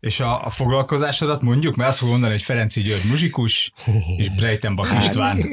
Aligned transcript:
És 0.00 0.20
a, 0.20 0.44
a 0.44 0.50
foglalkozásodat 0.50 1.42
mondjuk, 1.42 1.76
mert 1.76 1.88
azt 1.88 1.98
fogom 1.98 2.12
mondani, 2.12 2.32
hogy 2.32 2.42
Ferenci 2.42 2.80
György 2.82 3.04
muzsikus, 3.04 3.72
és 4.16 4.30
Breitenbach 4.30 4.98
István. 4.98 5.44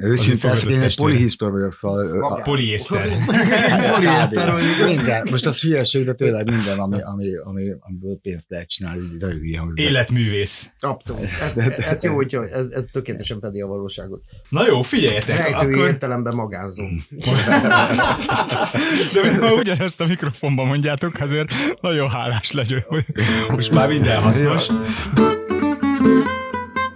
Őszintén, 0.00 0.50
én 0.68 0.80
egy 0.80 0.96
polihisztor 0.96 1.50
vagyok, 1.50 1.72
szóval... 1.72 2.22
A 2.22 2.40
poliészter. 2.42 3.18
Poliészter, 3.94 4.50
hogy 4.50 4.62
minden. 4.86 5.26
Most 5.30 5.46
az 5.46 5.60
hülyeség, 5.60 6.04
de 6.04 6.14
tényleg 6.14 6.50
minden, 6.50 6.78
ami, 6.78 7.00
ami, 7.02 7.36
ami, 7.44 7.62
amiből 7.80 8.18
pénzt 8.22 8.46
lehet 8.48 8.68
csinálni, 8.68 9.00
így 9.14 9.22
hülye 9.22 9.58
hangzik. 9.58 9.84
Életművész. 9.84 10.70
Abszolút. 10.80 11.28
Ez, 11.40 11.56
ez 11.56 12.02
jó, 12.02 12.14
hogy 12.14 12.34
ez, 12.34 12.70
ez 12.70 12.86
tökéletesen 12.92 13.40
fedi 13.40 13.60
a 13.60 13.66
valóságot. 13.66 14.22
Na 14.48 14.66
jó, 14.66 14.82
figyeljetek, 14.82 15.36
Rejtői 15.36 15.72
akkor... 15.72 15.86
értelemben 15.86 16.34
magánzó. 16.36 16.84
De 19.14 19.36
ha 19.40 19.54
ugyanezt 19.54 20.00
a 20.00 20.06
mikrofonban 20.06 20.66
mondjátok, 20.66 21.20
azért 21.20 21.54
nagyon 21.80 22.10
hálás 22.10 22.52
legyek, 22.52 22.86
hogy 23.48 23.63
most 23.68 23.76
már 23.76 23.88
minden 23.88 24.22
hasznos. 24.22 24.66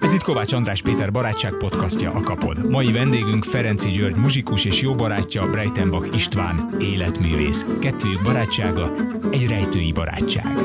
Ez 0.00 0.12
itt 0.12 0.22
Kovács 0.22 0.52
András 0.52 0.83
Péter 0.83 1.12
barátság 1.12 1.52
podcastja 1.52 2.12
a 2.12 2.20
Kapod. 2.20 2.70
Mai 2.70 2.92
vendégünk 2.92 3.44
Ferenci 3.44 3.91
György 3.91 4.16
muzsikus 4.16 4.64
és 4.64 4.80
jó 4.80 4.94
barátja 4.94 5.50
Breitenbach 5.50 6.14
István 6.14 6.74
életművész. 6.80 7.64
Kettőjük 7.80 8.22
barátsága 8.22 8.94
egy 9.30 9.48
rejtői 9.48 9.92
barátság. 9.92 10.58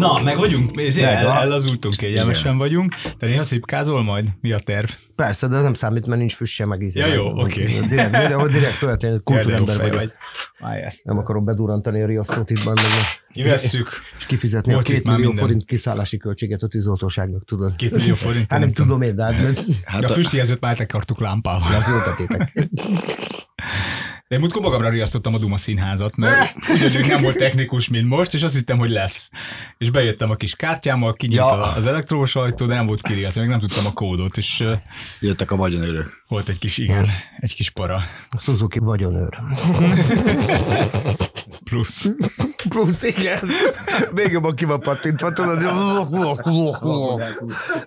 Na, 0.00 0.22
meg 0.22 0.38
vagyunk, 0.38 0.80
el, 0.80 1.14
Megvan. 1.14 1.36
ellazultunk, 1.36 1.94
kegyelmesen 1.96 2.56
vagyunk. 2.58 2.94
Te 3.18 3.26
néha 3.26 3.42
szipkázol 3.42 4.02
majd? 4.02 4.28
Mi 4.40 4.52
a 4.52 4.58
terv? 4.58 4.88
Persze, 5.16 5.46
de 5.48 5.60
nem 5.60 5.74
számít, 5.74 6.06
mert 6.06 6.18
nincs 6.18 6.34
füst 6.34 6.52
sem 6.54 6.68
meg 6.68 6.82
íze. 6.82 7.00
Ja, 7.06 7.14
jó, 7.14 7.40
oké. 7.40 7.64
Direkt, 7.64 7.88
direkt, 7.88 8.10
direkt, 8.10 8.50
direkt 8.50 8.78
történet, 8.78 9.22
kultúrember 9.22 9.76
de 9.76 9.82
vagyok. 9.82 9.94
vagy. 9.94 10.12
Ezt. 10.84 11.04
Nem 11.04 11.18
akarom 11.18 11.44
bedurrantani 11.44 12.02
a 12.02 12.06
riasztót 12.06 12.50
itt 12.50 12.64
benne, 12.64 12.80
Kivesszük. 13.32 13.88
és 14.18 14.26
kifizetni 14.26 14.72
Volt 14.72 14.88
a 14.88 14.90
két 14.92 15.04
millió 15.04 15.18
minden. 15.18 15.36
forint 15.36 15.64
kiszállási 15.64 16.16
költséget 16.16 16.62
a 16.62 16.66
tűzoltóságnak, 16.68 17.44
tudod? 17.44 17.76
Két 17.76 17.90
millió 17.90 18.14
forint. 18.14 18.50
Hát 18.50 18.60
nem 18.60 18.72
tudom 18.72 19.02
én, 19.02 19.16
de 19.16 19.22
hát 19.24 19.64
Hát 19.84 20.02
a 20.04 20.08
füstjelzőt 20.08 20.60
már 20.60 20.70
eltekartuk 20.70 21.20
lámpával. 21.20 21.74
az 21.74 21.86
jó 21.88 21.98
tetétek. 22.12 22.52
De 24.30 24.36
én 24.36 24.42
múltkor 24.42 24.62
magamra 24.62 24.88
riasztottam 24.88 25.34
a 25.34 25.38
Duma 25.38 25.56
színházat, 25.56 26.16
mert 26.16 26.54
ugyanúgy 26.68 27.06
nem 27.08 27.22
volt 27.22 27.36
technikus, 27.36 27.88
mint 27.88 28.08
most, 28.08 28.34
és 28.34 28.42
azt 28.42 28.54
hittem, 28.54 28.78
hogy 28.78 28.90
lesz. 28.90 29.30
És 29.78 29.90
bejöttem 29.90 30.30
a 30.30 30.34
kis 30.34 30.54
kártyámmal, 30.54 31.14
kinyílt 31.14 31.38
Ja. 31.40 31.72
az 31.74 31.86
elektromos 31.86 32.36
ajtó, 32.36 32.66
de 32.66 32.74
nem 32.74 32.86
volt 32.86 33.02
kiriasztva, 33.02 33.40
meg 33.40 33.50
nem 33.50 33.60
tudtam 33.60 33.86
a 33.86 33.92
kódot, 33.92 34.36
és 34.36 34.64
Jöttek 35.20 35.50
a 35.50 35.56
vagyonőrök. 35.56 36.22
volt 36.28 36.48
egy 36.48 36.58
kis, 36.58 36.78
igen, 36.78 37.08
egy 37.38 37.54
kis 37.54 37.70
para. 37.70 37.94
A 38.30 38.38
Suzuki 38.38 38.78
vagyonőr. 38.78 39.38
Plusz. 41.64 42.12
Plusz, 42.68 43.02
igen. 43.02 43.38
Még 44.14 44.30
jobban 44.30 44.54
ki 44.54 44.64
van 44.64 44.80
pattintva, 44.80 45.32
tudod, 45.32 45.58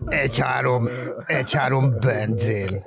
egy-három, 0.06 0.90
egy-három 1.26 1.94
benzén. 2.00 2.84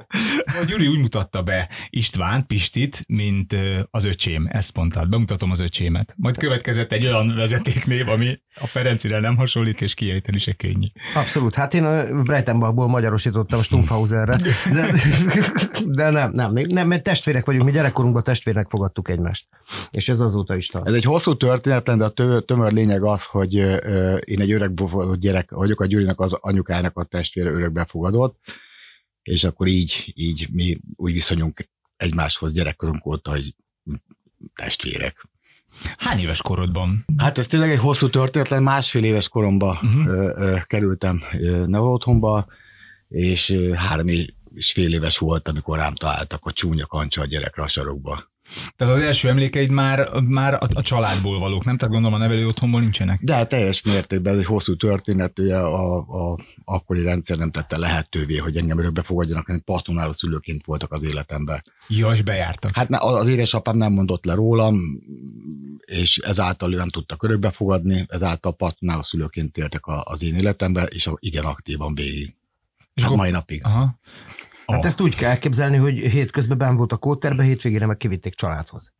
A 0.47 0.65
Gyuri 0.67 0.87
úgy 0.87 0.99
mutatta 0.99 1.43
be 1.43 1.69
István, 1.91 2.47
Pistit, 2.47 3.05
mint 3.09 3.57
az 3.91 4.05
öcsém. 4.05 4.49
Ezt 4.51 4.75
mondta, 4.75 5.05
bemutatom 5.05 5.51
az 5.51 5.61
öcsémet. 5.61 6.15
Majd 6.17 6.37
következett 6.37 6.93
egy 6.93 7.07
olyan 7.07 7.35
vezetéknév, 7.35 8.09
ami 8.09 8.39
a 8.61 8.67
Ferencire 8.67 9.21
nem 9.21 9.37
hasonlít, 9.37 9.83
és 9.83 9.95
kiejteni 9.95 10.39
se 10.39 10.53
könnyű. 10.53 10.87
Abszolút. 11.15 11.55
Hát 11.55 11.75
én 11.75 11.85
a 11.85 12.23
Breitenbachból 12.23 12.87
magyarosítottam 12.89 13.63
Stumpfhauserre, 13.63 14.37
de, 14.73 14.93
de 15.85 16.11
nem, 16.11 16.31
nem, 16.33 16.53
nem, 16.69 16.89
mert 16.89 17.03
testvérek 17.03 17.45
vagyunk, 17.45 17.65
mi 17.65 17.71
gyerekkorunkban 17.71 18.23
testvérnek 18.23 18.69
fogadtuk 18.69 19.09
egymást. 19.09 19.49
És 19.91 20.09
ez 20.09 20.21
azóta 20.21 20.57
is. 20.57 20.71
Ez 20.85 20.95
egy 20.95 21.05
hosszú 21.05 21.37
történetlen, 21.37 21.99
de 21.99 22.05
a 22.05 22.09
tö- 22.09 22.47
tömör 22.47 22.73
lényeg 22.73 23.03
az, 23.05 23.25
hogy 23.25 23.55
én 24.25 24.41
egy 24.41 24.53
örökbefogadott 24.53 25.19
gyerek 25.21 25.51
vagyok, 25.51 25.81
a 25.81 25.87
Gyurinak 25.87 26.21
az 26.21 26.33
anyukának 26.33 26.97
a 26.99 27.05
testvére 27.05 27.51
örökbefogadott, 27.51 28.39
és 29.23 29.45
akkor 29.45 29.67
így, 29.67 30.13
így 30.15 30.49
mi 30.53 30.79
úgy 30.97 31.13
viszonyunk 31.13 31.69
egymáshoz 31.97 32.53
gyerekkorunk 32.53 33.07
óta, 33.07 33.31
hogy 33.31 33.55
testvérek. 34.55 35.29
Hány 35.97 36.19
éves 36.19 36.43
korodban? 36.43 37.05
Hát 37.17 37.39
ez 37.39 37.47
tényleg 37.47 37.71
egy 37.71 37.79
hosszú 37.79 38.11
történetlen, 38.11 38.63
másfél 38.63 39.05
éves 39.05 39.29
koromban 39.29 39.79
Mhm. 39.83 39.99
uh-huh. 40.01 40.15
ö, 40.15 40.33
ö, 40.37 40.59
kerültem 40.65 41.23
ö, 41.33 41.67
nevelotthonba, 41.67 42.47
és 43.09 43.59
három 43.75 44.09
és 44.55 44.73
fél 44.73 44.93
éves 44.93 45.19
volt, 45.19 45.49
amikor 45.49 45.79
rám 45.79 45.95
találtak 45.95 46.47
a 46.47 46.53
csúnya 46.53 46.87
kancsa 46.87 47.21
a 47.21 47.27
gyerekre 47.27 47.63
a 47.63 47.69
sarokba. 47.69 48.31
Tehát 48.77 48.95
az 48.95 49.01
első 49.01 49.29
emlékeid 49.29 49.71
már, 49.71 50.11
már 50.21 50.55
a, 50.55 50.69
a 50.75 50.83
családból 50.83 51.39
valók, 51.39 51.65
nem? 51.65 51.77
Tehát 51.77 51.95
gondolom 51.95 52.21
a 52.21 52.23
nevelő 52.23 52.47
otthonból 52.47 52.81
nincsenek. 52.81 53.21
De 53.23 53.35
hát 53.35 53.49
teljes 53.49 53.83
mértékben 53.83 54.33
ez 54.33 54.39
egy 54.39 54.47
hosszú 54.47 54.77
történet, 54.77 55.39
ugye 55.39 55.57
a, 55.57 55.97
a 55.97 56.39
akkori 56.65 57.03
rendszer 57.03 57.39
nem 57.39 57.51
tette 57.51 57.79
lehetővé, 57.79 58.37
hogy 58.37 58.57
engem 58.57 58.79
örökbe 58.79 59.03
fogadjanak, 59.03 59.47
hanem 59.47 59.63
partonáló 59.65 60.13
szülőként 60.13 60.65
voltak 60.65 60.93
az 60.93 61.03
életemben. 61.03 61.63
Ja, 61.89 62.13
és 62.13 62.23
bejártak. 62.23 62.75
Hát 62.75 62.89
az 62.91 63.27
édesapám 63.27 63.77
nem 63.77 63.93
mondott 63.93 64.25
le 64.25 64.35
rólam, 64.35 65.03
és 65.85 66.19
ezáltal 66.19 66.73
ő 66.73 66.77
nem 66.77 66.89
tudtak 66.89 67.23
örökbe 67.23 67.51
fogadni, 67.51 68.07
ezáltal 68.09 68.53
partonáló 68.53 69.01
szülőként 69.01 69.57
éltek 69.57 69.83
az 69.85 70.23
én 70.23 70.35
életemben, 70.35 70.87
és 70.89 71.11
igen 71.19 71.45
aktívan 71.45 71.95
végig. 71.95 72.35
És 72.95 73.03
Hát 73.03 73.15
mai 73.15 73.31
napig. 73.31 73.65
Aha. 73.65 73.99
Hát 74.67 74.85
ezt 74.85 75.01
úgy 75.01 75.15
kell 75.15 75.31
elképzelni, 75.31 75.77
hogy 75.77 75.95
hétközben 75.95 76.59
ben 76.59 76.77
volt 76.77 76.93
a 76.93 76.97
kóterbe, 76.97 77.43
hétvégére 77.43 77.87
meg 77.87 77.97
kivitték 77.97 78.35
családhoz. 78.35 78.93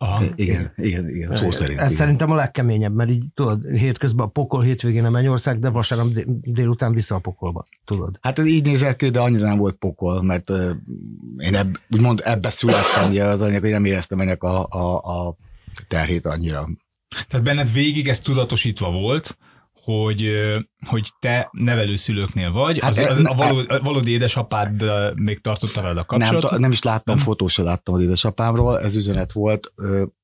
Aha. 0.00 0.24
Igen, 0.34 0.72
igen, 0.76 1.08
igen, 1.08 1.34
szó 1.34 1.50
szerint. 1.50 1.78
Ez 1.78 1.86
igen. 1.86 1.96
szerintem 1.96 2.30
a 2.30 2.34
legkeményebb, 2.34 2.94
mert 2.94 3.10
így 3.10 3.24
tudod, 3.34 3.64
hétközben 3.64 4.26
a 4.26 4.28
pokol, 4.28 4.62
hétvégén 4.62 5.04
a 5.04 5.10
mennyország, 5.10 5.58
de 5.58 5.68
vasárnap 5.68 6.08
dél- 6.08 6.28
délután 6.40 6.92
vissza 6.92 7.14
a 7.14 7.18
pokolba, 7.18 7.62
tudod. 7.84 8.18
Hát 8.20 8.38
ez 8.38 8.46
így 8.46 8.64
nézett 8.64 8.96
ki, 8.96 9.08
de 9.08 9.20
annyira 9.20 9.46
nem 9.46 9.58
volt 9.58 9.74
pokol, 9.74 10.22
mert 10.22 10.50
uh, 10.50 10.70
én 11.38 11.54
ebb, 11.54 11.78
úgymond 11.90 12.22
ebbe 12.24 12.50
születtem, 12.50 13.10
ugye 13.10 13.24
az 13.24 13.40
anyag, 13.40 13.60
hogy 13.60 13.70
nem 13.70 13.84
éreztem 13.84 14.20
ennek 14.20 14.42
a, 14.42 14.66
a, 14.66 14.96
a 14.96 15.36
terhét 15.88 16.26
annyira. 16.26 16.68
Tehát 17.28 17.46
benned 17.46 17.72
végig 17.72 18.08
ez 18.08 18.20
tudatosítva 18.20 18.90
volt, 18.90 19.38
hogy, 19.92 20.30
hogy 20.86 21.12
te 21.20 21.48
nevelőszülőknél 21.52 22.52
vagy, 22.52 22.78
Hát 22.80 22.90
az, 22.90 22.98
e- 22.98 23.10
az, 23.10 23.18
a, 23.24 23.34
való, 23.34 23.64
a 23.68 23.78
valódi 23.78 24.10
édesapád 24.10 24.84
még 25.14 25.40
tartotta 25.40 25.80
veled 25.80 25.96
a 25.96 26.04
Nem, 26.08 26.18
kapcsolatot? 26.18 26.50
ta- 26.50 26.58
nem 26.58 26.70
is 26.70 26.82
láttam, 26.82 27.14
Nem? 27.14 27.24
fotó 27.24 27.46
se 27.46 27.62
láttam 27.62 27.94
az 27.94 28.00
édesapámról, 28.00 28.80
ez 28.80 28.96
üzenet 28.96 29.32
volt, 29.32 29.72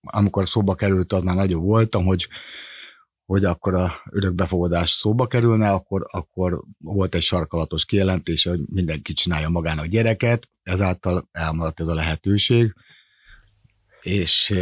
amikor 0.01 0.47
szóba 0.47 0.75
került, 0.75 1.13
az 1.13 1.23
már 1.23 1.35
nagyobb 1.35 1.63
voltam, 1.63 2.05
hogy 2.05 2.29
hogy 3.27 3.45
akkor 3.45 3.75
a 3.75 3.93
örökbefogadás 4.11 4.91
szóba 4.91 5.27
kerülne, 5.27 5.71
akkor, 5.71 6.07
akkor 6.11 6.63
volt 6.79 7.15
egy 7.15 7.23
sarkalatos 7.23 7.85
kijelentés, 7.85 8.45
hogy 8.45 8.61
mindenki 8.67 9.13
csinálja 9.13 9.49
magának 9.49 9.87
gyereket, 9.87 10.49
ezáltal 10.63 11.29
elmaradt 11.33 11.81
ez 11.81 11.89
a 11.89 11.95
lehetőség, 11.95 12.75
és 14.01 14.55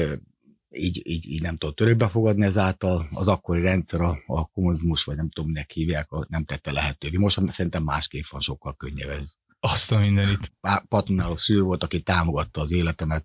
így, 0.73 1.01
így, 1.05 1.29
így 1.29 1.43
nem 1.43 1.57
tudott 1.57 1.81
örökbefogadni, 1.81 2.45
ezáltal 2.45 3.09
az 3.13 3.29
akkori 3.29 3.61
rendszer, 3.61 4.01
a, 4.01 4.19
a 4.27 4.47
kommunizmus, 4.47 5.05
vagy 5.05 5.17
nem 5.17 5.31
tudom, 5.31 5.51
minek 5.51 5.71
hívják, 5.71 6.09
nem 6.29 6.45
tette 6.45 6.73
lehetővé. 6.73 7.17
Most 7.17 7.41
szerintem 7.51 7.83
másképp 7.83 8.25
van, 8.31 8.41
sokkal 8.41 8.77
könnyebb 8.77 9.09
ez 9.09 9.33
Azt 9.61 9.93
a 9.93 9.99
mindenit. 9.99 10.53
patronáló 10.89 11.37
szülő 11.37 11.61
volt, 11.63 11.85
aki 11.85 12.01
támogatta 12.01 12.61
az 12.61 12.73
életemet. 12.73 13.25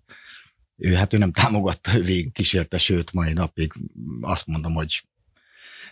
Ő, 0.76 0.94
hát 0.94 1.12
ő 1.12 1.18
nem 1.18 1.32
támogatta, 1.32 1.90
végig 2.00 2.32
kísérte, 2.32 2.78
sőt, 2.78 3.12
mai 3.12 3.32
napig 3.32 3.72
azt 4.20 4.46
mondom, 4.46 4.74
hogy 4.74 5.02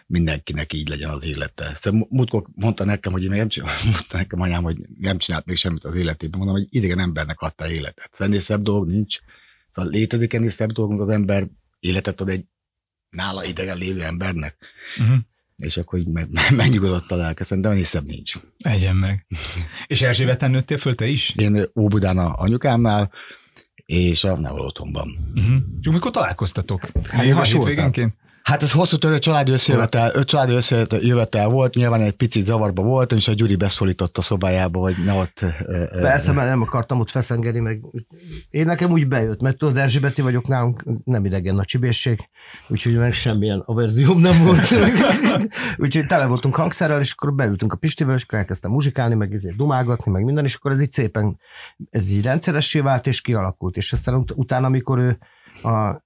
mindenkinek 0.06 0.72
így 0.72 0.88
legyen 0.88 1.10
az 1.10 1.24
élete. 1.24 1.72
Szóval 1.74 2.06
múltkor 2.10 2.46
mondta 2.54 2.84
nekem, 2.84 3.12
hogy 3.12 3.22
én 3.22 3.30
nem 3.30 3.48
csinál, 3.48 3.74
mondta 3.84 4.16
nekem 4.16 4.40
anyám, 4.40 4.62
hogy 4.62 4.78
nem 4.98 5.18
csinált 5.18 5.46
még 5.46 5.56
semmit 5.56 5.84
az 5.84 5.94
életében. 5.94 6.38
Mondom, 6.38 6.56
hogy 6.56 6.66
idegen 6.70 6.98
embernek 6.98 7.40
adta 7.40 7.70
életet. 7.70 8.10
Ennél 8.18 8.40
szebb 8.40 8.62
dolog 8.62 8.86
nincs. 8.86 9.20
Létezik 9.84 10.32
ennél 10.32 10.50
szebb 10.50 10.72
dolog, 10.72 10.90
mint 10.90 11.02
az 11.02 11.08
ember 11.08 11.46
életet 11.80 12.20
ad 12.20 12.28
egy 12.28 12.44
nála 13.10 13.44
idegen 13.44 13.78
lévő 13.78 14.02
embernek. 14.02 14.56
Uh-huh. 15.00 15.16
és 15.56 15.76
akkor 15.76 15.98
így 15.98 16.08
me- 16.08 16.50
a 17.10 17.14
lelke, 17.14 17.44
szerintem 17.44 17.72
ennél 17.72 17.84
szebb 17.84 18.06
nincs. 18.06 18.34
Egyen 18.58 18.96
meg. 18.96 19.26
És 19.86 20.02
Erzsébeten 20.02 20.50
nőttél 20.50 20.78
föl 20.78 20.94
te 20.94 21.06
is? 21.06 21.34
Én 21.36 21.64
Óbudán 21.74 22.18
a 22.18 22.34
anyukámnál, 22.34 23.12
és 23.86 24.24
a 24.24 24.38
nevel 24.38 24.60
otthonban. 24.60 25.30
Uh-huh. 25.34 25.56
És 25.80 25.86
mikor 25.88 26.10
találkoztatok? 26.10 26.90
Éves 26.94 27.22
voltál? 27.22 27.44
hétvégenként? 27.46 28.14
Hát 28.46 28.62
ez 28.62 28.72
hosszú 28.72 28.96
tőle 28.96 29.18
családi 29.18 29.52
összejövetel, 29.52 30.10
öt 30.14 30.26
családi 30.26 30.52
összejövetel 30.52 31.48
volt, 31.48 31.74
nyilván 31.74 32.00
egy 32.00 32.12
picit 32.12 32.46
zavarba 32.46 32.82
volt, 32.82 33.12
és 33.12 33.28
a 33.28 33.32
Gyuri 33.32 33.56
beszólított 33.56 34.18
a 34.18 34.20
szobájába, 34.20 34.80
hogy 34.80 35.04
ne 35.04 35.12
ott... 35.12 35.44
Persze, 36.00 36.32
mert 36.32 36.48
nem 36.48 36.62
akartam 36.62 37.00
ott 37.00 37.10
feszengeni, 37.10 37.60
meg 37.60 37.80
én 38.50 38.66
nekem 38.66 38.90
úgy 38.90 39.08
bejött, 39.08 39.40
mert 39.40 39.58
tudod, 39.58 39.76
Erzsébeti 39.76 40.22
vagyok 40.22 40.48
nálunk, 40.48 40.84
nem 41.04 41.24
idegen 41.24 41.58
a 41.58 41.64
csibészség, 41.64 42.28
úgyhogy 42.68 42.94
meg 42.96 43.12
semmilyen 43.12 43.62
averzióm 43.64 44.20
nem 44.20 44.44
volt. 44.44 44.68
úgyhogy 45.84 46.06
tele 46.06 46.26
voltunk 46.26 46.56
hangszerrel, 46.56 47.00
és 47.00 47.12
akkor 47.12 47.34
beültünk 47.34 47.72
a 47.72 47.76
Pistivel, 47.76 48.14
és 48.14 48.22
akkor 48.22 48.38
elkezdtem 48.38 48.70
muzsikálni, 48.70 49.14
meg 49.14 49.32
ezért 49.32 49.56
dumálgatni, 49.56 50.12
meg 50.12 50.24
minden, 50.24 50.44
és 50.44 50.54
akkor 50.54 50.70
ez 50.70 50.82
így 50.82 50.92
szépen, 50.92 51.38
ez 51.90 52.10
így 52.10 52.22
rendszeressé 52.22 52.80
vált, 52.80 53.06
és 53.06 53.20
kialakult. 53.20 53.76
És 53.76 53.92
aztán 53.92 54.14
ut- 54.14 54.32
utána, 54.36 54.66
amikor 54.66 54.98
ő 54.98 55.18
a 55.68 56.04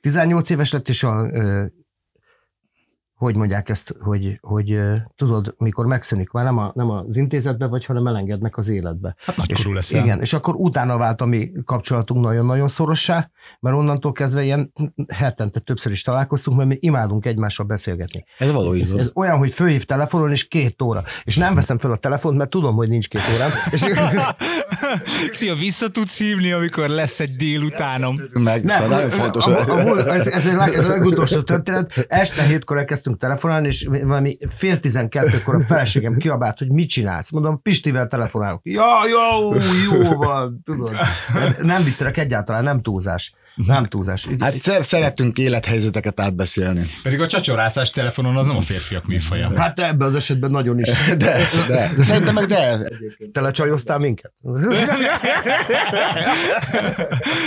18 0.00 0.50
éves 0.50 0.72
lett, 0.72 0.88
és 0.88 1.02
a 1.02 1.30
hogy 3.20 3.36
mondják 3.36 3.68
ezt, 3.68 3.94
hogy, 4.00 4.38
hogy 4.40 4.80
tudod, 5.16 5.54
mikor 5.58 5.86
megszűnik, 5.86 6.30
már 6.30 6.44
nem, 6.44 6.58
a, 6.58 6.70
nem 6.74 6.90
az 6.90 7.16
intézetbe 7.16 7.66
vagy, 7.66 7.84
hanem 7.84 8.06
elengednek 8.06 8.56
az 8.56 8.68
életbe. 8.68 9.14
Hát 9.24 9.36
nagykorú 9.36 9.68
és, 9.68 9.74
leszel. 9.74 10.04
Igen, 10.04 10.20
és 10.20 10.32
akkor 10.32 10.54
utána 10.54 10.96
vált 10.96 11.20
a 11.20 11.24
mi 11.24 11.50
kapcsolatunk 11.64 12.24
nagyon-nagyon 12.24 12.68
szorossá, 12.68 13.30
mert 13.60 13.76
onnantól 13.76 14.12
kezdve 14.12 14.42
ilyen 14.42 14.72
hetente 15.08 15.60
többször 15.60 15.92
is 15.92 16.02
találkoztunk, 16.02 16.56
mert 16.56 16.68
mi 16.68 16.76
imádunk 16.80 17.26
egymással 17.26 17.66
beszélgetni. 17.66 18.24
Ez 18.38 18.52
való 18.52 18.74
igaz. 18.74 19.00
Ez 19.00 19.10
olyan, 19.14 19.38
hogy 19.38 19.52
fölhív 19.52 19.84
telefonon, 19.84 20.30
és 20.30 20.48
két 20.48 20.82
óra. 20.82 21.02
És 21.24 21.36
nem 21.36 21.54
veszem 21.54 21.78
fel 21.78 21.92
a 21.92 21.96
telefont, 21.96 22.36
mert 22.36 22.50
tudom, 22.50 22.74
hogy 22.74 22.88
nincs 22.88 23.08
két 23.08 23.22
órám. 23.34 23.50
És 23.70 23.84
Szia, 25.32 25.54
vissza 25.54 25.88
tudsz 25.88 26.18
hívni, 26.18 26.52
amikor 26.52 26.88
lesz 26.88 27.20
egy 27.20 27.36
délutánom. 27.36 28.20
Meg, 28.32 28.64
nem, 28.64 28.80
szóval 28.80 28.96
nagyon 28.96 29.10
fontos. 29.10 29.46
A, 29.46 29.68
a, 29.68 29.90
a, 29.90 30.14
ez, 30.14 30.26
ez, 30.26 30.46
a 30.46 30.56
leg- 30.56 30.74
ez 30.74 30.84
a 30.84 30.88
legutolsó 30.88 31.40
történet. 31.40 32.06
Este 32.08 32.42
hétkor 32.42 32.78
elkezdtünk 32.78 33.09
telefonálni, 33.16 33.66
és 33.66 33.88
valami 34.02 34.36
fél 34.48 34.80
tizenkettőkor 34.80 35.54
a 35.54 35.60
feleségem 35.60 36.16
kiabált, 36.16 36.58
hogy 36.58 36.70
mit 36.70 36.88
csinálsz. 36.88 37.30
Mondom, 37.30 37.62
Pistivel 37.62 38.06
telefonálok. 38.06 38.60
Ja, 38.64 38.94
jó, 39.08 39.54
jó 39.92 40.14
van, 40.16 40.60
tudod. 40.64 40.94
Ez 41.34 41.58
nem 41.62 41.84
viccelek 41.84 42.16
egyáltalán, 42.16 42.64
nem 42.64 42.82
túlzás. 42.82 43.34
Nem 43.54 43.84
túlzás. 43.84 44.28
Hát 44.38 44.60
szer- 44.60 44.84
szeretünk 44.84 45.38
élethelyzeteket 45.38 46.20
átbeszélni. 46.20 46.90
Pedig 47.02 47.20
a 47.20 47.26
csacsorászás 47.26 47.90
telefonon 47.90 48.36
az 48.36 48.46
nem 48.46 48.56
a 48.56 48.60
férfiak 48.62 49.06
műfaja. 49.06 49.52
Hát 49.56 49.80
ebben 49.80 50.08
az 50.08 50.14
esetben 50.14 50.50
nagyon 50.50 50.78
is. 50.78 50.88
De, 51.16 51.48
de, 51.68 51.92
de 51.96 52.02
szerintem 52.02 52.34
meg 52.34 52.46
de. 52.46 52.78
Te 53.32 53.40
lecsajoztál 53.40 53.98
minket? 53.98 54.32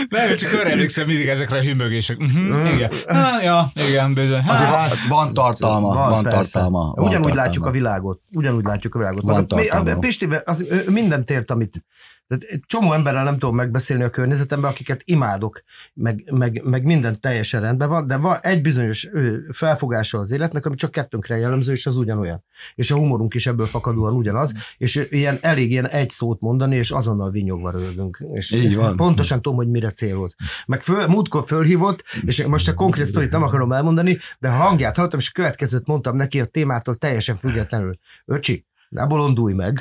Nem, 0.09 0.35
csak 0.38 0.53
arra 0.53 0.69
emlékszem 0.69 1.07
mindig 1.07 1.27
ezekre 1.27 1.57
a 1.57 1.61
hümögések. 1.61 2.19
Uh-huh, 2.19 2.73
igen. 2.73 2.91
Ha, 3.07 3.41
ja, 3.41 3.71
igen, 3.89 4.13
bizony. 4.13 4.41
Ha, 4.41 4.53
Azért 4.53 4.69
van, 4.69 4.88
van 5.09 5.33
tartalma, 5.33 5.94
van, 6.09 6.23
persze. 6.23 6.38
tartalma. 6.38 6.79
Van 6.79 7.06
Ugyanúgy 7.07 7.11
tartalma. 7.11 7.35
látjuk 7.35 7.65
a 7.65 7.71
világot. 7.71 8.21
Ugyanúgy 8.31 8.63
látjuk 8.65 8.95
a 8.95 8.97
világot. 8.99 9.21
Van 9.21 9.47
tartalma. 9.47 9.91
a 9.91 9.97
Pisti 9.97 10.27
az, 10.44 10.65
ő 10.69 10.83
mindent 10.89 11.29
ért, 11.31 11.51
amit 11.51 11.83
tehát 12.27 12.43
egy 12.43 12.63
csomó 12.65 12.93
emberrel 12.93 13.23
nem 13.23 13.37
tudom 13.39 13.55
megbeszélni 13.55 14.03
a 14.03 14.09
környezetemben, 14.09 14.71
akiket 14.71 15.01
imádok, 15.05 15.63
meg, 15.93 16.29
meg, 16.31 16.61
meg 16.63 16.83
minden 16.83 17.19
teljesen 17.19 17.61
rendben 17.61 17.89
van, 17.89 18.07
de 18.07 18.17
van 18.17 18.37
egy 18.41 18.61
bizonyos 18.61 19.09
felfogása 19.51 20.17
az 20.17 20.31
életnek, 20.31 20.65
ami 20.65 20.75
csak 20.75 20.91
kettőnkre 20.91 21.37
jellemző, 21.37 21.71
és 21.71 21.85
az 21.85 21.97
ugyanolyan. 21.97 22.43
És 22.75 22.91
a 22.91 22.95
humorunk 22.95 23.33
is 23.33 23.47
ebből 23.47 23.65
fakadóan 23.65 24.13
ugyanaz, 24.13 24.53
és 24.77 25.07
ilyen 25.09 25.37
elég 25.41 25.71
ilyen 25.71 25.87
egy 25.87 26.09
szót 26.09 26.39
mondani, 26.39 26.75
és 26.75 26.91
azonnal 26.91 27.31
vinyogva 27.31 27.71
rögünk. 27.71 28.23
És 28.33 28.51
Így 28.51 28.75
van. 28.75 28.95
Pontosan 28.95 29.41
tudom, 29.41 29.57
hogy 29.57 29.67
mire 29.67 29.91
céloz. 29.91 30.35
Meg 30.65 30.81
föl, 30.81 31.07
múltkor 31.07 31.43
fölhívott, 31.47 32.03
és 32.25 32.45
most 32.45 32.67
a 32.67 32.73
konkrét 32.73 33.05
sztorit 33.05 33.31
nem 33.31 33.43
akarom 33.43 33.71
elmondani, 33.71 34.17
de 34.39 34.47
a 34.47 34.51
hangját 34.51 34.95
hallottam, 34.95 35.19
és 35.19 35.27
a 35.27 35.31
következőt 35.33 35.87
mondtam 35.87 36.15
neki 36.15 36.41
a 36.41 36.45
témától 36.45 36.95
teljesen 36.95 37.35
függetlenül. 37.35 37.97
Öcsi, 38.25 38.65
ne 38.94 39.06
bolondulj 39.06 39.54
meg. 39.54 39.80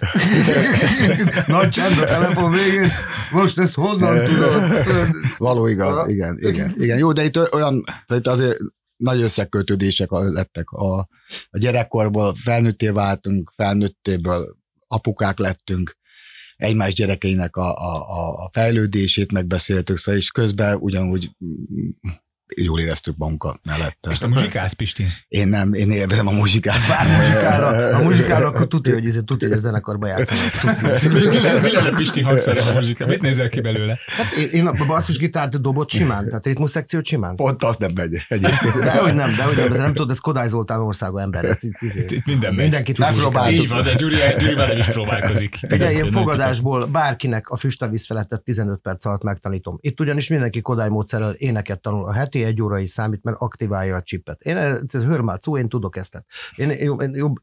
Nagy 1.47 1.69
csend 1.69 1.99
a 1.99 2.05
telefon 2.05 2.50
végén. 2.50 2.88
Most 3.31 3.59
ezt 3.59 3.75
honnan 3.75 4.25
tudod? 4.25 4.87
Való 5.37 5.67
igaz, 5.67 6.09
igen, 6.09 6.38
igen, 6.41 6.75
igen. 6.79 6.99
Jó, 6.99 7.12
de 7.12 7.25
itt 7.25 7.53
olyan, 7.53 7.85
tehát 8.06 8.26
azért 8.26 8.59
nagy 8.97 9.20
összekötődések 9.23 10.11
lettek 10.11 10.70
a, 10.70 10.99
a 11.50 11.59
gyerekkorból, 11.59 12.35
felnőtté 12.35 12.88
váltunk, 12.88 13.53
felnőttéből 13.56 14.56
apukák 14.87 15.38
lettünk, 15.38 15.97
egymás 16.56 16.94
gyerekeinek 16.94 17.56
a, 17.56 17.76
a, 17.76 17.94
a- 18.44 18.50
fejlődését 18.53 19.32
megbeszéltük, 19.32 19.97
szóval 19.97 20.20
és 20.20 20.31
közben 20.31 20.76
ugyanúgy 20.76 21.31
jól 22.56 22.81
éreztük 22.81 23.16
magunkat 23.16 23.60
mellette. 23.62 24.10
És 24.10 24.19
te 24.19 24.26
muzsikálsz, 24.26 24.72
Pisti? 24.72 25.06
Én 25.28 25.49
nem, 25.49 25.72
én 25.72 25.90
élvezem 25.90 26.26
a 26.26 26.31
muzsikát. 26.31 26.88
Bár 26.88 27.06
muzsikára, 27.06 27.96
a 27.96 28.02
muzsikára 28.08 28.46
akkor 28.46 28.66
tudja, 28.66 28.93
hogy, 28.93 29.06
ezért 29.06 29.25
tudja, 29.25 29.49
hogy 29.49 29.56
a 29.56 29.60
zenekarba 29.60 30.08
tudja. 30.14 31.60
Mi 31.62 31.70
lenne, 31.72 31.96
Pisti 31.96 32.20
hangszere 32.20 32.62
a 32.62 32.72
muzsika? 32.72 33.06
Mit 33.06 33.20
nézel 33.20 33.49
ki 33.49 33.60
belőle? 33.60 33.99
Hát 34.06 34.32
én, 34.32 34.49
én 34.50 34.66
a 34.66 34.87
basszusgitárt 34.87 35.60
dobott 35.60 35.90
simán, 35.90 36.26
tehát 36.28 36.46
ritmus 36.46 36.70
szekciót 36.70 37.04
simán. 37.04 37.37
Pont 37.37 37.62
az 37.62 37.76
nem 37.76 37.93
megy 37.94 38.26
egyébként. 38.28 38.75
De 38.84 38.90
hogy 38.90 39.14
nem, 39.14 39.34
de 39.37 39.43
hogy 39.43 39.56
nem, 39.56 39.72
ez 39.72 39.78
nem 39.78 39.94
tudod, 39.94 40.10
ez 40.10 40.19
Kodály 40.19 40.49
Zoltán 40.49 40.81
országa 40.81 41.20
ember. 41.20 41.44
Ez, 41.44 41.58
itt, 41.60 41.81
itt, 41.81 42.10
Itt 42.10 42.26
minden 42.26 42.54
megy. 42.54 42.62
Mindenki 42.62 42.93
tud 42.93 43.04
Nem 43.04 43.14
próbáltuk. 43.14 43.60
Így 43.60 43.69
van, 43.69 43.82
de 43.82 43.94
Gyuri, 43.94 44.16
Gyuri 44.38 44.54
már 44.54 44.69
nem 44.69 44.78
is 44.78 44.88
próbálkozik. 44.88 45.58
Figyelj, 45.69 45.94
én 45.94 46.10
fogadásból 46.10 46.87
bárkinek 46.87 47.49
a 47.49 47.56
füstavíz 47.56 48.06
felettet 48.06 48.43
15 48.43 48.81
perc 48.82 49.04
alatt 49.04 49.22
megtanítom. 49.22 49.78
Itt 49.81 50.00
ugyanis 50.00 50.28
mindenki 50.28 50.60
Kodály 50.60 50.88
módszerrel 50.88 51.32
éneket 51.32 51.81
tanul. 51.81 52.04
A 52.08 52.12
heti 52.12 52.41
egy 52.42 52.62
óra 52.62 52.78
is 52.78 52.90
számít, 52.90 53.22
mert 53.22 53.36
aktiválja 53.40 53.96
a 53.96 54.02
csipet. 54.02 54.42
Én 54.42 54.56
ez 54.56 54.92
hörmál 54.92 55.38
szó, 55.42 55.58
én 55.58 55.68
tudok 55.68 55.96
ezt. 55.96 56.24
Én 56.56 56.70
jobb, 56.70 57.00
én 57.00 57.14
jobb, 57.14 57.34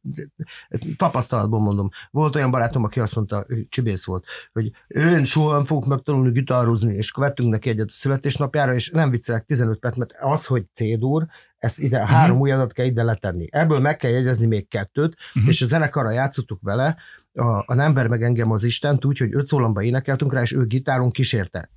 tapasztalatból 0.98 1.60
mondom. 1.60 1.90
Volt 2.12 2.36
olyan 2.36 2.52
barátom, 2.52 2.84
aki 2.84 3.00
azt 3.00 3.16
mondta, 3.16 3.46
csibész 3.70 4.06
volt, 4.06 4.26
hogy 4.54 4.72
én 4.88 5.26
soha 5.26 5.54
nem 5.54 5.66
fogok 5.66 5.86
megtanulni 5.86 6.32
gitározni, 6.32 6.94
és 6.94 7.12
vettünk 7.12 7.50
neki 7.50 7.70
egyet 7.70 7.88
a 7.90 7.94
születésnapjára, 7.94 8.74
és 8.74 8.90
nem 8.90 9.10
viccelek 9.10 9.46
15 9.46 9.80
perc, 9.80 9.96
mert 9.96 10.14
az, 10.20 10.46
hogy 10.46 10.66
C-dur, 10.74 11.26
ezt 11.58 11.80
ide, 11.80 12.00
Mhm. 12.04 12.12
három 12.12 12.40
ujjadat 12.40 12.74
kell 12.74 12.86
ide 12.86 13.04
letenni. 13.04 13.48
Ebből 13.52 13.80
meg 13.80 13.98
kell 13.98 14.12
jegyezni 14.12 14.46
még 14.46 14.68
kettőt, 14.68 15.16
Mhm. 15.34 15.48
és 15.48 15.62
a 15.62 15.66
zenekarra 15.66 16.12
játszottuk 16.12 16.60
vele, 16.62 16.98
a, 17.34 17.64
a 17.66 17.74
Nem 17.74 17.94
ver 17.94 18.08
meg 18.08 18.24
engem 18.24 18.52
az 18.52 18.64
Isten, 18.64 19.00
úgy, 19.02 19.18
hogy 19.18 19.36
öt 19.36 19.48
szólamba 19.48 19.82
énekeltünk 19.82 20.34
rá, 20.34 20.42
és 20.42 20.52
ő 20.52 20.66
gitáron 20.66 21.12
kísérte. 21.12 21.70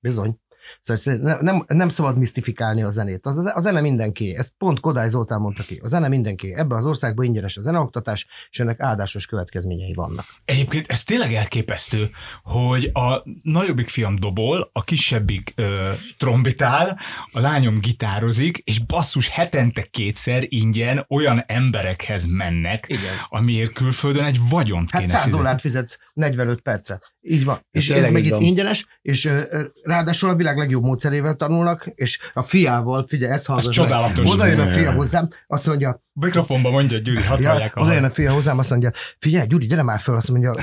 Bizony. 0.00 0.38
Szóval 0.80 1.38
nem, 1.40 1.64
nem, 1.66 1.88
szabad 1.88 2.18
misztifikálni 2.18 2.82
a 2.82 2.90
zenét. 2.90 3.26
Az, 3.26 3.50
a 3.54 3.60
zene 3.60 3.80
mindenki. 3.80 4.36
Ezt 4.36 4.54
pont 4.58 4.80
Kodály 4.80 5.08
Zoltán 5.08 5.40
mondta 5.40 5.62
ki. 5.62 5.80
A 5.82 5.88
zene 5.88 6.08
mindenki. 6.08 6.54
Ebben 6.54 6.78
az 6.78 6.84
országban 6.86 7.24
ingyenes 7.24 7.56
a 7.56 7.62
zeneoktatás, 7.62 8.26
és 8.50 8.60
ennek 8.60 8.80
áldásos 8.80 9.26
következményei 9.26 9.94
vannak. 9.94 10.24
Egyébként 10.44 10.86
ez 10.88 11.02
tényleg 11.02 11.32
elképesztő, 11.32 12.10
hogy 12.42 12.90
a 12.92 13.22
nagyobbik 13.42 13.88
fiam 13.88 14.16
dobol, 14.16 14.70
a 14.72 14.82
kisebbik 14.82 15.52
ö, 15.56 15.92
trombitál, 16.18 16.98
a 17.32 17.40
lányom 17.40 17.80
gitározik, 17.80 18.58
és 18.58 18.78
basszus 18.78 19.28
hetente 19.28 19.82
kétszer 19.82 20.44
ingyen 20.48 21.04
olyan 21.08 21.44
emberekhez 21.46 22.24
mennek, 22.24 22.84
Igen. 22.88 23.14
amiért 23.28 23.72
külföldön 23.72 24.24
egy 24.24 24.38
vagyont 24.48 24.90
Hát 24.90 25.00
kéne 25.00 25.12
100 25.12 25.20
fizetni. 25.22 25.42
dollárt 25.42 25.60
fizetsz 25.60 25.98
45 26.12 26.60
percre. 26.60 27.00
Így 27.20 27.44
van. 27.44 27.66
És 27.70 27.88
ez 27.88 27.94
tényleg 27.94 28.12
meg 28.12 28.24
így 28.24 28.32
itt 28.32 28.40
ingyenes, 28.40 28.86
és 29.02 29.24
ö, 29.24 29.64
ráadásul 29.82 30.30
a 30.30 30.34
világ 30.34 30.55
legjobb 30.56 30.82
módszerével 30.82 31.34
tanulnak, 31.34 31.92
és 31.94 32.18
a 32.34 32.42
fiával, 32.42 33.06
figyelj, 33.06 33.32
ez 33.32 33.44
hallgass 33.44 33.64
meg. 33.66 33.74
csodálatos. 33.74 34.30
Oda 34.30 34.46
jön 34.46 34.60
a 34.60 34.66
fia 34.66 34.92
hozzám, 34.92 35.28
azt 35.46 35.66
mondja, 35.66 36.04
Mikrofonba 36.12 36.70
mondja 36.70 36.98
Gyuri, 36.98 37.22
hadd 37.22 37.40
Ja, 37.40 37.50
hallják 37.50 37.76
a 37.76 37.80
oda 37.80 37.92
jön 37.92 38.04
a 38.04 38.10
fia 38.10 38.32
hozzám, 38.32 38.58
azt 38.58 38.70
mondja, 38.70 38.90
figyelj, 39.18 39.46
Gyuri, 39.46 39.66
gyere 39.66 39.82
már 39.82 39.98
föl, 39.98 40.16
azt 40.16 40.28
mondja, 40.28 40.54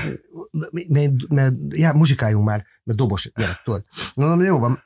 mert, 0.88 1.28
mert 1.28 1.54
já, 1.68 1.92
muzsikáljunk 1.92 2.44
már, 2.44 2.64
mert 2.84 2.98
dobos 2.98 3.30
gyerek, 3.34 3.60
tudod. 3.64 3.84
Mondom, 4.14 4.42
jó 4.42 4.58
van. 4.58 4.82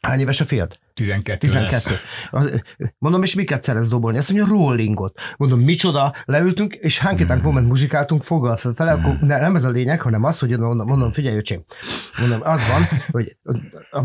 Hány 0.00 0.20
éves 0.20 0.40
a 0.40 0.44
fiad? 0.44 0.78
12, 0.94 1.38
12. 1.38 1.70
lesz. 1.70 1.92
Az, 2.30 2.60
mondom, 2.98 3.22
és 3.22 3.34
miket 3.34 3.62
szerez 3.62 3.88
dobolni? 3.88 4.18
Azt 4.18 4.32
mondja, 4.32 4.54
rollingot. 4.54 5.20
Mondom, 5.36 5.60
micsoda? 5.60 6.14
Leültünk, 6.24 6.74
és 6.74 6.98
hánkitánk 6.98 7.42
moment 7.42 7.68
muzsikáltunk, 7.68 8.22
foggal 8.22 8.56
fölfele, 8.56 8.92
akkor 8.92 9.18
ne, 9.20 9.40
nem 9.40 9.56
ez 9.56 9.64
a 9.64 9.70
lényeg, 9.70 10.00
hanem 10.00 10.24
az, 10.24 10.38
hogy 10.38 10.58
mondom, 10.58 10.86
mondom 10.86 11.10
figyelj, 11.10 11.36
öcsém, 11.36 11.64
mondom, 12.18 12.40
az 12.42 12.60
van, 12.66 12.86
hogy 13.10 13.36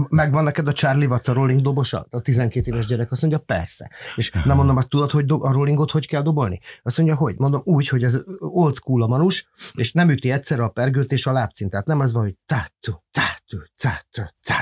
megvan 0.10 0.44
neked 0.44 0.68
a 0.68 0.74
Charlie 0.74 1.06
Watts 1.06 1.28
a 1.28 1.34
rolling 1.34 1.62
dobosa? 1.62 2.08
A 2.10 2.20
12 2.20 2.72
éves 2.72 2.86
gyerek 2.86 3.12
azt 3.12 3.22
mondja, 3.22 3.40
persze. 3.40 3.92
És 4.16 4.32
nem 4.44 4.58
mondom, 4.58 4.78
azt 4.78 4.90
tudod, 4.90 5.12
hogy 5.12 5.26
do- 5.26 5.44
a 5.44 5.52
rollingot 5.52 5.92
hogy 5.92 6.08
kell 6.08 6.22
dobolni? 6.22 6.60
Azt 6.84 6.98
mondja, 6.98 7.16
hogy? 7.16 7.34
Mondom, 7.38 7.62
úgy, 7.64 7.88
hogy 7.88 8.04
ez 8.04 8.24
old 8.40 8.76
school 8.76 9.02
a 9.04 9.08
manus, 9.08 9.48
és 9.74 9.92
nem 9.92 10.10
üti 10.10 10.32
egyszerre 10.32 10.64
a 10.64 10.70
pergőt 10.70 11.12
és 11.12 11.26
a 11.26 11.32
lábcintát. 11.32 11.86
Nem 11.86 12.00
az 12.00 12.14
van, 12.14 12.24
hogy 12.24 12.36
tá, 12.46 12.68
cu, 12.82 12.92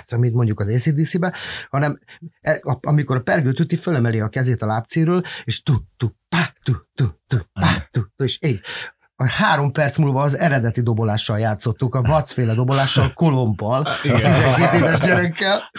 amit 0.10 0.34
mondjuk 0.34 0.60
az 0.60 0.68
ACDC-be, 0.68 1.34
hanem 1.70 2.00
e- 2.42 2.62
amikor 2.82 3.16
a 3.16 3.22
pergő 3.22 3.52
tüti 3.52 3.76
fölemeli 3.76 4.20
a 4.20 4.28
kezét 4.28 4.62
a 4.62 4.66
lábcéről, 4.66 5.22
és 5.44 5.64
tu, 5.64 5.74
tu, 5.98 6.08
pá, 6.30 6.54
tu, 6.64 6.74
tu, 6.96 7.06
tu, 7.28 7.38
pá, 7.54 7.88
tu, 7.92 8.02
és 8.24 8.38
így. 8.42 8.62
A 9.16 9.30
három 9.30 9.72
perc 9.72 9.98
múlva 9.98 10.22
az 10.22 10.38
eredeti 10.38 10.82
dobolással 10.82 11.40
játszottuk, 11.40 11.96
a 11.96 12.02
vacféle 12.02 12.54
dobolással, 12.54 13.14
kolompal, 13.14 13.82
a 13.82 13.98
12 14.02 14.78
éves 14.78 15.00
gyerekkel. 15.00 15.70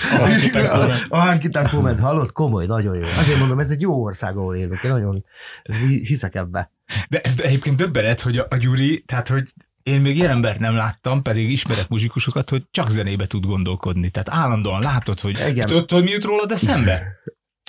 A 1.08 1.18
Hanky 1.18 1.48
Tank 1.48 1.70
Pomed, 1.70 2.00
hallott? 2.00 2.32
Komoly, 2.32 2.66
nagyon 2.66 2.94
jó. 2.94 3.02
Azért 3.18 3.38
mondom, 3.38 3.58
ez 3.58 3.70
egy 3.70 3.80
jó 3.80 4.02
ország, 4.02 4.36
ahol 4.36 4.56
élünk. 4.56 4.82
Én 4.82 4.90
nagyon 4.90 5.24
ez, 5.62 5.76
hiszek 5.76 6.34
ebbe. 6.34 6.70
De 7.08 7.20
ez 7.20 7.34
egyébként 7.40 7.76
döbbenet, 7.76 8.20
hogy 8.20 8.38
a, 8.38 8.46
a 8.50 8.56
Gyuri, 8.56 9.02
tehát 9.06 9.28
hogy 9.28 9.52
én 9.84 10.00
még 10.00 10.16
ilyen 10.16 10.30
embert 10.30 10.58
nem 10.58 10.74
láttam, 10.76 11.22
pedig 11.22 11.50
ismerek 11.50 11.88
muzsikusokat, 11.88 12.50
hogy 12.50 12.62
csak 12.70 12.90
zenébe 12.90 13.26
tud 13.26 13.46
gondolkodni. 13.46 14.10
Tehát 14.10 14.28
állandóan 14.28 14.82
látod, 14.82 15.20
hogy 15.20 15.38
Igen. 15.48 15.66
tudod, 15.66 15.86
tudod, 15.86 16.04
mi 16.04 16.10
jut 16.10 16.24
rólad 16.24 16.50
eszembe? 16.50 17.02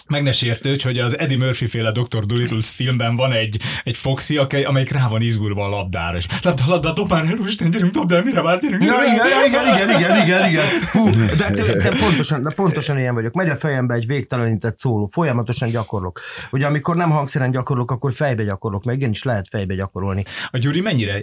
Meg 0.07 0.23
ne 0.23 0.31
sértődj, 0.31 0.83
hogy 0.83 0.99
az 0.99 1.17
Eddie 1.17 1.37
Murphy 1.37 1.67
féle 1.67 1.91
Dr. 1.91 2.25
Dolittle 2.25 2.61
filmben 2.61 3.15
van 3.15 3.31
egy, 3.31 3.59
egy 3.83 3.97
Foxy, 3.97 4.37
aki- 4.37 4.63
amelyik 4.63 4.91
rá 4.91 5.07
van 5.07 5.21
izgulva 5.21 5.65
a 5.65 5.69
labdára, 5.69 6.17
és 6.17 6.25
labda, 6.41 6.63
labda, 6.67 6.93
dob 6.93 7.09
már 7.09 7.25
el, 7.25 7.37
Isten, 7.45 7.71
gyerünk, 7.71 7.91
dobd 7.91 8.11
el, 8.11 8.23
mire 8.23 8.41
vált, 8.41 8.61
gyerünk, 8.61 8.83
Ja, 8.83 8.95
igen, 9.03 9.25
igen, 9.45 9.75
igen, 9.75 9.99
igen, 9.99 10.25
igen, 10.25 10.49
igen. 10.49 10.65
Hú, 10.91 11.09
de, 11.09 11.51
de, 11.51 11.75
de, 11.75 11.89
pontosan, 11.99 12.43
de 12.43 12.49
pontosan 12.55 12.97
ilyen 12.97 13.13
vagyok. 13.13 13.33
Megy 13.33 13.49
a 13.49 13.55
fejembe 13.55 13.93
egy 13.93 14.05
végtelenített 14.07 14.77
szóló, 14.77 15.05
folyamatosan 15.05 15.69
gyakorlok. 15.69 16.19
Ugye 16.51 16.65
amikor 16.65 16.95
nem 16.95 17.09
hangszeren 17.09 17.51
gyakorlok, 17.51 17.91
akkor 17.91 18.13
fejbe 18.13 18.43
gyakorlok, 18.43 18.83
meg 18.83 18.95
igenis 18.95 19.23
lehet 19.23 19.47
fejbe 19.49 19.75
gyakorolni. 19.75 20.23
A 20.49 20.57
Gyuri 20.57 20.81
mennyire 20.81 21.21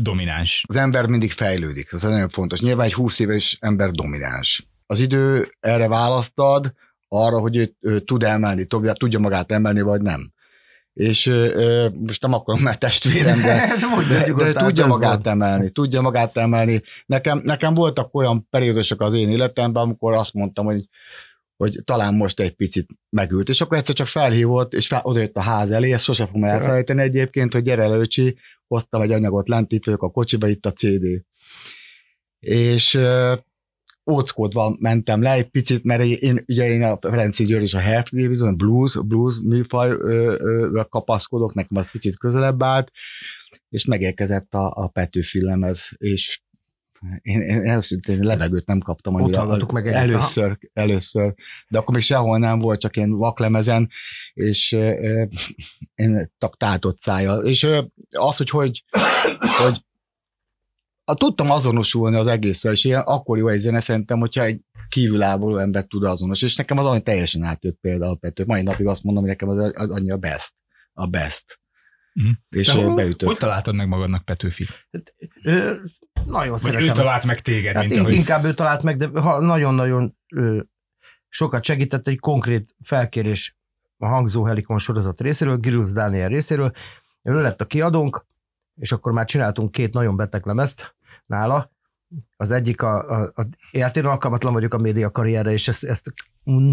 domináns? 0.00 0.64
Az 0.68 0.76
ember 0.76 1.06
mindig 1.06 1.32
fejlődik, 1.32 1.88
ez 1.92 2.02
nagyon 2.02 2.28
fontos. 2.28 2.60
Nyilván 2.60 2.86
egy 2.86 2.94
20 2.94 3.18
éves 3.18 3.56
ember 3.60 3.90
domináns. 3.90 4.66
Az 4.86 4.98
idő 5.00 5.54
erre 5.60 5.88
választad, 5.88 6.72
arra, 7.14 7.38
hogy 7.38 7.56
ő, 7.56 7.74
ő 7.80 8.00
tud 8.00 8.22
emelni, 8.22 8.64
tudja, 8.64 8.92
tudja 8.92 9.18
magát 9.18 9.52
emelni, 9.52 9.80
vagy 9.80 10.00
nem. 10.00 10.32
És 10.92 11.26
ö, 11.26 11.88
most 11.92 12.22
nem 12.22 12.32
akarom, 12.32 12.62
mert 12.62 12.78
testvérem, 12.78 13.40
de, 13.40 13.74
de, 14.08 14.18
de 14.18 14.26
nyugodtan, 14.26 14.64
tudja 14.64 14.86
magát 14.86 15.26
emelni, 15.26 15.70
tudja 15.70 16.00
magát 16.00 16.36
emelni. 16.36 16.82
Nekem, 17.06 17.40
nekem 17.44 17.74
voltak 17.74 18.14
olyan 18.14 18.48
periódusok 18.50 19.00
az 19.00 19.14
én 19.14 19.30
életemben, 19.30 19.82
amikor 19.82 20.12
azt 20.12 20.32
mondtam, 20.32 20.64
hogy 20.64 20.88
hogy 21.56 21.80
talán 21.84 22.14
most 22.14 22.40
egy 22.40 22.54
picit 22.54 22.88
megült, 23.10 23.48
és 23.48 23.60
akkor 23.60 23.76
egyszer 23.76 23.94
csak 23.94 24.06
felhívott, 24.06 24.72
és 24.74 24.86
fel, 24.86 25.00
odajött 25.02 25.36
a 25.36 25.40
ház 25.40 25.70
elé, 25.70 25.92
ezt 25.92 26.04
sose 26.04 26.26
fogom 26.26 26.44
elfelejteni 26.44 27.02
egyébként, 27.02 27.52
hogy 27.52 27.62
gyere 27.62 27.86
le, 27.86 27.96
öcsi, 27.96 28.38
hoztam 28.66 29.02
egy 29.02 29.12
anyagot 29.12 29.48
lent, 29.48 29.72
itt 29.72 29.84
vagyok 29.84 30.02
a 30.02 30.10
kocsiba, 30.10 30.48
itt 30.48 30.66
a 30.66 30.72
CD. 30.72 31.04
És 32.40 33.00
óckodva 34.10 34.76
mentem 34.78 35.22
le 35.22 35.32
egy 35.32 35.48
picit, 35.48 35.84
mert 35.84 36.02
én, 36.02 36.44
ugye 36.46 36.68
én 36.68 36.82
a 36.82 36.98
Ferenci 37.00 37.44
György 37.44 37.62
és 37.62 37.74
a 37.74 37.78
Hertz 37.78 38.10
Division, 38.10 38.56
blues, 38.56 38.98
blues 39.04 39.34
műfaj 39.44 39.96
kapaszkodok, 40.88 41.54
nekem 41.54 41.76
az 41.76 41.90
picit 41.90 42.18
közelebb 42.18 42.62
állt, 42.62 42.90
és 43.68 43.84
megérkezett 43.84 44.54
a, 44.54 44.72
a 44.74 44.88
Petőfi 44.88 45.44
lemez, 45.44 45.90
és 45.96 46.42
én, 47.22 47.40
én 47.40 47.66
őszintén 47.66 48.18
levegőt 48.22 48.66
nem 48.66 48.78
kaptam 48.78 49.14
Ott 49.14 49.34
hallgattuk 49.34 49.72
meg 49.72 49.86
először, 49.86 50.58
először, 50.72 51.34
de 51.68 51.78
akkor 51.78 51.94
még 51.94 52.02
sehol 52.02 52.38
nem 52.38 52.58
volt, 52.58 52.80
csak 52.80 52.96
én 52.96 53.10
vaklemezen, 53.10 53.90
és 54.32 54.72
ö, 54.72 55.24
én 55.94 56.32
tak 56.38 56.56
tátott 56.56 57.00
szája. 57.00 57.34
És 57.34 57.62
ö, 57.62 57.80
az, 58.10 58.36
hogy 58.36 58.50
hogy, 58.50 58.84
hogy 59.62 59.84
a, 61.04 61.14
tudtam 61.14 61.50
azonosulni 61.50 62.16
az 62.16 62.26
egésszel, 62.26 62.72
és 62.72 62.84
ilyen 62.84 63.00
akkor 63.00 63.38
jó 63.38 63.48
egy 63.48 63.58
zene 63.58 63.80
szerintem, 63.80 64.18
hogyha 64.18 64.42
egy 64.42 64.60
kívülálló 64.88 65.56
ember 65.58 65.84
tud 65.84 66.04
azonos, 66.04 66.42
és 66.42 66.56
nekem 66.56 66.78
az 66.78 66.86
annyi 66.86 67.02
teljesen 67.02 67.42
átjött 67.42 67.78
például 67.80 68.18
Pető. 68.18 68.44
Mai 68.46 68.62
napig 68.62 68.86
azt 68.86 69.02
mondom, 69.02 69.22
hogy 69.22 69.32
nekem 69.32 69.48
az, 69.48 69.72
az 69.74 69.90
annyi 69.90 70.10
a 70.10 70.16
best. 70.16 70.52
A 70.92 71.06
best. 71.06 71.60
Mhm. 72.12 72.30
És 72.48 72.66
De 72.66 72.72
hol- 72.82 72.94
beütött. 72.94 73.28
Hogy 73.28 73.38
találtad 73.38 73.74
meg 73.74 73.88
magadnak 73.88 74.24
Petőfi? 74.24 74.64
Ö, 75.42 75.72
nagyon 76.26 76.50
Vagy 76.50 76.60
szeretem. 76.60 76.86
ő 76.86 76.92
talált 76.92 77.24
meg 77.26 77.40
téged, 77.40 77.72
Hát 77.74 77.80
mint 77.82 77.92
in- 77.94 78.00
ahogy... 78.00 78.14
inkább 78.14 78.44
ő 78.44 78.54
talált 78.54 78.82
meg, 78.82 78.96
de 78.96 79.20
ha 79.20 79.40
nagyon-nagyon 79.40 80.16
sokat 81.28 81.64
segített 81.64 82.06
egy 82.06 82.18
konkrét 82.18 82.74
felkérés 82.84 83.56
a 83.96 84.06
Hangzó 84.06 84.44
Helikon 84.44 84.78
sorozat 84.78 85.20
részéről, 85.20 85.56
Gilles 85.56 85.92
Daniel 85.92 86.28
részéről. 86.28 86.72
Ő 87.22 87.42
lett 87.42 87.60
a 87.60 87.64
kiadónk, 87.64 88.26
és 88.76 88.92
akkor 88.92 89.12
már 89.12 89.24
csináltunk 89.24 89.70
két 89.70 89.92
nagyon 89.92 90.16
beteg 90.16 90.46
lemezt 90.46 90.94
nála. 91.26 91.72
Az 92.36 92.50
egyik 92.50 92.82
a, 92.82 93.20
a, 93.20 93.32
a 93.34 93.46
hát 93.80 93.96
én 93.96 94.04
alkalmatlan 94.04 94.52
vagyok 94.52 94.74
a 94.74 94.78
média 94.78 95.10
karrierre, 95.10 95.52
és 95.52 95.68
ezt, 95.68 95.84
ezt 95.84 96.12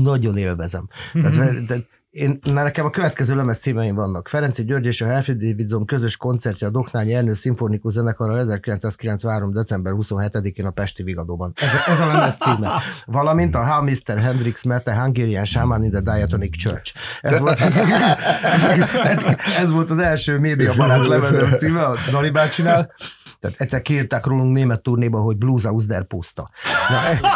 nagyon 0.04 0.38
élvezem. 0.38 0.88
Mhm. 1.14 1.32
Tehát, 1.32 1.66
tehát 1.66 1.88
én, 2.12 2.40
mert 2.44 2.66
nekem 2.66 2.86
a 2.86 2.90
következő 2.90 3.36
lemez 3.36 3.58
címeim 3.58 3.96
vannak. 3.96 4.28
Ferenci 4.28 4.64
György 4.64 4.86
és 4.86 5.02
a 5.02 5.06
Helfrid 5.06 5.38
Davidson 5.38 5.86
közös 5.86 6.18
koncertje 6.18 6.68
a 6.68 6.70
Doknányi 6.70 7.14
Ernő 7.14 7.34
Szimfonikus 7.34 7.94
Zenekarral 7.94 8.40
1993. 8.40 9.52
december 9.52 9.94
27-én 9.96 10.66
a 10.66 10.70
Pesti 10.72 11.04
Vigadóban. 11.04 11.54
Ez, 11.56 11.94
ez 11.94 12.00
a 12.00 12.08
lemez 12.08 12.38
címe. 12.38 12.72
Valamint 13.06 13.56
a 13.56 13.66
How 13.66 13.84
Mr. 13.84 14.20
Hendrix 14.20 14.64
Met 14.64 14.88
a 14.88 15.02
Hungarian 15.02 15.46
Shaman 15.46 15.84
in 15.84 15.92
the 15.92 16.02
Diatonic 16.02 16.58
Church. 16.58 16.94
Ez 17.22 17.40
volt, 17.40 17.60
ez, 19.04 19.24
ez, 19.60 19.72
volt 19.72 19.90
az 19.90 19.98
első 19.98 20.40
médiabarát 20.40 21.06
lemezem 21.06 21.56
címe, 21.56 21.84
a 21.84 21.98
Dali 22.12 22.30
bácsinál. 22.30 22.92
Tehát 23.42 23.62
egyszer 23.62 23.82
kiírták 23.82 24.26
rólunk 24.26 24.54
német 24.54 24.82
turnéba, 24.82 25.20
hogy 25.20 25.38
Blues 25.38 25.66
aus 25.66 25.86
der 25.86 26.04
Pusta. 26.04 26.50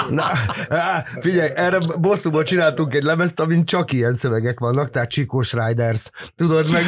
Na, 0.10 0.24
na, 0.70 1.04
figyelj, 1.20 1.50
erre 1.56 1.80
bosszúból 2.00 2.44
csináltunk 2.44 2.94
egy 2.94 3.04
lemezt, 3.04 3.40
amin 3.40 3.66
csak 3.66 3.92
ilyen 3.92 4.18
szövegek 4.18 4.60
vannak, 4.60 4.90
tehát 4.90 5.10
Csikós 5.10 5.54
Riders, 5.54 6.10
tudod, 6.36 6.72
meg, 6.72 6.84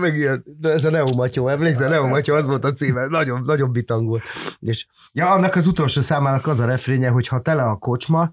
meg 0.00 0.16
ilyen, 0.16 0.44
de 0.58 0.70
ez 0.70 0.84
a 0.84 0.90
Neo 0.90 1.12
Matyó, 1.12 1.48
emlékszel, 1.48 1.88
Neo 1.88 2.06
Matyó, 2.06 2.34
az 2.34 2.46
volt 2.46 2.64
a 2.64 2.72
címe, 2.72 3.06
nagyon, 3.06 3.42
nagyon 3.42 3.72
bitang 3.72 4.06
volt. 4.06 4.22
És 4.60 4.86
ja, 5.12 5.30
annak 5.30 5.54
az 5.54 5.66
utolsó 5.66 6.00
számának 6.00 6.46
az 6.46 6.60
a 6.60 6.64
refrénye, 6.64 7.08
hogy 7.08 7.28
ha 7.28 7.40
tele 7.40 7.62
a 7.62 7.76
kocsma, 7.76 8.32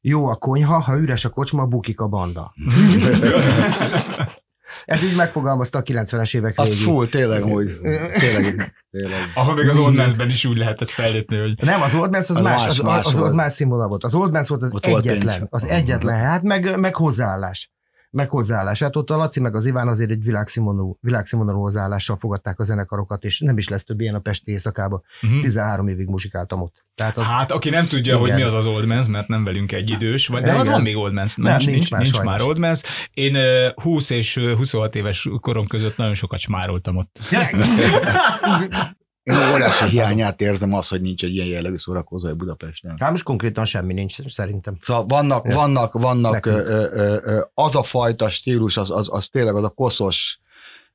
jó 0.00 0.26
a 0.26 0.34
konyha, 0.34 0.78
ha 0.78 0.98
üres 0.98 1.24
a 1.24 1.28
kocsma, 1.28 1.66
bukik 1.66 2.00
a 2.00 2.06
banda. 2.06 2.54
Ez 4.84 5.02
így 5.02 5.14
megfogalmazta 5.16 5.78
a 5.78 5.82
90-es 5.82 6.36
évek 6.36 6.58
Az 6.58 6.68
végén. 6.68 6.82
full, 6.84 7.06
tényleg, 7.08 7.42
hogy 7.42 7.78
tényleg, 8.18 8.74
tényleg. 8.90 9.30
Ahol 9.34 9.54
még 9.54 9.68
az 9.68 9.76
Old 9.76 9.94
Man's-ben 9.96 10.28
is 10.28 10.44
úgy 10.44 10.56
lehetett 10.56 10.90
fejlődni, 10.90 11.38
hogy 11.38 11.54
Nem, 11.56 11.82
az 11.82 11.94
Old 11.94 12.10
Man's 12.12 12.18
az, 12.18 12.30
Az 12.30 12.40
más, 12.40 12.64
más- 12.64 12.68
az, 12.68 12.78
más 12.80 13.00
az, 13.00 13.06
az 13.06 13.18
volt. 13.18 13.32
más 13.34 13.52
színvonal 13.52 13.88
volt. 13.88 14.04
Az 14.04 14.14
Old 14.14 14.30
Man's 14.34 14.44
volt 14.48 14.62
az 14.62 14.74
Ott 14.74 14.86
egyetlen, 14.86 15.46
az 15.50 15.66
egyetlen, 15.66 16.16
hát 16.18 16.42
meg, 16.42 16.78
meg 16.78 16.96
hozzáállás. 16.96 17.70
Meg 18.14 18.28
hozzáállás. 18.30 18.82
Hát 18.82 18.96
ott 18.96 19.10
a 19.10 19.16
Laci 19.16 19.40
meg 19.40 19.54
az 19.54 19.66
Iván 19.66 19.88
azért 19.88 20.10
egy 20.10 20.24
világszínvonalú, 20.24 20.96
világszínvonalú 21.00 21.58
hozzáállással 21.60 22.16
fogadták 22.16 22.58
a 22.58 22.64
zenekarokat, 22.64 23.24
és 23.24 23.40
nem 23.40 23.58
is 23.58 23.68
lesz 23.68 23.84
több 23.84 24.00
ilyen 24.00 24.14
a 24.14 24.18
Pesti 24.18 24.50
éjszakában. 24.50 25.02
Mhm. 25.20 25.38
13 25.38 25.88
évig 25.88 26.06
muzsikáltam 26.08 26.60
ott. 26.62 26.84
Tehát 26.94 27.16
az, 27.16 27.24
Hát, 27.26 27.50
aki 27.50 27.70
nem 27.70 27.84
tudja, 27.86 28.12
Igen. 28.16 28.18
hogy 28.26 28.34
mi 28.34 28.42
az 28.42 28.54
az 28.54 28.66
Old 28.66 28.84
Man's, 28.88 29.10
mert 29.10 29.28
nem 29.28 29.44
velünk 29.44 29.72
egy 29.72 29.90
idős, 29.90 30.26
vagy 30.26 30.42
de 30.42 30.52
Igen. 30.52 30.66
van, 30.66 30.82
még 30.82 30.96
Old 30.96 31.12
Man's. 31.12 31.36
Nem, 31.36 31.56
nincs, 31.56 31.64
nincs 31.64 31.66
nincs, 31.66 31.90
már 31.90 32.00
nincs 32.00 32.14
sajnos. 32.14 32.32
már 32.32 32.48
Old 32.48 32.56
Man's. 32.60 32.82
Én 33.14 33.34
ö, 33.34 33.68
20 33.74 34.10
és 34.10 34.36
ö, 34.36 34.54
26 34.56 34.94
éves 34.94 35.28
korom 35.40 35.66
között 35.66 35.96
nagyon 35.96 36.14
sokat 36.14 36.38
smároltam 36.38 36.96
ott. 36.96 37.18
Én 39.22 39.34
óriási 39.52 39.88
hiányát 39.88 40.40
érzem 40.40 40.72
az, 40.74 40.88
hogy 40.88 41.00
nincs 41.00 41.24
egy 41.24 41.34
ilyen 41.34 41.46
jellegű 41.46 41.76
szórakozó 41.76 42.34
Budapesten. 42.34 42.96
hát 42.98 43.10
most 43.10 43.22
konkrétan 43.22 43.64
semmi 43.64 43.92
nincs, 43.92 44.28
szerintem. 44.28 44.76
Szóval 44.80 45.06
vannak, 45.06 45.46
Ja. 45.48 45.54
vannak, 45.54 45.92
vannak 45.92 46.46
ö, 46.46 46.50
ö, 46.92 47.18
ö, 47.22 47.40
az 47.54 47.76
a 47.76 47.82
fajta 47.82 48.28
stílus, 48.28 48.76
az, 48.76 48.90
az, 48.90 49.08
az 49.10 49.26
tényleg 49.26 49.54
az 49.54 49.64
a 49.64 49.68
koszos 49.68 50.40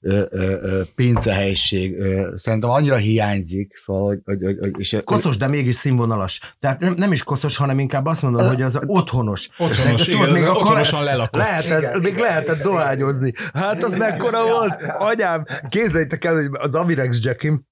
ö, 0.01 0.23
ö, 0.29 0.51
ö, 0.61 0.81
pincehelyiség. 0.95 1.99
Ö, 1.99 2.31
szerintem 2.35 2.69
annyira 2.69 2.95
hiányzik, 2.95 3.75
szóval, 3.75 4.05
hogy, 4.07 4.19
hogy, 4.25 4.43
hogy, 4.43 4.57
hogy 4.59 4.71
és, 4.77 4.97
Koszos, 5.03 5.37
de 5.37 5.47
mégis 5.47 5.75
színvonalas. 5.75 6.55
Tehát 6.59 6.79
nem, 6.79 6.93
nem 6.93 7.11
is 7.11 7.23
koszos, 7.23 7.57
hanem 7.57 7.79
inkább 7.79 8.05
azt 8.05 8.21
mondom, 8.21 8.47
hogy 8.47 8.61
az 8.61 8.75
a 8.75 8.81
otthonos. 8.85 9.49
Otthonos, 9.57 10.07
igen, 10.07 10.29
még 10.29 10.43
az 10.43 10.49
akkor 10.49 10.61
otthonosan 10.61 11.03
lelakott. 11.03 11.41
Lehetett, 11.41 11.81
Igen, 11.81 11.99
még 11.99 12.11
igen, 12.11 12.25
lehetett 12.25 12.55
igen, 12.59 12.71
dohányozni. 12.71 13.33
Hát 13.53 13.83
az 13.83 13.97
mekkora 13.97 14.45
volt? 14.47 14.75
Anyám, 14.97 15.45
képzeljétek 15.69 16.25
el, 16.25 16.33
hogy 16.33 16.47
az 16.51 16.75
Amirex 16.75 17.19
Jackim, 17.21 17.66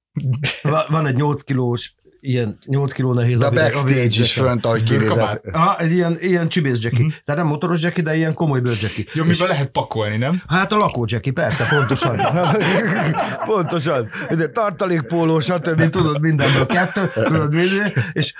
van 0.90 1.06
egy 1.06 1.16
8 1.16 1.44
kilós, 1.44 1.94
ilyen 2.28 2.58
8 2.66 2.92
kiló 2.92 3.14
nehéz 3.14 3.40
de 3.40 3.46
a 3.46 3.50
backstage 3.52 4.22
is 4.22 4.34
fönt, 4.34 4.66
ahogy 4.66 4.84
kinézett. 4.84 5.46
Ah, 5.52 5.82
egy 5.82 5.92
ilyen, 5.92 6.18
ilyen 6.20 6.48
csibész 6.48 6.82
Jackie. 6.82 7.00
Mhm. 7.00 7.14
Tehát 7.26 7.42
nem 7.42 7.50
motoros 7.50 7.82
Jackie, 7.82 8.04
de 8.04 8.16
ilyen 8.16 8.34
komoly 8.34 8.60
bőr 8.60 8.78
Jackie. 8.82 9.06
Jó, 9.14 9.24
miben 9.24 9.48
lehet 9.48 9.70
pakolni, 9.70 10.18
nem? 10.18 10.42
Hát 10.48 10.72
a 10.72 10.78
lakó 10.78 11.06
Jackie, 11.08 11.32
persze, 11.34 11.68
pontosan. 11.70 12.20
pontosan. 13.54 14.10
De 14.30 14.48
tartalékpóló, 14.48 15.40
stb. 15.40 15.90
Tudod 15.90 16.22
mindenből 16.22 16.66
kettő, 16.66 17.02
tudod 17.14 17.54
mindent, 17.54 17.94
és 18.14 18.34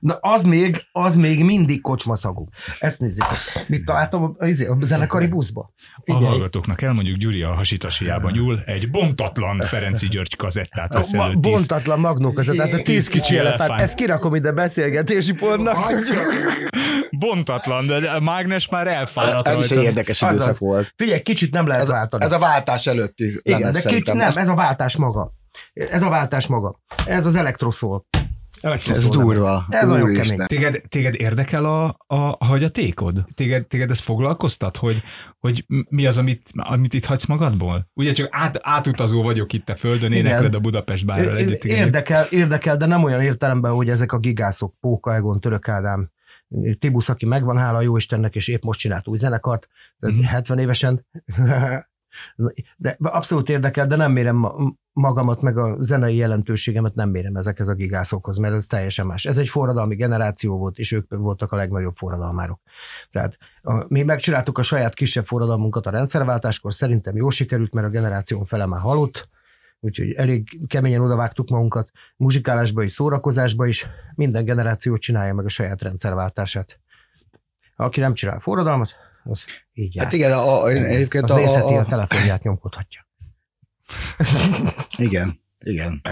na 0.00 0.14
az 0.20 0.42
még, 0.42 0.84
az 0.92 1.16
még 1.16 1.44
mindig 1.44 1.80
kocsmaszagú. 1.80 2.48
Ezt 2.78 3.00
nézzétek. 3.00 3.64
Mit 3.66 3.84
találtam 3.84 4.22
a, 4.22 4.44
a, 4.44 4.76
a 4.80 4.84
zenekari 4.84 5.26
buszba? 5.26 5.72
A 5.96 6.00
Figyelj. 6.04 6.24
hallgatóknak 6.24 6.82
elmondjuk, 6.82 7.16
Gyuri 7.16 7.42
a 7.42 7.54
hasitasiában 7.54 8.32
nyúl, 8.32 8.62
egy 8.66 8.90
bontatlan 8.90 9.58
Ferenci 9.58 10.08
György 10.08 10.36
kazettát 10.36 10.94
vesz 10.94 11.12
Ma, 11.12 11.22
elő 11.22 11.32
tíz, 11.40 11.52
bontatlan 11.52 12.00
magnók 12.00 12.38
az, 12.38 12.52
tehát 12.56 12.72
a 12.72 12.82
tíz 12.82 13.08
kicsi 13.08 13.27
Kicsi 13.28 13.40
elefánt. 13.40 13.60
elefánt. 13.60 13.80
Ezt 13.80 13.94
kirakom 13.94 14.34
ide 14.34 14.52
beszélgetési 14.52 15.32
pontnak. 15.32 15.76
Bontatlan, 17.10 17.86
de 17.86 18.10
a 18.10 18.20
mágnes 18.20 18.68
már 18.68 18.86
elfáradt 18.86 19.48
Ez 19.48 19.58
is 19.64 19.70
egy 19.70 19.82
érdekes 19.82 20.22
Azaz. 20.22 20.34
időszak 20.36 20.58
volt. 20.58 20.92
Figyelj, 20.96 21.20
kicsit 21.20 21.52
nem 21.52 21.66
lehet 21.66 21.82
Ez, 21.82 21.88
váltani. 21.90 22.24
ez 22.24 22.32
a 22.32 22.38
váltás 22.38 22.86
előtti 22.86 23.40
Igen, 23.42 23.58
lemez 23.60 23.82
de 23.82 23.88
kicsit 23.88 24.06
nem, 24.06 24.20
Ez, 24.20 24.36
ez 24.36 24.48
a 24.48 24.54
váltás 24.54 24.96
maga. 24.96 25.32
Ez 25.72 26.02
a 26.02 26.08
váltás 26.08 26.46
maga. 26.46 26.80
Ez 27.06 27.26
az 27.26 27.36
elektroszól. 27.36 28.06
Ez 28.62 29.08
durva. 29.08 29.66
Ez 29.68 29.88
nagyon 29.88 30.02
Úristen. 30.02 30.26
kemény. 30.26 30.46
Téged, 30.46 30.80
téged 30.88 31.14
érdekel 31.14 31.64
a, 31.64 31.84
a, 32.06 32.16
a 32.38 32.44
hagyatékod? 32.44 33.24
Téged, 33.34 33.66
téged 33.66 33.90
ez 33.90 33.98
foglalkoztat, 33.98 34.76
hogy, 34.76 35.02
hogy 35.38 35.64
mi 35.88 36.06
az, 36.06 36.18
amit, 36.18 36.50
amit 36.54 36.94
itt 36.94 37.04
hagysz 37.04 37.24
magadból? 37.26 37.90
Ugye 37.94 38.12
csak 38.12 38.28
át, 38.30 38.58
átutazó 38.62 39.22
vagyok 39.22 39.52
itt 39.52 39.68
a 39.68 39.76
földön, 39.76 40.12
énekled 40.12 40.54
a 40.54 40.60
Budapest 40.60 41.04
bárral 41.06 41.36
együtt. 41.36 41.64
igen. 41.64 41.76
Érdekel, 41.76 42.26
érdekel, 42.30 42.76
de 42.76 42.86
nem 42.86 43.02
olyan 43.04 43.20
értelemben, 43.22 43.72
hogy 43.72 43.88
ezek 43.88 44.12
a 44.12 44.18
gigászok, 44.18 44.74
Póka 44.80 45.14
Egon, 45.14 45.40
Török 45.40 45.68
Ádám, 45.68 46.10
Tibusz, 46.78 47.08
aki 47.08 47.26
megvan, 47.26 47.58
hála 47.58 47.78
a 47.78 47.82
jó 47.82 47.96
Istennek, 47.96 48.34
és 48.34 48.48
épp 48.48 48.62
most 48.62 48.80
csinált 48.80 49.08
új 49.08 49.16
zenekart, 49.16 49.68
tehát 49.98 50.16
Mhm. 50.16 50.24
70 50.24 50.58
évesen. 50.58 51.06
De 52.76 52.96
abszolút 53.02 53.48
érdekel, 53.48 53.86
de 53.86 53.96
nem 53.96 54.12
mérem 54.12 54.36
ma- 54.36 54.76
magamat, 54.92 55.42
meg 55.42 55.58
a 55.58 55.76
zenei 55.80 56.16
jelentőségemet 56.16 56.94
nem 56.94 57.10
mérem 57.10 57.36
ezekhez 57.36 57.68
a 57.68 57.74
gigászokhoz, 57.74 58.38
mert 58.38 58.54
ez 58.54 58.66
teljesen 58.66 59.06
más. 59.06 59.24
Ez 59.24 59.38
egy 59.38 59.48
forradalmi 59.48 59.94
generáció 59.94 60.58
volt, 60.58 60.78
és 60.78 60.92
ők 60.92 61.16
voltak 61.16 61.52
a 61.52 61.56
legnagyobb 61.56 61.94
forradalmárok. 61.94 62.60
Tehát 63.10 63.38
a, 63.62 63.84
mi 63.88 64.02
megcsináltuk 64.02 64.58
a 64.58 64.62
saját 64.62 64.94
kisebb 64.94 65.26
forradalmunkat 65.26 65.86
a 65.86 65.90
rendszerváltáskor, 65.90 66.74
szerintem 66.74 67.16
jól 67.16 67.30
sikerült, 67.30 67.72
mert 67.72 67.86
a 67.86 67.90
generáción 67.90 68.44
fele 68.44 68.66
már 68.66 68.80
halott, 68.80 69.28
úgyhogy 69.80 70.10
elég 70.10 70.66
keményen 70.66 71.00
odavágtuk 71.00 71.48
magunkat, 71.48 71.90
muzsikálásba 72.16 72.82
is, 72.82 72.92
szórakozásba 72.92 73.66
is, 73.66 73.86
minden 74.14 74.44
generáció 74.44 74.96
csinálja 74.96 75.34
meg 75.34 75.44
a 75.44 75.48
saját 75.48 75.82
rendszerváltását. 75.82 76.80
Aki 77.76 78.00
nem 78.00 78.14
csinál 78.14 78.38
forradalmat, 78.38 78.96
az 79.28 79.44
jár. 79.72 80.04
Hát 80.04 80.14
igen, 80.14 80.32
a, 80.32 80.62
a, 80.62 80.68
egyébként 80.68 81.24
az 81.24 81.30
a, 81.30 81.36
nézheti 81.36 81.74
a, 81.74 81.80
a, 81.80 81.84
telefonját 81.84 82.42
nyomkodhatja. 82.42 83.06
Igen, 84.96 85.40
igen. 85.58 86.02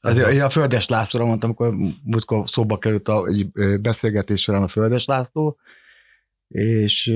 Azért 0.00 0.32
én 0.32 0.42
a 0.42 0.50
Földes 0.50 0.88
Lászlóra 0.88 1.26
mondtam, 1.26 1.50
amikor 1.50 1.74
múltkor 2.02 2.48
szóba 2.48 2.78
került 2.78 3.08
a 3.08 3.26
egy 3.26 3.50
beszélgetés 3.80 4.40
során 4.40 4.62
a 4.62 4.68
Földes 4.68 5.04
László, 5.04 5.58
és 6.48 7.06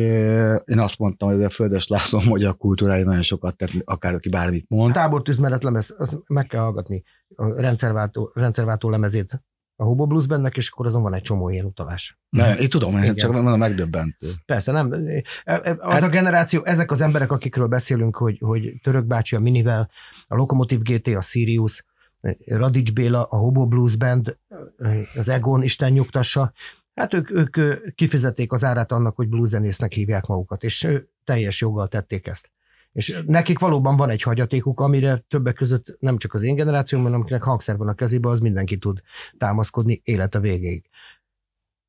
én 0.65 0.79
azt 0.79 0.99
mondtam, 0.99 1.29
hogy 1.29 1.43
a 1.43 1.51
Földes 1.51 1.89
László 1.89 2.19
a 2.19 2.25
magyar 2.25 2.57
kultúrája 2.57 3.05
nagyon 3.05 3.23
sokat 3.23 3.57
tett, 3.57 3.71
akár 3.85 4.15
aki 4.15 4.29
bármit 4.29 4.67
A 4.69 4.75
mond. 4.75 4.93
tábortűzmeret 4.93 5.63
lemez, 5.63 5.95
az 5.99 6.23
meg 6.27 6.47
kell 6.47 6.61
hallgatni 6.61 7.03
a 7.35 7.61
rendszerváltó, 7.61 8.31
rendszerváltó 8.35 8.91
lemezét 8.91 9.43
a 9.77 9.85
Hobo 9.85 10.07
Blues 10.07 10.27
bennek, 10.27 10.57
és 10.57 10.69
akkor 10.71 10.87
azon 10.87 11.03
van 11.03 11.15
egy 11.15 11.23
csomó 11.23 11.49
ilyen 11.49 11.65
utalás. 11.65 12.19
Na, 12.29 12.59
én 12.59 12.69
tudom, 12.69 12.97
én 12.97 13.03
Igen. 13.03 13.15
csak 13.15 13.33
mondom, 13.33 13.59
megdöbbentő. 13.59 14.31
Persze, 14.47 14.73
nem. 14.73 14.93
Az 15.45 15.91
Hát- 15.91 16.03
a 16.03 16.09
generáció, 16.09 16.65
ezek 16.65 16.91
az 16.91 17.01
emberek, 17.01 17.33
akikről 17.33 17.67
beszélünk, 17.67 18.17
hogy, 18.17 18.39
hogy 18.41 18.73
Török 18.83 19.05
bácsi 19.05 19.37
a 19.37 19.41
Minivel, 19.41 19.91
a 20.27 20.35
Lokomotiv 20.37 20.81
GT, 20.81 21.07
a 21.07 21.21
Sirius, 21.21 21.85
Radics 22.47 22.93
Béla, 22.93 23.23
a 23.23 23.37
Hobo 23.37 23.67
Blues 23.67 23.97
Band, 23.97 24.39
az 25.17 25.29
Egon, 25.29 25.63
Isten 25.63 25.93
nyugtassa, 25.93 26.53
hát 26.95 27.15
ők, 27.15 27.31
ők 27.31 27.57
kifizették 27.95 28.53
az 28.53 28.65
árát 28.65 28.93
annak, 28.93 29.17
hogy 29.17 29.29
blueszenésznek 29.29 29.93
hívják 29.93 30.27
magukat, 30.27 30.63
és 30.63 30.89
teljes 31.25 31.61
joggal 31.61 31.89
tették 31.89 32.27
ezt. 32.27 32.53
És 32.95 33.23
nekik 33.27 33.59
valóban 33.59 33.97
van 33.97 34.11
egy 34.11 34.23
hagyatékuk, 34.23 34.81
amire 34.81 35.17
többek 35.17 35.55
között 35.55 35.97
nem 35.99 36.17
csak 36.17 36.35
az 36.35 36.43
én 36.43 36.55
generációm, 36.55 37.03
hanem 37.03 37.21
akinek 37.21 37.43
hangszer 37.43 37.77
van 37.77 37.89
a 37.89 37.95
kezében, 37.95 38.33
az 38.33 38.41
mindenki 38.41 38.79
tud 38.79 39.01
támaszkodni 39.39 40.01
élete 40.05 40.41
végéig. 40.41 40.89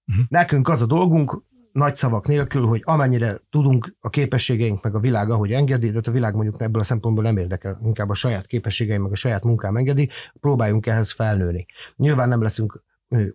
Mhm. 0.05 0.19
Nekünk 0.29 0.69
az 0.69 0.81
a 0.81 0.85
dolgunk, 0.85 1.43
nagy 1.71 1.95
szavak 1.95 2.27
nélkül, 2.27 2.65
hogy 2.65 2.81
amennyire 2.83 3.39
tudunk, 3.49 3.95
a 3.99 4.09
képességeink, 4.09 4.83
meg 4.83 4.95
a 4.95 4.99
világ, 4.99 5.29
ahogy 5.29 5.51
engedi, 5.51 5.91
de 5.91 5.99
a 6.03 6.11
világ 6.11 6.33
mondjuk 6.33 6.61
ebből 6.61 6.81
a 6.81 6.85
szempontból 6.85 7.23
nem 7.23 7.37
érdekel, 7.37 7.79
inkább 7.83 8.09
a 8.09 8.13
saját 8.13 8.45
képességeim, 8.45 9.01
meg 9.01 9.11
a 9.11 9.15
saját 9.15 9.43
munkám 9.43 9.75
engedi, 9.75 10.09
próbáljunk 10.39 10.85
ehhez 10.85 11.11
felnőni. 11.11 11.65
Nyilván 11.95 12.29
nem 12.29 12.41
leszünk 12.41 12.83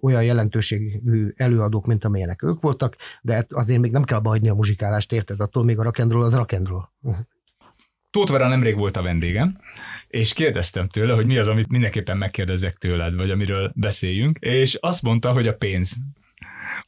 olyan 0.01 0.25
jelentőségű 0.25 1.33
előadók, 1.37 1.87
mint 1.87 2.05
amilyenek 2.05 2.43
ők 2.43 2.61
voltak, 2.61 2.97
de 3.23 3.47
azért 3.51 3.81
még 3.81 3.93
nem 3.93 4.03
kell 4.03 4.19
behagyni 4.19 4.49
a 4.49 4.55
muzsikálást, 4.55 5.13
érted? 5.13 5.41
Attól 5.41 5.65
még 5.65 5.79
a 5.79 5.91
rock'n'roll 5.91 6.23
az 6.23 6.35
rock'n'roll. 6.37 6.85
Tóth 8.11 8.33
Vera 8.33 8.49
nemrég 8.49 8.77
volt 8.77 8.97
a 8.97 9.03
vendégem, 9.03 9.57
és 10.09 10.33
kérdeztem 10.33 10.89
tőle, 10.89 11.15
hogy 11.15 11.27
mi 11.27 11.39
az, 11.39 11.49
amit 11.49 11.71
mindenképpen 11.71 12.17
megkérdezek 12.17 12.75
tőled, 12.75 13.15
vagy 13.15 13.31
amiről 13.31 13.73
beszéljünk, 13.75 14.39
és 14.39 14.75
azt 14.75 15.03
mondta, 15.03 15.33
hogy 15.33 15.47
a 15.47 15.55
pénz. 15.55 15.97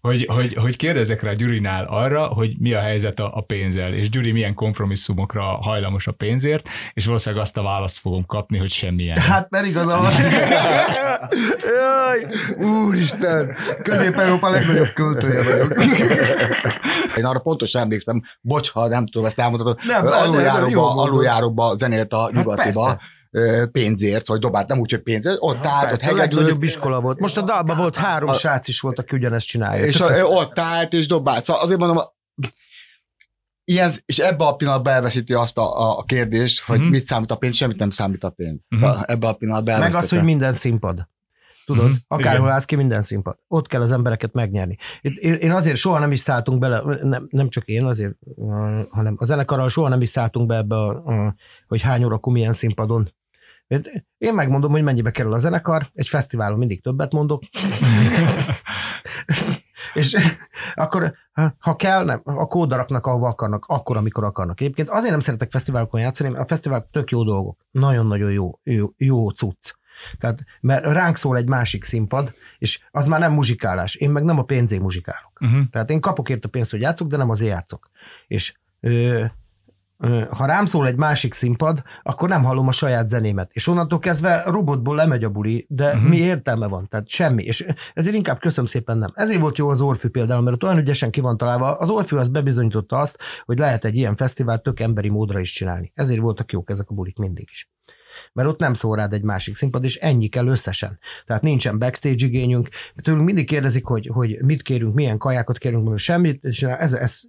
Hogy, 0.08 0.26
hogy, 0.28 0.54
hogy 0.54 0.76
kérdezek 0.76 1.22
rá 1.22 1.32
Gyurinál 1.32 1.84
arra, 1.84 2.26
hogy 2.26 2.58
mi 2.58 2.72
a 2.72 2.80
helyzet 2.80 3.18
a, 3.18 3.30
a 3.34 3.40
pénzzel, 3.40 3.94
és 3.94 4.10
Gyuri 4.10 4.32
milyen 4.32 4.54
kompromisszumokra 4.54 5.42
hajlamos 5.42 6.06
a 6.06 6.12
pénzért, 6.12 6.68
és 6.94 7.06
valószínűleg 7.06 7.44
azt 7.44 7.56
a 7.56 7.62
választ 7.62 7.98
fogom 7.98 8.26
kapni, 8.26 8.58
hogy 8.58 8.70
semmilyen. 8.70 9.16
Hát 9.16 9.50
mert 9.50 9.66
igaza 9.66 9.98
van. 9.98 10.12
Jaj, 11.78 12.26
úristen, 12.56 13.54
Közép-Európa 13.82 14.50
legnagyobb 14.50 14.92
költője 14.94 15.42
vagyok. 15.42 15.84
Én 17.18 17.24
arra 17.24 17.38
pontosan 17.38 17.82
emlékszem, 17.82 18.22
bocs, 18.40 18.70
ha 18.70 18.88
nem 18.88 19.06
tudom, 19.06 19.26
ezt 19.26 19.36
jó 19.36 20.10
aluljáróba, 20.10 20.94
aluljáróba 20.94 21.74
zenélt 21.76 22.12
a 22.12 22.30
nyugatiba 22.32 22.84
persze. 22.84 23.00
Pénzért, 23.72 24.26
vagy 24.28 24.38
dobált, 24.40 24.68
nem 24.68 24.78
úgy, 24.78 24.90
hogy 24.90 25.02
pénzért, 25.02 25.36
ott 25.40 25.66
állt, 25.66 25.82
ott 25.82 25.88
Persze, 25.88 26.04
hegedült, 26.06 26.32
legnagyobb 26.32 26.62
iskola 26.62 27.00
volt. 27.00 27.18
Most 27.20 27.36
a 27.36 27.42
dalban 27.42 27.76
volt 27.76 27.96
három 27.96 28.28
A- 28.28 28.32
srác 28.32 28.68
is 28.68 28.80
volt, 28.80 28.98
aki 28.98 29.16
ugyanezt 29.16 29.46
csinálja. 29.46 29.84
és 29.84 30.00
a, 30.00 30.10
ez- 30.10 30.22
ott 30.22 30.58
állt, 30.58 30.92
és 30.92 31.06
dobált. 31.06 31.44
Szóval 31.44 31.62
azért 31.62 31.78
mondom, 31.78 31.98
ilyen, 33.64 33.92
és 34.06 34.18
ebbe 34.18 34.44
a 34.44 34.56
pillanatban 34.56 34.92
elveszíti 34.92 35.32
azt 35.32 35.58
a, 35.58 35.98
a 35.98 36.02
kérdést, 36.04 36.62
hogy 36.62 36.78
Mhm. 36.78 36.88
mit 36.88 37.04
számít 37.04 37.30
a 37.30 37.36
pénz, 37.36 37.54
semmit 37.54 37.78
nem 37.78 37.90
számít 37.90 38.24
a 38.24 38.30
pénz. 38.30 38.58
Mhm. 38.68 38.80
Szóval 38.80 39.04
ebbe 39.04 39.26
a 39.28 39.32
pillanatban 39.32 39.78
Meg 39.78 39.94
az, 39.94 40.08
hogy 40.10 40.22
minden 40.22 40.52
színpad. 40.52 41.08
Tudod, 41.66 41.84
Mhm, 41.84 41.92
akárhol 42.08 42.50
állsz 42.50 42.64
ki, 42.64 42.74
minden 42.76 43.02
színpad. 43.02 43.36
Ott 43.48 43.66
kell 43.66 43.80
az 43.80 43.92
embereket 43.92 44.32
megnyerni. 44.32 44.76
Itt, 45.00 45.16
én 45.16 45.52
azért 45.52 45.76
soha 45.76 45.98
nem 45.98 46.12
is 46.12 46.20
szálltunk 46.20 46.58
bele, 46.58 46.82
nem, 47.02 47.26
nem 47.30 47.48
csak 47.48 47.64
én 47.64 47.84
azért, 47.84 48.14
hanem 48.90 49.14
a 49.16 49.24
zenekarral 49.24 49.68
soha 49.68 49.88
nem 49.88 50.00
is 50.00 50.08
szálltunk 50.08 50.46
be 50.46 50.56
ebbe, 50.56 50.76
a, 50.76 50.88
a, 50.88 51.34
hogy 51.68 51.82
hány 51.82 52.04
órakor 52.04 52.32
milyen 52.32 52.52
színpadon. 52.52 53.14
Én 54.18 54.34
megmondom, 54.34 54.70
hogy 54.70 54.82
mennyibe 54.82 55.10
kerül 55.10 55.32
a 55.32 55.38
zenekar, 55.38 55.90
egy 55.94 56.08
fesztiválon 56.08 56.58
mindig 56.58 56.82
többet 56.82 57.12
mondok, 57.12 57.42
és 59.94 60.16
akkor 60.74 61.14
ha- 61.58 61.76
kell, 61.76 62.04
nem, 62.04 62.20
a 62.24 62.46
kódaraknak, 62.46 63.06
ahova 63.06 63.28
akarnak, 63.28 63.64
akkor, 63.68 63.96
amikor 63.96 64.24
akarnak. 64.24 64.60
Egyébként 64.60 64.88
azért 64.88 65.10
nem 65.10 65.20
szeretek 65.20 65.50
fesztiválokon 65.50 66.00
játszani, 66.00 66.28
mert 66.30 66.42
a 66.42 66.46
fesztiválok 66.46 66.86
tök 66.90 67.10
jó 67.10 67.24
dolgok. 67.24 67.66
Nagyon-nagyon 67.70 68.32
jó, 68.32 68.50
jó, 68.62 68.86
jó 68.96 69.30
cucc. 69.30 69.72
Tehát, 70.18 70.44
mert 70.60 70.84
ránk 70.84 71.16
szól 71.16 71.36
egy 71.36 71.48
másik 71.48 71.84
színpad, 71.84 72.34
és 72.58 72.80
az 72.90 73.06
már 73.06 73.20
nem 73.20 73.32
muzsikálás. 73.32 73.94
Én 73.94 74.10
meg 74.10 74.22
nem 74.22 74.38
a 74.38 74.44
pénzé 74.44 74.78
muzsikálok. 74.78 75.40
Uh-huh. 75.40 75.68
Tehát 75.70 75.90
én 75.90 76.00
kapok 76.00 76.28
érte 76.28 76.48
pénzt, 76.48 76.70
hogy 76.70 76.80
játszok, 76.80 77.08
de 77.08 77.16
nem 77.16 77.30
azért 77.30 77.50
játszok. 77.50 77.90
És 78.26 78.54
ö, 78.80 79.24
ha 80.30 80.46
rám 80.46 80.66
szól 80.66 80.86
egy 80.86 80.96
másik 80.96 81.34
színpad, 81.34 81.82
akkor 82.02 82.28
nem 82.28 82.44
hallom 82.44 82.68
a 82.68 82.72
saját 82.72 83.08
zenémet. 83.08 83.50
És 83.52 83.66
onnantól 83.66 83.98
kezdve 83.98 84.42
robotból 84.46 84.96
lemegy 84.96 85.24
a 85.24 85.30
buli, 85.30 85.66
de 85.68 85.86
uh-huh. 85.86 86.08
mi 86.08 86.16
értelme 86.16 86.66
van? 86.66 86.88
Tehát 86.88 87.08
semmi. 87.08 87.42
És 87.42 87.66
ezért 87.94 88.16
inkább 88.16 88.38
köszönöm 88.38 88.66
szépen 88.66 88.98
nem. 88.98 89.08
Ezért 89.14 89.40
volt 89.40 89.58
jó 89.58 89.68
az 89.68 89.80
Orfű 89.80 90.08
például, 90.08 90.42
mert 90.42 90.54
ott 90.54 90.64
olyan 90.64 90.78
ügyesen 90.78 91.10
ki 91.10 91.20
van 91.20 91.36
találva. 91.36 91.70
Az 91.72 91.90
Orfű 91.90 92.16
az 92.16 92.28
bebizonyította 92.28 92.98
azt, 92.98 93.18
hogy 93.44 93.58
lehet 93.58 93.84
egy 93.84 93.96
ilyen 93.96 94.16
fesztivált 94.16 94.62
tök 94.62 94.80
emberi 94.80 95.08
módra 95.08 95.40
is 95.40 95.50
csinálni. 95.50 95.92
Ezért 95.94 96.20
voltak 96.20 96.52
jók 96.52 96.70
ezek 96.70 96.90
a 96.90 96.94
bulik 96.94 97.18
mindig 97.18 97.48
is. 97.50 97.70
Mert 98.32 98.48
ott 98.48 98.58
nem 98.58 98.74
szól 98.74 98.96
rád 98.96 99.12
egy 99.12 99.22
másik 99.22 99.56
színpad, 99.56 99.84
és 99.84 99.96
ennyi 99.96 100.28
kell 100.28 100.46
összesen. 100.46 100.98
Tehát 101.26 101.42
nincsen 101.42 101.78
backstage 101.78 102.24
igényünk. 102.24 102.68
Tőlünk 103.02 103.24
mindig 103.24 103.46
kérdezik, 103.46 103.84
hogy, 103.84 104.10
hogy 104.12 104.38
mit 104.44 104.62
kérünk, 104.62 104.94
milyen 104.94 105.18
kajákat 105.18 105.58
kérünk, 105.58 105.88
mert 105.88 105.98
semmit, 105.98 106.44
és 106.44 106.62
ez, 106.62 106.92
ez, 106.92 107.20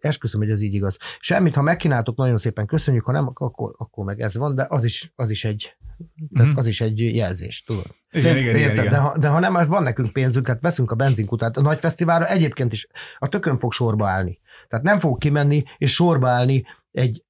esküszöm, 0.00 0.40
hogy 0.40 0.50
ez 0.50 0.62
így 0.62 0.74
igaz. 0.74 0.98
Semmit, 1.18 1.54
ha 1.54 1.62
megkínáltok, 1.62 2.16
nagyon 2.16 2.38
szépen 2.38 2.66
köszönjük, 2.66 3.04
ha 3.04 3.12
nem, 3.12 3.30
akkor, 3.34 3.74
akkor 3.78 4.04
meg 4.04 4.20
ez 4.20 4.36
van, 4.36 4.54
de 4.54 4.66
az 4.68 4.84
is, 4.84 5.12
az 5.16 5.30
is 5.30 5.44
egy 5.44 5.74
tehát 6.34 6.50
Mhm. 6.50 6.58
az 6.58 6.66
is 6.66 6.80
egy 6.80 7.14
jelzés, 7.14 7.62
tudod. 7.62 7.86
Igen, 8.10 8.36
igen, 8.36 8.56
igen, 8.56 8.68
Érted? 8.68 8.84
igen. 8.84 8.88
De, 8.90 8.96
ha, 8.98 9.18
de 9.18 9.28
ha 9.28 9.38
nem, 9.38 9.54
hát 9.54 9.66
van 9.66 9.82
nekünk 9.82 10.12
pénzünk, 10.12 10.46
hát 10.46 10.60
veszünk 10.60 10.90
a 10.90 10.94
benzinkutát. 10.94 11.56
A 11.56 11.60
nagy 11.60 11.78
fesztiválra 11.78 12.26
egyébként 12.26 12.72
is 12.72 12.86
a 13.18 13.28
tökön 13.28 13.58
fog 13.58 13.72
sorba 13.72 14.08
állni. 14.08 14.38
Tehát 14.68 14.84
nem 14.84 14.98
fog 14.98 15.18
kimenni 15.18 15.62
és 15.78 15.94
sorba 15.94 16.28
állni 16.28 16.64
egy 16.92 17.24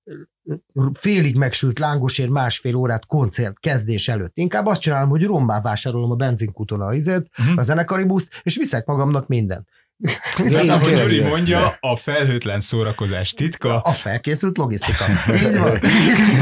félig 0.93 1.37
megsült 1.37 1.79
lángosért 1.79 2.31
másfél 2.31 2.75
órát 2.75 3.07
koncert 3.07 3.59
kezdés 3.59 4.09
előtt. 4.09 4.33
Inkább 4.35 4.67
azt 4.67 4.81
csinálom, 4.81 5.09
hogy 5.09 5.25
rommá 5.25 5.61
vásárolom 5.61 6.11
a 6.11 6.15
benzinkúton 6.15 6.81
a 6.81 6.95
izet, 6.95 7.31
Mhm. 7.37 7.57
a 7.59 7.63
zenekari 7.63 8.05
buszt, 8.05 8.41
és 8.43 8.57
viszek 8.57 8.87
magamnak 8.87 9.27
mindent. 9.27 9.69
Tehát, 10.37 10.69
ahogy 10.69 10.95
Gyuri 10.95 11.21
mondja, 11.21 11.73
a 11.81 11.97
felhőtlen 11.97 12.61
szórakozás 12.61 13.31
titka. 13.33 13.81
A 13.81 13.93
felkészült 13.93 14.57
logisztika. 14.57 15.05
Így 15.49 15.59
van. 15.59 15.81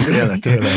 Tényleg, 0.05 0.39
tényleg. 0.39 0.73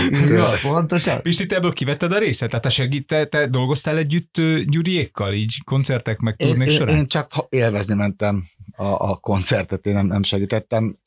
Pontosan. 0.61 1.21
Pisti, 1.21 1.45
te 1.45 1.55
ebből 1.55 1.73
kivetted 1.73 2.11
a 2.11 2.17
részt? 2.17 2.39
Tehát 2.39 2.61
te, 2.61 2.69
segít, 2.69 3.07
te, 3.07 3.25
te 3.25 3.47
dolgoztál 3.47 3.97
együtt 3.97 4.41
Gyuriékkal, 4.65 5.33
így 5.33 5.63
koncertek 5.63 6.19
meg 6.19 6.33
Én, 6.37 6.47
turnék 6.47 6.67
én, 6.67 6.75
során? 6.75 6.95
én 6.95 7.07
csak 7.07 7.31
ha- 7.33 7.47
élvezni 7.49 7.93
mentem 7.93 8.43
a, 8.75 8.85
a 8.85 9.15
koncertet, 9.15 9.85
én 9.85 9.93
nem, 9.93 10.05
nem 10.05 10.23
segítettem. 10.23 10.97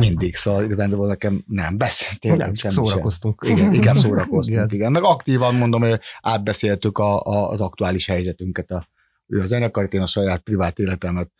Mindig, 0.00 0.36
szóval 0.36 0.64
igazán 0.64 0.90
nekem 0.90 1.44
nem 1.46 1.78
beszéltél. 1.78 2.36
Nem, 2.36 2.52
csak 2.52 2.70
szórakoztunk. 2.70 3.42
Igen, 3.46 3.74
igen, 3.74 3.94
szórakoztunk, 4.04 4.56
Igen. 4.56 4.68
igen. 4.70 4.92
Meg 4.92 5.02
aktívan 5.02 5.54
mondom, 5.54 5.80
hogy 5.80 6.00
átbeszéltük 6.20 6.98
a, 6.98 7.20
a, 7.22 7.48
az 7.50 7.60
aktuális 7.60 8.06
helyzetünket. 8.06 8.70
A, 8.70 8.88
ő 9.26 9.40
a 9.40 9.44
zenekart, 9.44 9.92
én 9.92 10.00
a 10.00 10.06
saját 10.06 10.40
privát 10.40 10.78
életemet, 10.78 11.30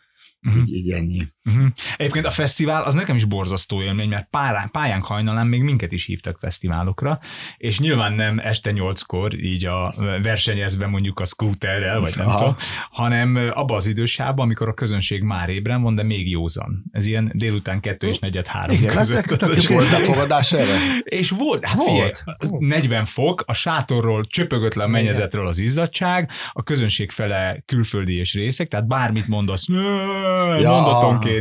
Mhm. 0.41 0.59
így, 0.59 0.75
így 0.75 0.91
ennyi. 0.91 1.27
Uh-huh. 1.51 1.67
Egyébként 1.97 2.27
a 2.27 2.31
fesztivál 2.31 2.83
az 2.83 2.95
nekem 2.95 3.17
is 3.17 3.25
borzasztó 3.25 3.83
élmény, 3.83 4.09
mert 4.09 4.27
pályán, 4.31 4.71
pályánk 4.71 5.05
hajnalán 5.07 5.47
még 5.47 5.63
minket 5.63 5.93
is 5.93 6.05
hívtak 6.07 6.39
fesztiválokra, 6.39 7.19
és 7.57 7.79
nyilván 7.79 8.13
nem 8.13 8.39
este 8.39 8.71
nyolckor, 8.71 9.35
így 9.45 9.67
a 9.67 9.95
versenyezve 10.23 10.87
mondjuk 10.87 11.21
a 11.21 11.25
scooterrel, 11.25 12.01
vagy 12.01 12.13
nem 12.17 12.27
Aha. 12.27 12.39
tudom, 12.39 12.57
hanem 12.91 13.51
abban 13.55 13.77
az 13.77 13.87
idősában, 13.87 14.45
amikor 14.45 14.69
a 14.69 14.75
közönség 14.75 15.23
már 15.23 15.49
ébren 15.49 15.83
van, 15.83 15.95
de 15.95 16.03
még 16.03 16.31
józan. 16.31 16.85
Ez 16.93 17.07
ilyen 17.07 17.31
délután 17.35 17.81
kettő 17.81 18.07
és 18.07 18.19
negyed 18.19 18.47
három 18.47 18.77
Igen, 18.77 18.95
között. 18.97 19.31
a- 19.43 19.47
jó. 19.69 19.75
Volt 19.75 19.91
befogadás 19.91 20.53
erre? 20.53 20.77
És 21.03 21.31
volt, 21.31 21.65
hát 21.65 21.77
Volt. 21.77 22.23
figyelj, 22.39 22.67
40 22.67 23.05
fok, 23.05 23.43
a 23.47 23.53
sátorról 23.53 24.25
csöpögött 24.25 24.75
le 24.75 24.85
a 24.85 24.89
mennyezetről 24.89 25.47
az 25.47 25.59
izzadság, 25.59 26.31
a 26.53 26.63
közönség 26.63 27.11
fele 27.11 27.63
külföldi 27.67 28.15
és 28.19 28.35
részek, 28.35 28.69
tehát 28.69 28.87
bármit 28.87 29.29
mondasz, 29.29 29.69
ja. 29.69 30.71
mondatonként 30.71 31.33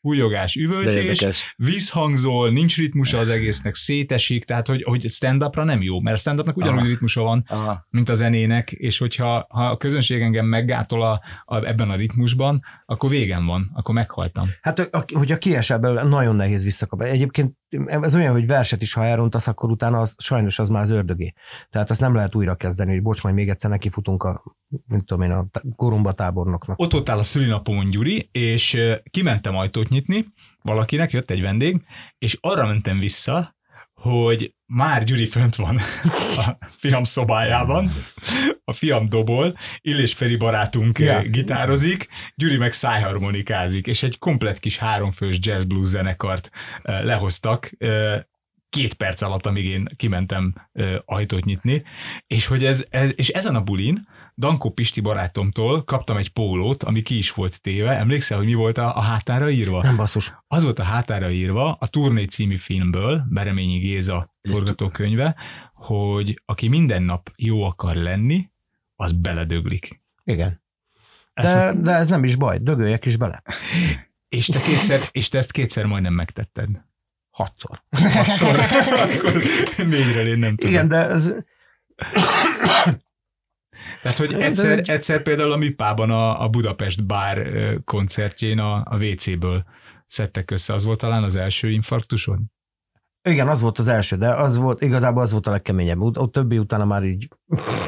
újogás, 0.00 0.54
De 0.54 0.62
üvöltés, 0.62 1.54
visszhangzol, 1.56 2.50
nincs 2.50 2.76
ritmusa 2.76 3.18
az 3.18 3.28
egésznek, 3.28 3.74
szétesik, 3.74 4.44
tehát 4.44 4.66
hogy, 4.66 4.82
hogy 4.82 5.10
stand-upra 5.10 5.64
nem 5.64 5.82
jó, 5.82 6.00
mert 6.00 6.16
a 6.16 6.18
stand-upnak 6.18 6.56
ugyanúgy 6.56 6.78
Aha. 6.78 6.88
ritmusa 6.88 7.22
van, 7.22 7.44
Aha. 7.48 7.86
mint 7.90 8.08
a 8.08 8.14
zenének, 8.14 8.72
és 8.72 8.98
hogyha 8.98 9.46
ha 9.48 9.66
a 9.66 9.76
közönség 9.76 10.20
engem 10.22 10.46
meggátol 10.46 11.02
a, 11.02 11.22
a, 11.44 11.64
ebben 11.64 11.90
a 11.90 11.96
ritmusban, 11.96 12.62
akkor 12.86 13.10
végem 13.10 13.46
van, 13.46 13.70
akkor 13.74 13.94
meghaltam. 13.94 14.46
Hát, 14.60 14.78
a- 14.78 15.04
hogyha 15.12 15.38
kiesel 15.38 15.78
belőle, 15.78 16.02
nagyon 16.02 16.36
nehéz 16.36 16.64
visszakapni. 16.64 17.08
Egyébként 17.08 17.54
ez 17.86 18.14
olyan, 18.14 18.32
hogy 18.32 18.46
verset 18.46 18.82
is, 18.82 18.92
ha 18.92 19.04
elrontasz, 19.04 19.46
akkor 19.46 19.70
utána 19.70 20.00
az, 20.00 20.14
sajnos 20.18 20.58
az 20.58 20.68
már 20.68 20.82
az 20.82 20.90
ördögé. 20.90 21.32
Tehát 21.70 21.90
azt 21.90 22.00
nem 22.00 22.14
lehet 22.14 22.34
újra 22.34 22.54
kezdeni, 22.54 22.92
hogy 22.92 23.02
bocs, 23.02 23.22
majd 23.22 23.34
még 23.34 23.48
egyszer 23.48 23.70
nekifutunk 23.70 24.22
a, 24.22 24.42
mint 24.86 25.06
tudom 25.06 25.22
én, 25.22 25.30
a 25.30 25.46
tá- 25.50 25.64
koromba 25.76 26.12
tábornoknak. 26.12 26.78
Ott 26.78 26.92
voltál 26.92 27.18
a 27.18 27.22
szülinapomon, 27.22 27.90
Gyuri, 27.90 28.28
és 28.32 28.76
kimentem 29.10 29.56
ajtót 29.56 29.88
nyitni, 29.88 30.26
valakinek 30.62 31.12
jött 31.12 31.30
egy 31.30 31.40
vendég, 31.40 31.82
és 32.18 32.38
arra 32.40 32.66
mentem 32.66 32.98
vissza, 32.98 33.56
hogy 33.94 34.55
már 34.66 35.04
Gyuri 35.04 35.26
fönt 35.26 35.54
van 35.54 35.76
a 36.36 36.56
fiam 36.76 37.04
szobájában, 37.04 37.90
a 38.64 38.72
fiam 38.72 39.08
dobol, 39.08 39.58
Illés 39.80 40.14
Feri 40.14 40.36
barátunk 40.36 40.98
ja. 40.98 41.22
gitározik, 41.22 42.08
Gyuri 42.34 42.56
meg 42.56 42.72
szájharmonikázik, 42.72 43.86
és 43.86 44.02
egy 44.02 44.18
komplet 44.18 44.58
kis 44.58 44.78
háromfős 44.78 45.38
jazz 45.40 45.64
blues 45.64 45.88
zenekart 45.88 46.50
ö, 46.82 47.04
lehoztak, 47.04 47.70
ö, 47.78 48.16
két 48.68 48.94
perc 48.94 49.22
alatt, 49.22 49.46
amíg 49.46 49.64
én 49.64 49.88
kimentem 49.96 50.54
ö, 50.72 50.96
ajtót 51.04 51.44
nyitni, 51.44 51.82
és 52.26 52.46
hogy 52.46 52.64
ez, 52.64 52.84
ez, 52.90 53.12
és 53.16 53.28
ezen 53.28 53.54
a 53.54 53.62
bulin 53.62 54.08
Dankó 54.38 54.70
Pisti 54.70 55.00
barátomtól 55.00 55.84
kaptam 55.84 56.16
egy 56.16 56.28
pólót, 56.28 56.82
ami 56.82 57.02
ki 57.02 57.16
is 57.16 57.30
volt 57.30 57.60
téve. 57.60 57.90
Emlékszel, 57.90 58.36
hogy 58.36 58.46
mi 58.46 58.54
volt 58.54 58.78
a, 58.78 58.96
a 58.96 59.00
hátára 59.00 59.50
írva? 59.50 59.82
Nem 59.82 59.96
basszus. 59.96 60.32
Az 60.46 60.62
volt 60.64 60.78
a 60.78 60.82
hátára 60.82 61.30
írva 61.30 61.76
a 61.80 61.86
Turné 61.86 62.24
című 62.24 62.56
filmből, 62.56 63.24
Bereményi 63.28 63.78
Géza 63.78 64.34
forgatókönyve, 64.42 65.36
hogy 65.74 66.42
aki 66.44 66.68
minden 66.68 67.02
nap 67.02 67.32
jó 67.36 67.62
akar 67.62 67.94
lenni, 67.94 68.50
az 68.96 69.12
beledöglik. 69.12 70.02
Igen. 70.24 70.62
Ezt 71.34 71.54
De, 71.54 71.72
de 71.80 71.92
ez 71.92 72.08
nem 72.08 72.24
is 72.24 72.36
baj, 72.36 72.58
dögöljek 72.58 73.04
is 73.04 73.16
bele. 73.16 73.42
És 74.28 74.46
te, 74.46 74.60
kétszer, 74.60 75.00
és 75.10 75.28
te 75.28 75.38
ezt 75.38 75.52
kétszer 75.52 75.86
majdnem 75.86 76.12
megtetted. 76.12 76.68
Hatszor. 77.30 77.82
Hatszor. 77.90 78.58
Akkor 78.58 79.42
végre 79.76 80.22
én 80.26 80.38
nem 80.38 80.56
tudom. 80.56 80.72
Igen, 80.74 80.88
de 80.88 80.96
ez, 80.96 81.32
Tehát, 84.02 84.18
hogy 84.18 84.32
egyszer, 84.34 84.78
egy- 84.78 84.90
egyszer 84.90 85.22
például 85.22 85.52
a 85.52 85.56
Mipában 85.56 86.10
a, 86.10 86.42
a 86.42 86.48
Budapest 86.48 87.06
Bár 87.06 87.48
koncertjén 87.84 88.58
a, 88.58 88.74
a 88.84 88.96
WC-ből 88.96 89.64
szedtek 90.06 90.50
össze. 90.50 90.74
Az 90.74 90.84
volt 90.84 90.98
talán 90.98 91.22
az 91.22 91.36
első 91.36 91.70
infarktusod? 91.70 92.38
igen, 93.28 93.48
az 93.48 93.60
volt 93.60 93.78
az 93.78 93.88
első, 93.88 94.16
de 94.16 94.28
az 94.28 94.56
volt, 94.56 94.82
igazából 94.82 95.22
az 95.22 95.32
volt 95.32 95.46
a 95.46 95.50
legkeményebb. 95.50 95.98
Ut- 96.00 96.16
A 96.16 96.26
többi 96.26 96.58
utána 96.58 96.84
már 96.84 97.02
így 97.04 97.28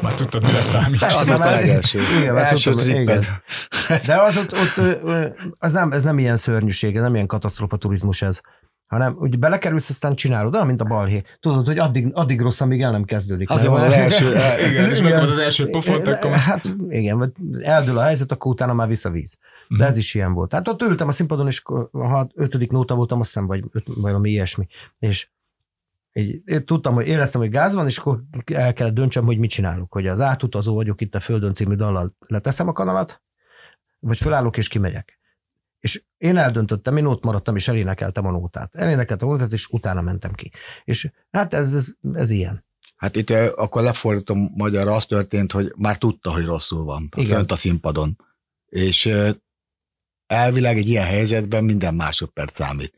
Már 0.01 0.13
tudtad, 0.13 0.43
mire 0.43 0.61
számít. 0.61 0.99
Persze, 0.99 1.17
Az 1.19 1.27
volt 1.27 1.41
a 1.41 1.49
legelső. 1.49 1.99
Igen, 2.19 2.33
mert 2.33 2.51
Első 2.51 2.71
tudtam, 2.71 2.89
tripped. 2.89 3.21
igen. 3.87 4.01
De 4.05 4.15
az 4.21 4.37
ott, 4.37 4.53
ott 4.53 5.03
az 5.57 5.73
nem, 5.73 5.91
ez 5.91 6.03
nem 6.03 6.19
ilyen 6.19 6.35
szörnyűség, 6.35 6.95
ez 6.95 7.01
nem 7.01 7.13
ilyen 7.15 7.27
katasztrófa 7.27 7.77
turizmus 7.77 8.21
ez, 8.21 8.41
hanem 8.89 9.15
úgy 9.17 9.39
belekerülsz, 9.39 9.89
aztán 9.89 10.15
csinálod, 10.15 10.53
olyan, 10.55 10.67
mint 10.67 10.81
a 10.81 10.85
balhé. 10.85 11.21
Tudod, 11.39 11.65
hogy 11.65 11.77
addig, 11.77 12.09
addig 12.13 12.41
rossz, 12.41 12.61
amíg 12.61 12.81
el 12.81 12.91
nem 12.91 13.03
kezdődik. 13.03 13.49
Nem? 13.49 13.65
van 13.65 13.81
az 13.81 13.91
első, 13.93 14.31
Igen, 14.69 14.91
és 14.91 15.01
volt 15.01 15.13
az 15.29 15.37
első 15.37 15.69
pofont, 15.69 16.07
akkor... 16.07 16.31
Hát 16.31 16.75
igen, 16.89 17.17
vagy 17.17 17.31
eldől 17.61 17.97
a 17.97 18.01
helyzet, 18.01 18.31
akkor 18.31 18.51
utána 18.51 18.73
már 18.73 18.87
vissza 18.87 19.09
víz. 19.09 19.37
De 19.67 19.75
Mhm. 19.75 19.83
ez 19.83 19.97
is 19.97 20.13
ilyen 20.13 20.33
volt. 20.33 20.49
Tehát 20.49 20.67
ott 20.67 20.81
ültem 20.81 21.07
a 21.07 21.11
színpadon, 21.11 21.47
és 21.47 21.61
ha 21.91 22.29
ötödik 22.33 22.71
nóta 22.71 22.95
voltam, 22.95 23.19
azt 23.19 23.27
hiszem, 23.27 23.47
vagy 23.47 23.63
öt, 23.71 23.87
valami 23.95 24.29
ilyesmi. 24.29 24.67
És 24.99 25.29
így, 26.13 26.41
én 26.45 26.65
tudtam, 26.65 26.93
hogy 26.93 27.07
éreztem, 27.07 27.41
hogy 27.41 27.49
gáz 27.49 27.73
van, 27.75 27.85
és 27.85 27.97
akkor 27.97 28.23
el 28.53 28.73
kellett 28.73 28.93
döntsem, 28.93 29.25
hogy 29.25 29.37
mit 29.37 29.49
csinálok. 29.49 29.91
Hogy 29.93 30.07
az 30.07 30.21
átutazó 30.21 30.73
vagyok 30.75 31.01
itt 31.01 31.15
a 31.15 31.19
Földön 31.19 31.53
című 31.53 31.75
dallal 31.75 32.15
leteszem 32.27 32.67
a 32.67 32.71
kanalat, 32.71 33.21
vagy 33.99 34.17
fölállok 34.17 34.57
és 34.57 34.67
kimegyek. 34.67 35.18
És 35.79 36.03
én 36.17 36.37
eldöntöttem, 36.37 36.97
én 36.97 37.05
ott 37.05 37.23
maradtam, 37.23 37.55
és 37.55 37.67
elénekeltem 37.67 38.25
a 38.25 38.31
nótát. 38.31 38.75
Elénekeltem 38.75 39.27
a 39.27 39.31
nótát, 39.31 39.51
és 39.51 39.67
utána 39.67 40.01
mentem 40.01 40.33
ki. 40.33 40.51
És 40.83 41.11
hát 41.31 41.53
ez, 41.53 41.73
ez, 41.73 41.87
ez 42.13 42.29
ilyen. 42.29 42.65
Hát 42.95 43.15
itt 43.15 43.29
eh, 43.29 43.51
akkor 43.55 43.81
lefordítom 43.81 44.51
magyarra, 44.55 44.95
az 44.95 45.05
történt, 45.05 45.51
hogy 45.51 45.73
már 45.75 45.97
tudta, 45.97 46.31
hogy 46.31 46.45
rosszul 46.45 46.83
van, 46.83 47.09
Igen. 47.11 47.25
Igen. 47.25 47.37
fönt 47.37 47.51
a 47.51 47.55
színpadon. 47.55 48.17
És 48.65 49.05
eh, 49.05 49.33
elvileg 50.27 50.77
egy 50.77 50.89
ilyen 50.89 51.05
helyzetben 51.05 51.63
minden 51.63 51.95
másodperc 51.95 52.55
számít. 52.55 52.93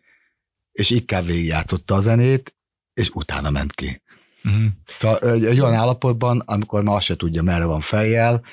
És 0.71 0.89
inkább 0.89 1.25
végigjátszotta 1.25 1.95
a 1.95 2.01
zenét, 2.01 2.55
és 2.93 3.09
utána 3.09 3.49
ment 3.49 3.71
ki. 3.71 4.01
Mhm. 4.41 4.65
Szóval 4.97 5.17
egy, 5.17 5.45
egy 5.45 5.59
olyan 5.59 5.73
állapotban, 5.73 6.39
amikor 6.39 6.83
már 6.83 6.95
azt 6.95 7.05
se 7.05 7.15
tudja, 7.15 7.41
merre 7.41 7.65
van 7.65 7.81
fejjel, 7.81 8.43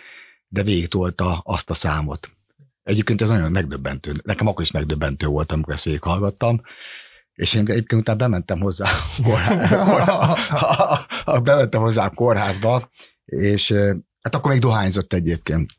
de 0.48 0.62
végigtolta 0.62 1.38
azt 1.38 1.70
a 1.70 1.74
számot. 1.74 2.30
Egyébként 2.88 3.20
ez 3.20 3.28
nagyon 3.28 3.50
megdöbbentő. 3.50 4.14
Nekem 4.24 4.46
akkor 4.46 4.62
is 4.62 4.70
megdöbbentő 4.70 5.26
volt, 5.26 5.52
amikor 5.52 5.72
ezt 5.72 5.84
végighallgattam. 5.84 6.60
És 7.32 7.54
én 7.54 7.60
egyébként 7.60 8.00
utána 8.00 8.18
bementem 8.18 8.60
hozzá 8.60 8.84
a 8.84 9.22
kórházba, 9.22 10.36
bementem 11.42 11.80
hozzá 11.80 12.04
a 12.04 12.10
kórházba, 12.10 12.90
és 13.24 13.70
eh, 13.70 13.96
hát 14.20 14.34
akkor 14.34 14.50
még 14.50 14.60
dohányzott 14.60 15.12
egyébként. 15.12 15.70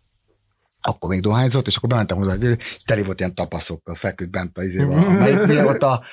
Akkor 0.82 1.10
még 1.10 1.22
dohányzott, 1.22 1.68
és 1.68 1.76
akkor 1.76 1.90
bementem 1.90 2.18
hozzá, 2.18 2.34
és 2.34 2.78
teli 2.86 3.02
volt 3.04 3.20
ilyen 3.20 3.34
tapaszokkal, 3.36 3.96
feküdt 3.96 4.32
bent 4.32 4.58
a 4.58 4.64
izével. 4.64 5.10
Melyik, 5.20 5.46
milyen 5.46 5.64
volt 5.64 5.84
a 5.84 6.04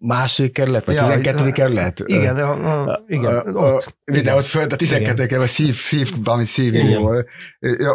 másik 0.00 0.52
kerület, 0.52 0.84
vagy 0.84 0.94
Ja, 0.94 1.02
12. 1.06 1.50
kerület? 1.50 2.02
Igen, 2.04 2.34
de, 2.34 2.42
a, 2.42 3.02
igen, 3.06 3.56
ott. 3.56 3.96
De 4.04 4.34
ott 4.34 4.44
fönt 4.44 4.72
a 4.72 4.76
12. 4.76 5.26
kerület, 5.26 5.48
szív, 5.48 5.74
szív, 5.76 6.12
valami 6.24 6.44
szív 6.44 6.96
volt. 6.98 7.28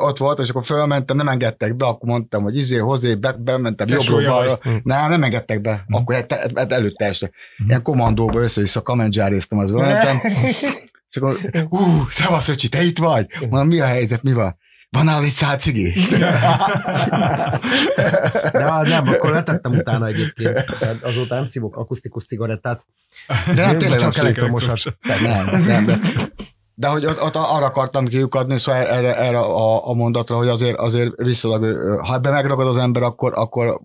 Ott 0.02 0.18
volt, 0.18 0.40
és 0.40 0.50
akkor 0.50 0.66
fölmentem, 0.66 1.16
nem 1.16 1.28
engedtek 1.28 1.76
be, 1.76 1.86
akkor 1.86 2.10
mondtam, 2.10 2.44
hogy 2.44 2.58
izé, 2.58 2.78
hozzá, 2.78 3.14
be, 3.14 3.32
bementem 3.32 3.88
jobbról 3.88 4.26
balra. 4.28 4.60
vagy. 4.64 4.82
Nem, 4.84 5.10
nem 5.10 5.24
engedtek 5.24 5.62
be. 5.62 5.84
Mhm. 5.88 5.94
Akkor 6.02 6.16
hát- 6.16 6.72
előtte 6.72 7.06
este. 7.06 7.30
Ilyen 7.68 7.82
kommandóba 7.82 8.40
össze-vissza 8.42 8.82
kamendzsáréztem, 8.82 9.58
az 9.58 9.72
mentem. 9.82 10.22
És 11.10 11.18
akkor, 11.18 11.38
hú, 11.70 12.06
szevasz, 12.10 12.48
öcsi, 12.50 12.70
te 12.70 12.84
itt 12.84 12.98
vagy? 12.98 13.28
Mondom, 13.40 13.68
mi 13.68 13.80
a 13.80 13.86
helyzet, 13.86 14.24
mi 14.24 14.34
van? 14.34 14.58
Van 14.92 15.06
nála 15.06 15.26
egy 15.26 15.32
szál 15.32 15.58
cigi? 15.58 15.94
De 18.52 18.66
ah, 18.66 18.88
nem, 18.88 19.08
akkor 19.08 19.32
letettem 19.32 19.72
utána 19.72 20.06
egyébként. 20.06 20.66
Tehát 20.80 21.04
azóta 21.04 21.36
nem 21.36 21.46
szívok 21.46 21.78
akusztikus 21.78 22.26
cigarettát. 22.26 22.86
De 23.56 23.66
nem, 23.66 23.78
tényleg 23.78 24.00
csak 24.00 24.18
elektromosat. 24.18 24.80
Nem, 25.24 25.46
nem, 25.66 25.86
de, 25.86 26.00
de 26.76 26.88
hogy 26.88 27.06
ott, 27.06 27.22
ott 27.22 27.36
arra 27.36 27.66
akartam 27.66 28.06
kiukadni, 28.06 28.60
szóval 28.60 28.82
erre, 28.82 29.18
erre 29.18 29.40
a, 29.40 29.90
a, 29.90 29.94
mondatra, 29.94 30.38
hogy 30.38 30.48
azért, 30.48 30.78
azért 30.78 31.12
viszonylag, 31.16 31.78
ha 32.00 32.14
ebbe 32.14 32.30
megragad 32.30 32.68
az 32.68 32.78
ember, 32.78 33.04
akkor, 33.04 33.32
akkor, 33.36 33.82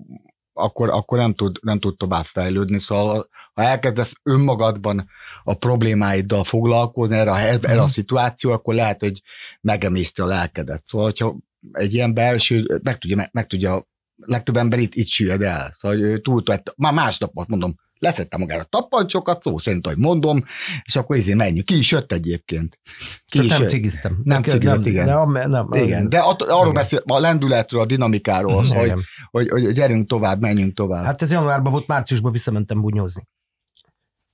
akkor, 0.58 0.90
akkor 0.90 1.18
nem, 1.18 1.34
tud, 1.34 1.58
nem 1.62 1.78
tud 1.78 1.96
tovább 1.96 2.24
fejlődni. 2.24 2.78
Szóval 2.78 3.28
ha 3.54 3.62
elkezdesz 3.62 4.14
önmagadban 4.22 5.08
a 5.44 5.54
problémáiddal 5.54 6.44
foglalkozni 6.44 7.16
erre 7.16 7.32
erre 7.32 7.82
a 7.82 7.86
szituáció, 7.86 8.52
akkor 8.52 8.74
lehet, 8.74 9.00
hogy 9.00 9.22
megemészti 9.60 10.20
a 10.20 10.26
lelkedet. 10.26 10.82
Szóval, 10.86 11.06
hogyha 11.06 11.36
egy 11.72 11.94
ilyen 11.94 12.14
belső, 12.14 12.80
meg 12.82 12.98
tudja, 12.98 13.16
meg, 13.16 13.28
meg 13.32 13.46
tudja 13.46 13.86
legtöbb 14.16 14.56
ember 14.56 14.78
itt, 14.78 14.94
itt 14.94 15.06
süllyed 15.06 15.42
el. 15.42 15.70
Szóval 15.72 15.98
ő 15.98 16.18
túltett, 16.18 16.74
már 16.76 16.92
másnap 16.92 17.30
azt 17.34 17.48
mondom, 17.48 17.74
leszette 17.98 18.36
magára 18.36 18.62
tappancsokat, 18.64 19.42
szó 19.42 19.58
szerint, 19.58 19.86
hogy 19.86 19.98
mondom, 19.98 20.44
és 20.84 20.96
akkor 20.96 21.16
izé 21.16 21.34
menjünk. 21.34 21.64
Ki 21.66 21.78
is 21.78 21.90
jött 21.90 22.12
egyébként. 22.12 22.78
Ki 23.26 23.38
is 23.38 23.46
nem 23.46 23.60
jött. 23.60 23.68
cigiztem. 23.68 24.20
Nem 24.24 24.42
cigizett, 24.42 24.86
igen. 24.86 25.04
Nem, 25.06 25.32
nem, 25.32 25.50
nem, 25.50 25.68
Igen, 25.72 26.08
de 26.08 26.18
att, 26.18 26.42
arról 26.42 26.72
beszél, 26.72 27.02
a 27.06 27.18
lendületről, 27.18 27.80
a 27.80 27.86
dinamikáról, 27.86 28.58
az, 28.58 28.72
hogy, 28.72 28.84
Igen. 28.84 29.02
hogy, 29.30 29.48
hogy 29.48 29.72
gyerünk 29.72 30.08
tovább, 30.08 30.40
menjünk 30.40 30.74
tovább. 30.74 31.04
Hát, 31.04 31.22
ez 31.22 31.30
januárban 31.30 31.72
volt, 31.72 31.86
márciusban 31.86 32.32
visszamentem 32.32 32.80
bunyózni. 32.80 33.22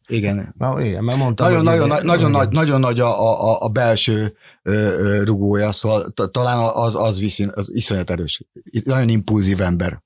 igen. 0.08 0.54
Na, 0.58 0.80
igen, 0.82 1.04
mert 1.04 1.18
mondtam, 1.18 1.46
Nagyon, 1.46 1.66
hogy 1.66 1.72
nagyon, 1.78 1.88
izé- 1.90 2.02
nagyon, 2.02 2.18
igen. 2.28 2.30
nagy, 2.30 2.48
nagyon 2.48 2.80
nagy 2.80 3.00
a, 3.00 3.42
a, 3.50 3.60
a 3.64 3.68
belső 3.68 4.36
rugója, 5.24 5.72
szóval 5.72 6.10
ta- 6.10 6.32
talán 6.32 6.58
az, 6.74 6.96
az, 6.96 7.20
viszont, 7.20 7.50
az 7.50 7.70
iszonyat 7.74 8.10
erős. 8.10 8.42
Nagyon 8.84 9.08
impulzív 9.08 9.60
ember. 9.60 10.02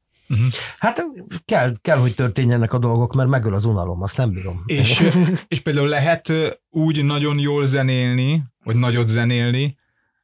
Hát 0.79 1.07
kell, 1.45 1.73
kell, 1.81 1.99
hogy 1.99 2.15
történjenek 2.15 2.73
a 2.73 2.79
dolgok, 2.79 3.15
mert 3.15 3.29
megöl 3.29 3.55
az 3.55 3.65
unalom, 3.65 4.03
azt 4.03 4.17
nem 4.17 4.31
bírom. 4.31 4.63
És, 4.67 5.09
és 5.49 5.61
például 5.61 5.89
lehet 5.89 6.33
úgy 6.71 7.05
nagyon 7.05 7.39
jól 7.39 7.67
zenélni, 7.67 8.43
vagy 8.65 8.77
nagyot 8.77 9.09
zenélni, 9.09 9.79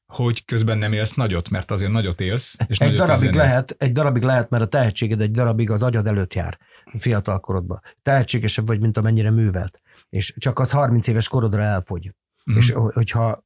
hogy 0.06 0.44
közben 0.44 0.78
nem 0.78 0.92
élsz 0.92 1.14
nagyot, 1.14 1.48
mert 1.48 1.70
azért 1.70 1.90
nagyot 1.92 2.20
élsz. 2.20 2.56
És 2.66 2.78
Egy 2.78 2.90
nagyot 2.90 3.06
darabig 3.06 3.32
lehet, 3.32 3.76
egy 3.78 3.92
darabig 3.92 4.22
lehet, 4.22 4.50
mert 4.50 4.62
a 4.62 4.66
tehetséged 4.66 5.20
egy 5.20 5.30
darabig 5.30 5.70
az 5.70 5.82
agyad 5.82 6.06
előtt 6.06 6.34
jár 6.34 6.58
fiatal 6.98 7.40
korodban. 7.40 7.80
Tehetségesebb 8.02 8.66
vagy, 8.66 8.80
mint 8.80 8.96
amennyire 8.96 9.30
művelt. 9.30 9.80
És 10.08 10.34
csak 10.38 10.58
az 10.58 10.70
30 10.70 11.06
éves 11.06 11.28
korodra 11.28 11.62
elfogy. 11.62 12.14
Mhm. 12.44 12.56
És 12.58 12.70
hogyha, 12.70 13.44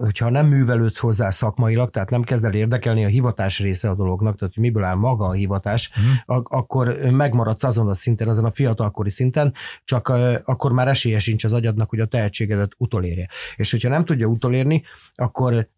hogyha 0.00 0.30
nem 0.30 0.46
művelődsz 0.46 0.98
hozzá 0.98 1.30
szakmailag, 1.30 1.90
tehát 1.90 2.10
nem 2.10 2.22
kezd 2.22 2.44
el 2.44 2.54
érdekelni 2.54 3.04
a 3.04 3.08
hivatás 3.08 3.58
része 3.58 3.88
a 3.88 3.94
dolognak, 3.94 4.36
tehát 4.38 4.54
hogy 4.54 4.62
miből 4.62 4.84
áll 4.84 4.94
maga 4.94 5.24
a 5.26 5.32
hivatás, 5.32 5.90
Mhm. 5.94 6.06
ak- 6.36 6.52
akkor 6.52 6.96
megmaradsz 7.10 7.62
azon 7.64 7.88
a 7.88 7.94
szinten, 7.94 8.28
azon 8.28 8.44
a 8.44 8.50
fiatalkori 8.50 9.10
szinten, 9.10 9.54
csak 9.84 10.08
ö, 10.08 10.34
akkor 10.44 10.72
már 10.72 10.88
esélye 10.88 11.18
sincs 11.18 11.44
az 11.44 11.52
agyadnak, 11.52 11.88
hogy 11.90 12.00
a 12.00 12.04
tehetségedet 12.06 12.72
utolérje. 12.78 13.28
És 13.56 13.70
hogyha 13.70 13.88
nem 13.88 14.04
tudja 14.04 14.26
utolérni, 14.26 14.82
akkor 15.14 15.68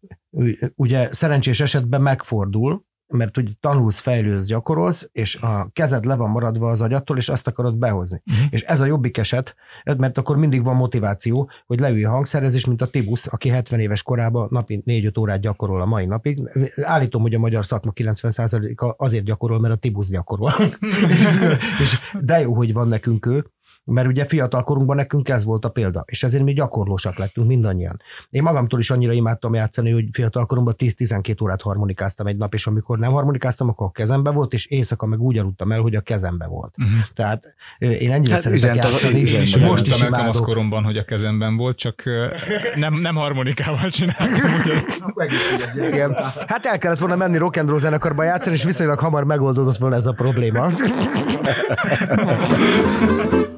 ugye 0.75 1.13
szerencsés 1.13 1.59
esetben 1.59 2.01
megfordul, 2.01 2.83
mert 3.13 3.35
hogy 3.35 3.51
tanulsz, 3.59 3.99
fejlődsz, 3.99 4.45
gyakorolsz, 4.45 5.09
és 5.11 5.35
a 5.35 5.69
kezed 5.73 6.05
le 6.05 6.15
van 6.15 6.29
maradva 6.29 6.69
az 6.69 6.81
agyattól, 6.81 7.17
és 7.17 7.29
azt 7.29 7.47
akarod 7.47 7.75
behozni. 7.75 8.21
Mhm. 8.25 8.37
És 8.49 8.61
ez 8.61 8.79
a 8.79 8.85
jobbik 8.85 9.17
eset, 9.17 9.55
mert 9.97 10.17
akkor 10.17 10.37
mindig 10.37 10.63
van 10.63 10.75
motiváció, 10.75 11.49
hogy 11.65 11.79
leülj 11.79 12.03
a 12.05 12.09
hangszerezés, 12.09 12.65
mint 12.65 12.81
a 12.81 12.85
Tibusz, 12.85 13.27
aki 13.27 13.49
70 13.49 13.79
éves 13.79 14.03
korában 14.03 14.47
napi 14.51 14.83
4-5 14.85 15.19
órát 15.19 15.39
gyakorol 15.39 15.81
a 15.81 15.85
mai 15.85 16.05
napig. 16.05 16.41
Állítom, 16.81 17.21
hogy 17.21 17.33
a 17.33 17.39
magyar 17.39 17.65
szakma 17.65 17.91
90%-a 17.95 18.93
azért 18.97 19.23
gyakorol, 19.23 19.59
mert 19.59 19.73
a 19.73 19.77
Tibusz 19.77 20.09
gyakorol. 20.09 20.53
és 21.83 21.99
de 22.19 22.39
jó, 22.39 22.53
hogy 22.53 22.73
van 22.73 22.87
nekünk 22.87 23.25
ő, 23.25 23.45
mert 23.85 24.07
ugye 24.07 24.25
fiatal 24.25 24.63
korunkban 24.63 24.95
nekünk 24.95 25.29
ez 25.29 25.45
volt 25.45 25.65
a 25.65 25.69
példa, 25.69 26.03
és 26.05 26.23
ezért 26.23 26.43
mi 26.43 26.53
gyakorlósak 26.53 27.17
lettünk 27.17 27.47
mindannyian. 27.47 28.01
Én 28.29 28.43
magamtól 28.43 28.79
is 28.79 28.89
annyira 28.89 29.11
imádtam 29.11 29.53
játszani, 29.53 29.91
hogy 29.91 30.05
fiatal 30.11 30.45
koromban 30.45 30.73
10-12 30.77 31.43
órát 31.43 31.61
harmonikáztam 31.61 32.27
egy 32.27 32.37
nap, 32.37 32.53
és 32.53 32.67
amikor 32.67 32.99
nem 32.99 33.11
harmonikáztam, 33.11 33.69
akkor 33.69 33.87
a 33.87 33.91
kezembe 33.91 34.29
volt, 34.29 34.53
és 34.53 34.65
éjszaka 34.65 35.05
meg 35.05 35.21
úgy 35.21 35.37
aludtam 35.37 35.71
el, 35.71 35.81
hogy 35.81 35.95
a 35.95 36.01
kezembe 36.01 36.45
volt. 36.45 36.77
Mhm. 36.77 36.89
Tehát 37.13 37.55
én 37.77 38.11
ennyire 38.11 38.33
Hát 38.33 38.41
szeretek 38.41 38.75
játszani, 38.75 39.19
és 39.19 39.57
most 39.57 39.85
is 39.85 39.89
Mondtam 39.91 40.13
el 40.13 40.19
imádok. 40.19 40.45
koromban, 40.45 40.83
hogy 40.83 40.97
a 40.97 41.05
kezemben 41.05 41.57
volt, 41.57 41.77
csak 41.77 42.03
nem, 42.75 42.93
nem 42.93 43.15
harmonikával 43.15 43.89
csináltam. 43.89 44.49
Igen. 45.91 46.13
Hát 46.47 46.65
el 46.65 46.77
kellett 46.77 46.99
volna 46.99 47.15
menni 47.15 47.37
rock 47.37 47.57
and 47.57 47.69
roll 47.69 47.79
zenekarba 47.79 48.23
játszani, 48.23 48.55
és 48.55 48.63
viszonylag 48.63 48.99
hamar 48.99 49.23
megoldódott 49.23 49.77
volna 49.77 49.95
ez 49.95 50.05
a 50.05 50.13
probléma. 50.13 50.67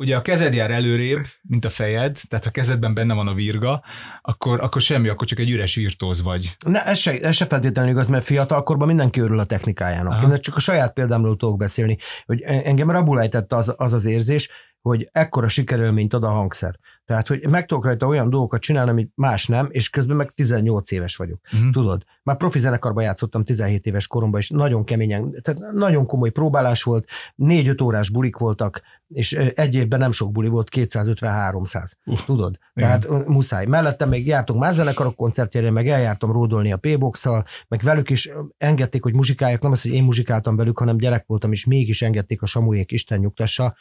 Ugye 0.00 0.16
a 0.16 0.22
kezed 0.22 0.54
jár 0.54 0.70
előrébb, 0.70 1.26
mint 1.42 1.64
a 1.64 1.70
fejed, 1.70 2.18
tehát 2.28 2.44
ha 2.44 2.50
kezedben 2.50 2.94
benne 2.94 3.14
van 3.14 3.28
a 3.28 3.34
virga, 3.34 3.82
akkor, 4.22 4.60
akkor 4.60 4.80
semmi, 4.80 5.08
akkor 5.08 5.26
csak 5.26 5.38
egy 5.38 5.50
üres 5.50 5.74
virtóz 5.74 6.22
vagy. 6.22 6.56
Ne, 6.66 6.84
ez 6.84 6.98
se, 6.98 7.10
ez 7.10 7.34
se 7.34 7.46
feltétlenül 7.46 7.90
igaz, 7.90 8.08
mert 8.08 8.24
fiatalkorban 8.24 8.86
mindenki 8.86 9.20
örül 9.20 9.38
a 9.38 9.44
technikájának. 9.44 10.12
Aha. 10.12 10.32
Én 10.32 10.40
csak 10.40 10.56
a 10.56 10.60
saját 10.60 10.92
példámról 10.92 11.36
tudok 11.36 11.56
beszélni, 11.56 11.98
hogy 12.26 12.40
engem 12.40 12.90
rabul 12.90 13.20
ejtette 13.20 13.56
az, 13.56 13.74
az 13.76 13.92
az 13.92 14.04
érzés, 14.04 14.48
hogy 14.82 15.08
ekkora 15.12 15.48
sikerélményt 15.48 16.14
ad 16.14 16.24
a 16.24 16.30
hangszer. 16.30 16.78
Tehát, 17.04 17.26
hogy 17.26 17.48
meg 17.48 17.66
tudok 17.66 17.84
rajta 17.84 18.06
olyan 18.06 18.30
dolgokat 18.30 18.60
csinálni, 18.60 18.90
amit 18.90 19.12
más 19.14 19.46
nem, 19.46 19.68
és 19.70 19.90
közben 19.90 20.16
meg 20.16 20.30
18 20.34 20.90
éves 20.90 21.16
vagyok. 21.16 21.40
Mhm. 21.50 21.70
Tudod, 21.70 22.04
már 22.22 22.36
profi 22.36 22.58
zenekarban 22.58 23.02
játszottam 23.02 23.44
17 23.44 23.86
éves 23.86 24.06
koromban, 24.06 24.40
és 24.40 24.50
nagyon 24.50 24.84
keményen, 24.84 25.34
tehát 25.42 25.72
nagyon 25.72 26.06
komoly 26.06 26.30
próbálás 26.30 26.82
volt, 26.82 27.08
4-5 27.36 27.82
órás 27.82 28.10
bulik 28.10 28.36
voltak, 28.36 28.82
és 29.08 29.32
egy 29.32 29.74
évben 29.74 29.98
nem 29.98 30.12
sok 30.12 30.32
buli 30.32 30.48
volt, 30.48 30.68
250-300. 30.76 31.92
Uh, 32.04 32.24
Tudod? 32.24 32.58
igen. 32.74 33.00
Tehát 33.00 33.26
muszáj. 33.26 33.66
Mellettem 33.66 34.08
még 34.08 34.26
jártunk 34.26 34.60
más 34.60 34.74
zenekarok 34.74 35.16
koncertjére, 35.16 35.70
meg 35.70 35.88
eljártam 35.88 36.32
ródolni 36.32 36.72
a 36.72 36.76
P-boxal, 36.76 37.44
meg 37.68 37.80
velük 37.82 38.10
is 38.10 38.30
engedték, 38.58 39.02
hogy 39.02 39.14
muzsikáljak, 39.14 39.62
nem 39.62 39.72
az, 39.72 39.82
hogy 39.82 39.92
én 39.92 40.04
muzsikáltam 40.04 40.56
velük, 40.56 40.78
hanem 40.78 40.96
gyerek 40.96 41.24
voltam, 41.26 41.52
és 41.52 41.64
mégis 41.64 42.02
engedték 42.02 42.42
a 42.42 42.46
Samujék 42.46 42.92
Isten 42.92 43.18
nyugtassa, 43.18 43.74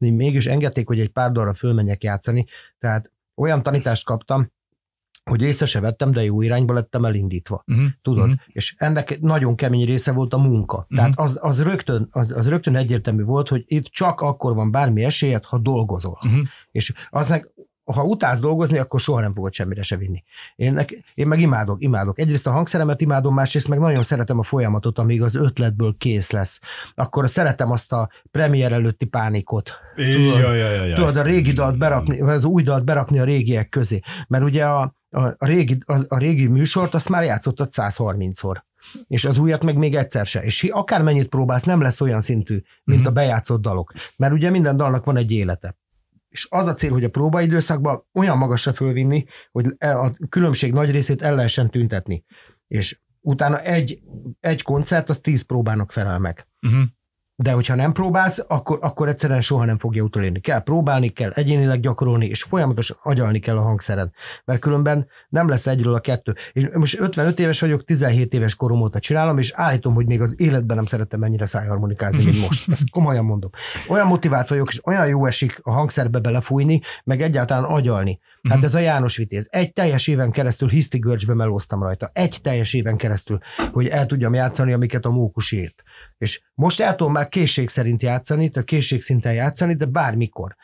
mégis 0.00 0.46
engedték, 0.46 0.86
hogy 0.86 1.00
egy 1.00 1.08
pár 1.08 1.32
dalra 1.32 1.54
fölmenjek 1.54 2.02
játszani, 2.02 2.46
tehát 2.78 3.12
olyan 3.34 3.62
tanítást 3.62 4.04
kaptam, 4.04 4.50
hogy 5.30 5.42
észre 5.42 5.66
se 5.66 5.80
vettem, 5.80 6.10
de 6.10 6.24
jó 6.24 6.42
irányba 6.42 6.72
lettem 6.72 7.04
elindítva. 7.04 7.62
Mhm. 7.66 7.84
Tudod? 8.02 8.26
Mhm. 8.26 8.36
És 8.46 8.74
ennek 8.78 9.20
nagyon 9.20 9.54
kemény 9.54 9.84
része 9.84 10.12
volt 10.12 10.34
a 10.34 10.38
munka. 10.38 10.86
Tehát 10.88 11.18
az, 11.18 11.38
az, 11.40 11.62
rögtön, 11.62 12.08
az, 12.10 12.32
az 12.32 12.48
rögtön 12.48 12.76
egyértelmű 12.76 13.22
volt, 13.22 13.48
hogy 13.48 13.62
itt 13.66 13.84
csak 13.84 14.20
akkor 14.20 14.54
van 14.54 14.70
bármi 14.70 15.04
esélyed, 15.04 15.44
ha 15.44 15.58
dolgozol. 15.58 16.18
Mhm. 16.22 16.40
És 16.70 16.92
aznak, 17.10 17.52
ha 17.92 18.02
utálsz 18.04 18.40
dolgozni, 18.40 18.78
akkor 18.78 19.00
soha 19.00 19.20
nem 19.20 19.34
fogod 19.34 19.52
semmire 19.52 19.82
se 19.82 19.96
vinni. 19.96 20.22
Én, 20.56 20.72
nek, 20.72 20.90
én 21.14 21.26
meg 21.26 21.40
imádok, 21.40 21.82
imádok. 21.82 22.18
Egyrészt 22.18 22.46
a 22.46 22.50
hangszeremet 22.50 23.00
imádom, 23.00 23.34
másrészt 23.34 23.68
meg 23.68 23.78
nagyon 23.78 24.02
szeretem 24.02 24.38
a 24.38 24.42
folyamatot, 24.42 24.98
amíg 24.98 25.22
az 25.22 25.34
ötletből 25.34 25.94
kész 25.98 26.30
lesz. 26.30 26.60
Akkor 26.94 27.28
szeretem 27.28 27.70
azt 27.70 27.92
a 27.92 28.08
premier 28.30 28.72
előtti 28.72 29.04
pánikot. 29.06 29.72
Tudod? 29.96 30.38
Jaj, 30.40 30.58
jaj, 30.58 30.74
jaj. 30.74 30.92
Tudod, 30.92 31.16
a 31.16 31.22
régi 31.22 31.52
dalt 31.52 31.78
berakni, 31.78 32.20
az 32.20 32.44
új 32.44 32.62
dalt 32.62 32.84
berakni 32.84 33.18
a 33.18 33.24
régiek 33.24 33.68
közé. 33.68 34.00
Mert 34.28 34.44
ugye 34.44 34.66
a, 34.66 34.80
a, 35.10 35.20
a, 35.22 35.46
régi, 35.46 35.78
a, 35.86 36.00
a 36.08 36.18
régi 36.18 36.46
műsort 36.46 36.94
azt 36.94 37.08
már 37.08 37.24
játszottad 37.24 37.68
130-szor. 37.72 38.56
És 39.06 39.24
az 39.24 39.38
újat 39.38 39.64
meg 39.64 39.76
még 39.76 39.94
egyszer 39.94 40.26
se. 40.26 40.40
És 40.42 40.62
akármennyit 40.70 41.28
próbálsz, 41.28 41.62
nem 41.64 41.80
lesz 41.80 42.00
olyan 42.00 42.20
szintű, 42.20 42.62
mint 42.84 43.00
Mhm. 43.00 43.08
a 43.08 43.12
bejátszott 43.12 43.60
dalok. 43.60 43.92
Mert 44.16 44.32
ugye 44.32 44.50
minden 44.50 44.76
dalnak 44.76 45.04
van 45.04 45.16
egy 45.16 45.30
élete. 45.32 45.76
És 46.30 46.46
az 46.50 46.66
a 46.66 46.74
cél, 46.74 46.90
hogy 46.90 47.04
a 47.04 47.10
próbaidőszakban 47.10 48.06
olyan 48.12 48.38
magasra 48.38 48.72
fölvinni, 48.72 49.24
hogy 49.50 49.66
e- 49.78 49.98
a 49.98 50.12
különbség 50.28 50.72
nagy 50.72 50.90
részét 50.90 51.22
el 51.22 51.34
lehessen 51.34 51.70
tüntetni. 51.70 52.24
És 52.66 53.00
utána 53.20 53.60
egy, 53.60 54.00
egy 54.40 54.62
koncert, 54.62 55.08
az 55.08 55.18
tíz 55.18 55.42
próbának 55.42 55.92
felel 55.92 56.18
meg. 56.18 56.48
Mhm. 56.60 56.82
De 57.42 57.52
hogyha 57.52 57.74
nem 57.74 57.92
próbálsz, 57.92 58.44
akkor, 58.48 58.78
akkor 58.82 59.08
egyszerűen 59.08 59.40
soha 59.40 59.64
nem 59.64 59.78
fogja 59.78 60.02
utolérni. 60.02 60.40
Kell 60.40 60.58
próbálni, 60.62 61.08
kell 61.08 61.30
egyénileg 61.30 61.80
gyakorolni, 61.80 62.26
és 62.26 62.42
folyamatosan 62.42 62.96
agyalni 63.02 63.38
kell 63.38 63.56
a 63.56 63.62
hangszered. 63.62 64.10
Mert 64.44 64.60
különben 64.60 65.06
nem 65.28 65.48
lesz 65.48 65.66
egyről 65.66 65.94
a 65.94 66.00
kettő. 66.00 66.34
És 66.52 66.66
most 66.74 67.00
55 67.00 67.40
éves 67.40 67.60
vagyok, 67.60 67.84
17 67.84 68.32
éves 68.32 68.54
korom 68.54 68.80
óta 68.80 68.98
csinálom, 68.98 69.38
és 69.38 69.52
állítom, 69.54 69.94
hogy 69.94 70.06
még 70.06 70.20
az 70.20 70.40
életben 70.40 70.76
nem 70.76 70.86
szerettem 70.86 71.22
ennyire 71.22 71.46
szájharmonikázni, 71.46 72.24
mint 72.24 72.40
most. 72.40 72.70
Ezt 72.70 72.90
komolyan 72.90 73.24
mondom. 73.24 73.50
Olyan 73.88 74.06
motivált 74.06 74.48
vagyok, 74.48 74.68
és 74.70 74.80
olyan 74.86 75.06
jó 75.06 75.26
esik 75.26 75.60
a 75.62 75.70
hangszerbe 75.70 76.18
belefújni, 76.18 76.80
meg 77.04 77.22
egyáltalán 77.22 77.64
agyalni. 77.64 78.20
Hát 78.48 78.56
Mhm. 78.56 78.64
ez 78.64 78.74
a 78.74 78.78
János 78.78 79.16
Vitéz. 79.16 79.48
Egy 79.50 79.72
teljes 79.72 80.06
éven 80.06 80.30
keresztül 80.30 80.68
hiszti 80.68 80.98
görcsbe 80.98 81.34
melóztam 81.34 81.82
rajta. 81.82 82.10
Egy 82.12 82.38
teljes 82.42 82.72
éven 82.74 82.96
keresztül, 82.96 83.38
hogy 83.72 83.86
el 83.86 84.06
tudjam 84.06 84.34
játszani, 84.34 84.72
amiket 84.72 85.04
a 85.04 85.10
mókus 85.10 85.52
írt. 85.52 85.82
És 86.20 86.40
most 86.54 86.80
el 86.80 86.96
tudom 86.96 87.12
már 87.12 87.28
készség 87.28 87.68
szerint 87.68 88.02
játszani, 88.02 88.48
tehát 88.48 88.68
készségszinten 88.68 89.32
játszani, 89.32 89.74
de 89.74 89.84
bármikor. 89.84 90.56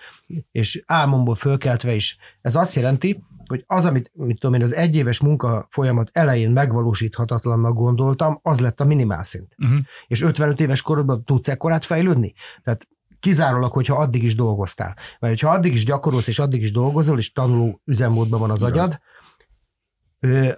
És 0.53 0.83
álmomból 0.87 1.35
fölkeltve 1.35 1.95
is. 1.95 2.17
Ez 2.41 2.57
azt 2.57 2.75
jelenti, 2.75 3.23
hogy 3.47 3.65
az, 3.67 3.85
amit 3.85 4.11
mit 4.15 4.41
tudom 4.41 4.55
én, 4.55 4.63
az 4.63 4.75
egyéves 4.75 5.21
munka 5.21 5.67
folyamat 5.71 6.11
elején 6.13 6.51
megvalósíthatatlannak 6.51 7.75
gondoltam, 7.75 8.39
az 8.43 8.61
lett 8.61 8.81
a 8.81 8.85
minimál 8.85 9.23
szint. 9.23 9.53
Mhm. 9.57 9.77
És 10.07 10.23
55 10.23 10.61
éves 10.61 10.83
korodban 10.83 11.25
tudsz 11.25 11.49
ekkorát 11.49 11.85
fejlődni? 11.85 12.35
Tehát 12.65 12.89
kizárólag, 13.21 13.73
hogyha 13.73 13.97
addig 13.97 14.23
is 14.23 14.35
dolgoztál. 14.35 14.97
Mert 15.21 15.41
hogyha 15.41 15.55
addig 15.55 15.73
is 15.73 15.85
gyakorolsz, 15.85 16.27
és 16.27 16.39
addig 16.39 16.63
is 16.63 16.73
dolgozol, 16.73 17.19
és 17.19 17.33
tanuló 17.33 17.81
üzemmódban 17.85 18.41
van 18.41 18.51
az 18.51 18.63
agyad, 18.63 18.93
ö, 18.93 18.97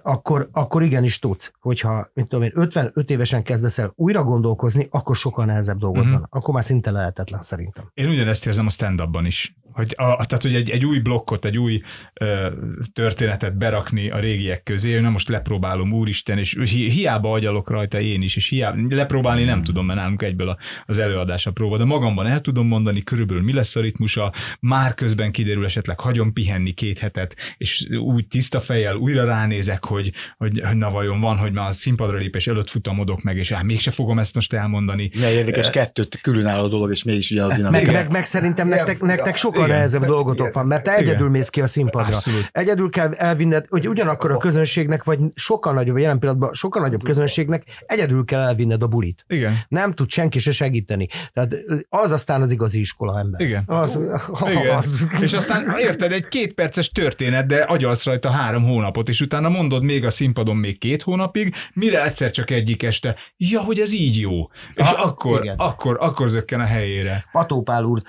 akkor, 0.03 0.49
akkor 0.51 0.83
igenis 0.83 1.19
tudsz, 1.19 1.51
hogyha, 1.59 2.07
mint 2.13 2.27
tudom 2.27 2.45
én, 2.45 2.51
55 2.53 3.09
évesen 3.09 3.43
kezdesz 3.43 3.77
el 3.77 3.91
újra 3.95 4.23
gondolkozni, 4.23 4.87
akkor 4.89 5.15
sokkal 5.15 5.45
nehezebb 5.45 5.77
dolgod 5.77 6.03
Mhm. 6.03 6.11
van. 6.13 6.27
Akkor 6.29 6.53
már 6.53 6.63
szinte 6.63 6.91
lehetetlen 6.91 7.41
szerintem. 7.41 7.91
Én 7.93 8.07
ugyanezt 8.09 8.45
érzem 8.47 8.65
a 8.65 8.69
stand-upban 8.69 9.25
is. 9.25 9.53
Hogy, 9.73 9.93
a, 9.97 10.25
tehát, 10.25 10.41
hogy 10.41 10.55
egy, 10.55 10.69
egy 10.69 10.85
új 10.85 10.99
blokkot, 10.99 11.45
egy 11.45 11.57
új 11.57 11.81
ö, 12.13 12.49
történetet 12.93 13.57
berakni 13.57 14.09
a 14.09 14.19
régiek 14.19 14.63
közé, 14.63 14.99
na 14.99 15.09
most 15.09 15.29
lepróbálom, 15.29 15.93
úristen, 15.93 16.37
és 16.37 16.57
hi, 16.63 16.89
hiába 16.89 17.31
agyalok 17.31 17.69
rajta 17.69 17.99
én 17.99 18.21
is, 18.21 18.35
és 18.35 18.49
hiába, 18.49 18.95
lepróbálni 18.95 19.43
nem 19.43 19.63
tudom, 19.63 19.85
mert 19.85 19.99
nálunk 19.99 20.21
egyből 20.21 20.49
a, 20.49 20.57
az 20.85 20.97
előadás 20.97 21.45
a 21.47 21.51
próba, 21.51 21.77
de 21.77 21.83
magamban 21.83 22.27
el 22.27 22.41
tudom 22.41 22.67
mondani 22.67 23.03
körülbelül 23.03 23.43
mi 23.43 23.53
lesz 23.53 23.75
a 23.75 23.81
ritmusa, 23.81 24.33
már 24.59 24.93
közben 24.93 25.31
kiderül 25.31 25.65
esetleg, 25.65 25.99
hagyom 25.99 26.33
pihenni 26.33 26.71
két 26.71 26.99
hetet, 26.99 27.35
és 27.57 27.87
úgy 28.01 28.27
tiszta 28.27 28.59
fejjel 28.59 28.95
újra 28.95 29.25
ránézek, 29.49 29.85
hogy, 29.85 30.11
hogy, 30.37 30.61
hogy 30.65 30.77
na 30.77 30.89
vajon 30.89 31.19
van, 31.19 31.37
hogy 31.37 31.51
már 31.51 31.67
a 31.67 31.71
színpadra 31.71 32.17
lépés 32.17 32.47
előtt 32.47 32.69
futamodok 32.69 33.21
meg, 33.21 33.37
és 33.37 33.51
hát 33.51 33.63
mégse 33.63 33.91
fogom 33.91 34.19
ezt 34.19 34.33
most 34.33 34.53
elmondani. 34.53 35.11
Milyen 35.15 35.31
érdekes, 35.31 35.69
kettőt 35.69 36.19
különálló 36.21 36.67
dolog, 36.67 36.91
és 36.91 37.03
mégis 37.03 37.31
ugyanaz 37.31 37.49
Meg, 37.49 37.57
dinamika. 37.57 37.91
meg, 37.91 38.11
meg 38.11 38.25
szerintem 38.25 38.67
nektek, 38.67 39.01
nektek 39.01 39.35
sokkal 39.35 39.65
Igen. 39.65 39.75
nehezebb 39.75 40.05
dolgotok 40.05 40.53
van, 40.53 40.65
mert 40.65 40.83
te 40.83 40.91
Igen. 40.91 41.03
egyedül 41.03 41.29
mész 41.29 41.49
ki 41.49 41.61
a 41.61 41.67
színpadra. 41.67 42.13
Abszolút. 42.13 42.49
Egyedül 42.51 42.89
kell 42.89 43.13
elvinned, 43.13 43.65
hogy 43.69 43.87
ugyanakkor 43.87 44.31
a 44.31 44.37
közönségnek, 44.37 45.03
vagy 45.03 45.19
sokkal 45.35 45.73
nagyobb, 45.73 45.97
jelen 45.97 46.19
pillanatban 46.19 46.53
sokkal 46.53 46.81
nagyobb 46.81 47.03
közönségnek 47.03 47.63
egyedül 47.85 48.25
kell 48.25 48.41
elvinned 48.41 48.83
a 48.83 48.87
bulit. 48.87 49.25
Igen. 49.27 49.55
Nem 49.67 49.91
tud 49.91 50.09
senki 50.09 50.39
se 50.39 50.51
segíteni. 50.51 51.07
Tehát 51.33 51.55
az 51.89 52.11
aztán 52.11 52.41
az 52.41 52.51
igazi 52.51 52.79
iskola 52.79 53.19
ember. 53.19 53.41
Igen. 53.41 53.63
Az, 53.65 53.99
Igen. 54.45 54.75
az. 54.77 55.07
És 55.21 55.33
aztán 55.33 55.75
érted, 55.77 56.11
egy 56.11 56.27
két 56.27 56.53
perces 56.53 56.89
történet, 56.89 57.45
de 57.45 57.61
agyalsz 57.61 58.03
rajta 58.03 58.31
három 58.31 58.63
hónapot, 58.63 59.09
és 59.09 59.21
utána 59.21 59.38
mondod 59.47 59.83
még 59.83 60.05
a 60.05 60.09
színpadon 60.09 60.57
még 60.57 60.77
két 60.77 61.01
hónapig, 61.03 61.55
mire 61.73 62.03
egyszer 62.03 62.31
csak 62.31 62.49
egyik 62.49 62.83
este, 62.83 63.15
ja, 63.37 63.61
hogy 63.61 63.79
ez 63.79 63.93
így 63.93 64.19
jó. 64.19 64.47
És 64.73 64.89
Ah, 64.89 65.05
akkor, 65.05 65.41
igen. 65.43 65.57
akkor, 65.57 65.97
akkor 65.99 66.27
zökken 66.27 66.59
a 66.59 66.65
helyére. 66.65 67.25
Patópál 67.31 67.83
úr, 67.83 68.01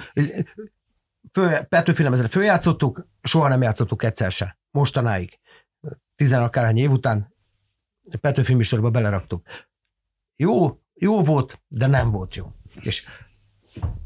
föl, 1.33 1.59
Petőfi 1.59 2.03
lemezre 2.03 2.29
följátszottuk, 2.29 3.07
soha 3.23 3.49
nem 3.49 3.63
játszottuk 3.63 4.03
egyszer 4.03 4.33
se. 4.33 4.59
Mostanáig. 4.71 5.39
Tizenakárhány 6.17 6.79
év 6.79 6.91
után 6.91 7.35
Petőfi 8.21 8.55
műsorba 8.55 8.91
beleraktuk. 8.91 9.47
Jó, 10.37 10.79
jó 10.95 11.23
volt, 11.23 11.63
de 11.69 11.87
nem 11.87 12.11
volt 12.11 12.35
jó. 12.37 12.53
És 12.81 13.05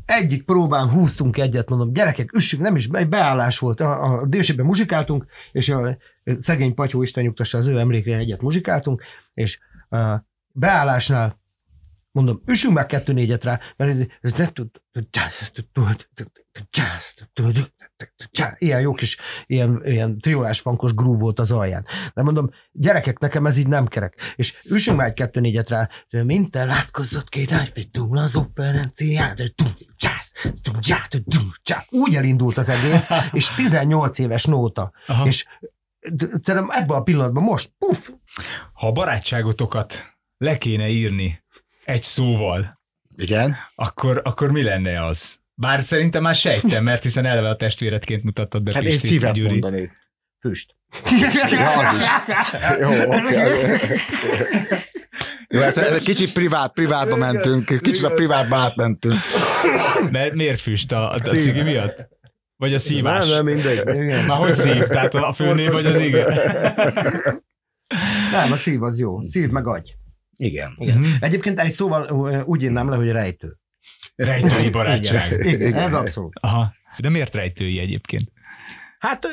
egyik 0.04 0.44
próbán 0.44 0.88
húztunk 0.88 1.38
egyet, 1.38 1.68
mondom, 1.68 1.92
gyerekek, 1.92 2.32
üssük, 2.32 2.60
nem 2.60 2.76
is, 2.76 2.88
egy 2.92 3.08
beállás 3.08 3.58
volt, 3.58 3.80
a, 3.80 4.02
a 4.02 4.26
délségben 4.26 4.66
muzsikáltunk, 4.66 5.26
és 5.52 5.68
a 5.68 5.96
szegény 6.38 6.74
Patyó 6.74 7.02
Isten 7.02 7.24
nyugtassa 7.24 7.58
az 7.58 7.66
ő 7.66 7.78
emlékére 7.78 8.16
egyet 8.16 8.42
muzsikáltunk, 8.42 9.02
és 9.34 9.58
a 9.88 10.16
beállásnál 10.52 11.42
mondom, 12.14 12.42
üssünk 12.46 12.74
meg 12.74 12.86
kettő 12.86 13.12
négyet 13.12 13.44
rá, 13.44 13.60
mert 13.76 14.10
ez 14.20 14.32
nem 14.34 14.48
tud, 14.52 14.70
ilyen 18.58 18.80
jó 18.80 18.92
kis, 18.92 19.16
ilyen, 19.46 19.80
ilyen 19.84 20.18
triolás 20.18 20.60
fankos 20.60 20.94
grúv 20.94 21.18
volt 21.18 21.38
az 21.38 21.50
alján. 21.50 21.86
De 22.14 22.22
mondom, 22.22 22.50
gyerekek, 22.72 23.18
nekem 23.18 23.46
ez 23.46 23.56
így 23.56 23.66
nem 23.66 23.86
kerek. 23.86 24.34
És 24.36 24.54
üssünk 24.64 24.96
már 24.96 25.06
egy 25.06 25.14
kettő 25.14 25.40
négyet 25.40 25.68
rá, 25.68 25.88
mint 26.10 26.50
te 26.50 26.64
látkozott 26.64 27.28
királyfi 27.28 27.88
túl 27.90 28.18
az 28.18 28.36
operenciát, 28.36 29.40
úgy 31.90 32.14
elindult 32.14 32.58
az 32.58 32.68
egész, 32.68 33.08
és 33.32 33.54
18 33.54 34.18
éves 34.18 34.44
nóta. 34.44 34.92
Aha. 35.06 35.26
És 35.26 35.44
szerintem 36.42 36.68
ebben 36.70 36.96
a 36.96 37.02
pillanatban 37.02 37.42
most, 37.42 37.70
puf, 37.78 38.10
Ha 38.72 38.86
a 38.86 38.92
barátságotokat 38.92 40.14
le 40.38 40.58
kéne 40.58 40.88
írni 40.88 41.42
egy 41.84 42.02
szóval, 42.02 42.80
Igen. 43.16 43.56
akkor, 43.74 44.20
akkor 44.24 44.50
mi 44.50 44.62
lenne 44.62 45.06
az? 45.06 45.38
Bár 45.54 45.82
szerintem 45.82 46.22
már 46.22 46.34
sejtem, 46.34 46.84
mert 46.84 47.02
hiszen 47.02 47.26
eleve 47.26 47.48
a 47.48 47.56
testvéredként 47.56 48.22
mutattad 48.22 48.62
be 48.62 48.72
Hát 48.72 48.82
én 48.82 48.88
Pistit, 48.90 49.10
szívet 49.10 49.34
Gyuri. 49.34 49.50
mondanék. 49.50 49.90
füst. 50.40 50.76
Ja, 51.50 51.70
az 51.70 51.96
is. 51.96 52.04
Jó, 52.80 52.88
oké. 53.08 53.34
Jó, 55.48 55.60
ez, 55.60 55.76
ez 55.76 55.92
egy 55.92 56.02
kicsit 56.02 56.32
privát, 56.32 56.72
privátba 56.72 57.16
mentünk, 57.16 57.64
kicsit 57.82 58.02
a 58.04 58.10
privátba 58.10 58.56
átmentünk. 58.56 59.18
Mert 60.10 60.34
miért 60.34 60.60
füst 60.60 60.92
a, 60.92 61.12
a, 61.12 61.14
a 61.14 61.18
cigi 61.18 61.62
miatt? 61.62 62.08
Vagy 62.56 62.74
a 62.74 62.78
szívás? 62.78 63.28
Nem, 63.28 63.44
nem, 63.44 63.54
mindegy. 63.54 63.96
Igen. 64.02 64.24
Már 64.26 64.38
hogy 64.38 64.54
szív? 64.54 64.82
Tehát 64.82 65.14
a 65.14 65.32
főnév 65.32 65.70
vagy 65.70 65.86
az 65.86 66.00
ige? 66.00 66.24
Nem, 68.32 68.52
a 68.52 68.56
szív 68.56 68.82
az 68.82 68.98
jó. 68.98 69.22
Szív 69.24 69.50
meg 69.50 69.66
agy. 69.66 69.94
Igen. 70.36 70.74
Igen. 70.78 70.98
Mhm. 70.98 71.08
Egyébként 71.20 71.60
egy 71.60 71.72
szóval 71.72 72.10
úgy 72.46 72.62
írnám 72.62 72.88
le, 72.88 72.96
hogy 72.96 73.10
rejtő. 73.10 73.48
Rejtői 74.16 74.70
barátság. 74.70 75.32
Igen, 75.32 75.54
Igen, 75.60 75.74
ez 75.74 75.92
abszolút. 75.94 76.32
Aha. 76.40 76.72
De 76.98 77.08
miért 77.08 77.34
rejtői 77.34 77.78
egyébként? 77.78 78.32
Hát 78.98 79.26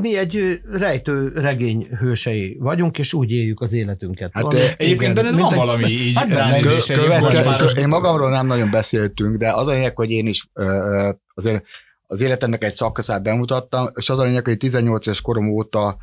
mi- 0.00 0.16
egy 0.16 0.60
rejtő 0.72 1.32
regény 1.34 1.86
hősei 1.98 2.56
vagyunk, 2.60 2.98
és 2.98 3.12
úgy 3.12 3.30
éljük 3.32 3.60
az 3.60 3.72
életünket. 3.72 4.30
Hát, 4.32 4.42
Van- 4.42 4.54
ö, 4.54 4.58
Egyébként 4.58 5.00
igen, 5.00 5.14
benned 5.14 5.30
mint 5.34 5.42
van 5.42 5.52
egy- 5.52 5.58
valami 5.58 5.90
így 5.90 6.16
Hát 6.16 6.28
benne 6.28 6.58
is. 6.58 6.88
egy 6.88 6.96
Követke, 6.98 7.20
kocsmáros- 7.20 7.76
én 7.78 7.88
magamról 7.88 8.30
nem 8.30 8.46
nagyon 8.46 8.70
beszéltünk, 8.70 9.36
de 9.36 9.50
az 9.52 9.66
a 9.66 9.72
lényeg, 9.72 9.96
hogy 9.96 10.10
én 10.10 10.26
is 10.26 10.48
ö, 10.52 11.08
azért 11.34 11.66
az 12.06 12.20
életemnek 12.20 12.64
egy 12.64 12.74
szakaszát 12.74 13.22
bemutattam, 13.22 13.88
és 13.94 14.10
az 14.10 14.18
a 14.18 14.22
lényeg, 14.22 14.44
hogy 14.44 14.56
18 14.56 15.06
éves 15.06 15.20
korom 15.20 15.48
óta 15.48 15.96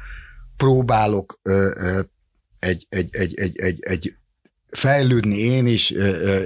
próbálok 0.57 1.39
ö, 1.41 1.71
ö, 1.75 1.99
egy, 2.59 2.85
egy, 2.89 3.09
egy, 3.11 3.33
egy, 3.39 3.59
egy, 3.59 3.79
egy 3.79 4.15
fejlődni 4.69 5.37
én 5.37 5.67
is, 5.67 5.89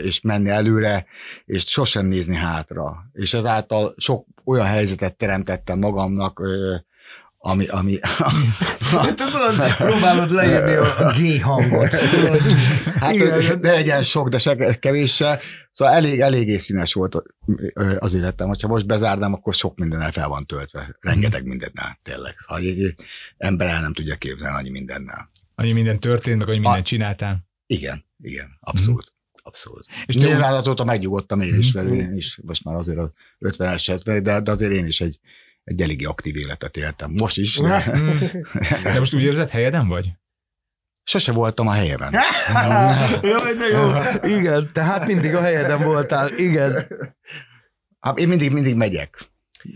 és 0.02 0.22
menni 0.22 0.50
előre, 0.50 1.06
és 1.46 1.64
sosem 1.64 2.06
nézni 2.06 2.36
hátra. 2.36 3.10
És 3.14 3.34
ezáltal 3.34 3.94
sok 3.98 4.26
olyan 4.44 4.66
helyzetet 4.66 5.18
teremtettem 5.18 5.80
magamnak, 5.80 6.42
ö, 7.48 7.50
ami, 7.50 7.66
ami, 7.68 8.00
Tudod, 9.16 9.76
próbálod 9.78 10.30
leírni 10.32 10.74
a 10.74 11.14
G 11.18 11.42
hangot. 11.42 11.94
Hát 13.00 13.14
Igen. 13.14 13.60
ne 13.62 13.72
legyen 13.72 14.04
sok, 14.04 14.30
de 14.30 14.38
se 14.40 14.76
kevéssel. 14.80 15.40
Szóval 15.72 15.94
elég, 15.94 16.20
eléggé 16.20 16.58
színes 16.58 16.94
volt 16.94 17.16
az 18.00 18.14
életem. 18.14 18.48
Ha 18.62 18.68
most 18.68 18.86
bezárnám, 18.86 19.34
akkor 19.34 19.54
sok 19.54 19.78
mindennel 19.78 20.12
fel 20.12 20.28
van 20.28 20.46
töltve. 20.46 20.96
Rengeteg 21.00 21.46
mindennel, 21.46 22.00
tényleg. 22.02 22.36
Szóval 22.38 22.64
egy, 22.64 22.96
ember 23.38 23.68
el 23.68 23.82
nem 23.82 23.94
tudja 23.94 24.16
képzelni 24.16 24.58
annyi 24.58 24.70
mindennel. 24.70 25.30
Annyi 25.56 25.72
minden 25.72 26.00
történt, 26.00 26.38
meg 26.38 26.48
annyi 26.48 26.60
mindent 26.60 26.86
csináltál. 26.86 27.46
Igen, 27.68 28.06
igen, 28.22 28.58
abszolút. 28.60 29.14
Abszolút. 29.44 29.86
És 30.06 30.16
te 30.16 30.22
úgy- 30.22 30.28
Nyilván 30.28 30.54
azóta 30.54 30.84
megnyugodtam 30.84 31.42
én 31.42 31.56
is, 31.56 31.74
Mhm. 31.74 31.86
mert 31.86 32.00
én 32.02 32.16
is, 32.16 32.40
most 32.44 32.64
már 32.64 32.76
azért 32.76 32.98
a 32.98 33.12
50-es, 33.40 34.00
de, 34.24 34.40
de 34.42 34.52
azért 34.52 34.72
én 34.72 34.86
is 34.88 35.02
egy, 35.02 35.20
egy 35.68 35.82
eléggé 35.82 36.06
aktív 36.06 36.36
életet 36.36 36.78
éltem. 36.78 37.12
Most 37.12 37.38
is. 37.38 37.58
De 37.58 37.86
Mm. 37.98 38.18
De 38.84 39.00
most 39.00 39.14
úgy 39.14 39.22
érzed, 39.22 39.50
helyeden 39.50 39.88
vagy? 39.88 40.12
sose 41.04 41.32
voltam 41.32 41.68
a 41.68 41.72
helyemen. 41.72 42.14
Jaj, 43.32 43.56
de 43.56 43.66
jó. 43.66 43.92
Igen, 44.38 44.70
tehát 44.74 45.06
mindig 45.08 45.36
a 45.36 45.42
helyeden 45.42 45.84
voltál. 45.84 46.34
Igen. 46.34 46.88
Hát 48.00 48.20
én 48.20 48.28
mindig, 48.28 48.52
mindig 48.52 48.76
megyek. 48.76 49.30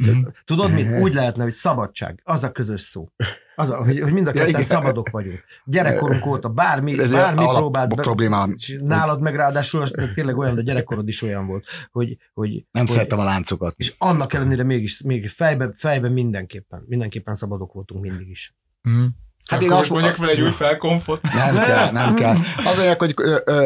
Mm. 0.10 0.22
Tudod 0.46 0.72
mit? 0.72 0.92
Úgy 0.92 1.14
lehetne, 1.14 1.44
hogy 1.44 1.54
szabadság. 1.54 2.22
Az 2.24 2.44
a 2.44 2.52
közös 2.52 2.82
szó. 2.82 3.08
Az 3.56 3.70
a, 3.70 3.76
hogy, 3.76 4.00
hogy 4.00 4.14
mind 4.14 4.28
a 4.28 4.30
Ja, 4.30 4.36
ketten 4.36 4.50
igen. 4.50 4.64
szabadok 4.64 5.10
vagyunk. 5.10 5.44
Gyerekkorunk 5.66 6.26
óta 6.26 6.50
bármi, 6.50 7.00
Ez 7.00 7.12
bármi 7.12 7.44
próbált 7.56 7.96
be, 7.96 8.02
problémám. 8.02 8.56
nálad 8.82 9.22
meg 9.22 9.36
ráadásul 9.36 9.82
az 9.82 9.94
tényleg 10.14 10.38
olyan, 10.38 10.56
de 10.56 10.62
gyerekkorod 10.62 11.08
is 11.08 11.22
olyan 11.22 11.48
volt, 11.48 11.66
hogy, 11.92 12.18
hogy 12.34 12.50
Nem 12.72 12.86
hogy, 12.86 12.92
szerettem 12.96 13.20
a 13.20 13.24
láncokat. 13.24 13.74
És 13.78 13.94
annak 13.98 14.34
ellenére 14.34 14.64
mégis, 14.64 15.02
mégis 15.02 15.34
fejben, 15.34 15.74
fejben 15.78 16.12
mindenképpen, 16.12 16.84
mindenképpen 16.88 17.36
szabadok 17.36 17.74
voltunk 17.74 18.02
mindig 18.02 18.30
is. 18.30 18.56
Mm. 18.90 19.02
Hát 19.02 19.10
Hát 19.46 19.62
én 19.62 19.72
azt 19.72 19.90
mondjak 19.90 20.16
fel 20.16 20.30
egy 20.30 20.42
új 20.42 20.52
felkonfot. 20.52 21.22
Nem 21.22 21.56
kell, 21.56 21.92
nem 21.92 22.16
kell. 22.16 22.36
Az 22.66 22.80
olyan, 22.80 22.96
hogy 22.98 23.14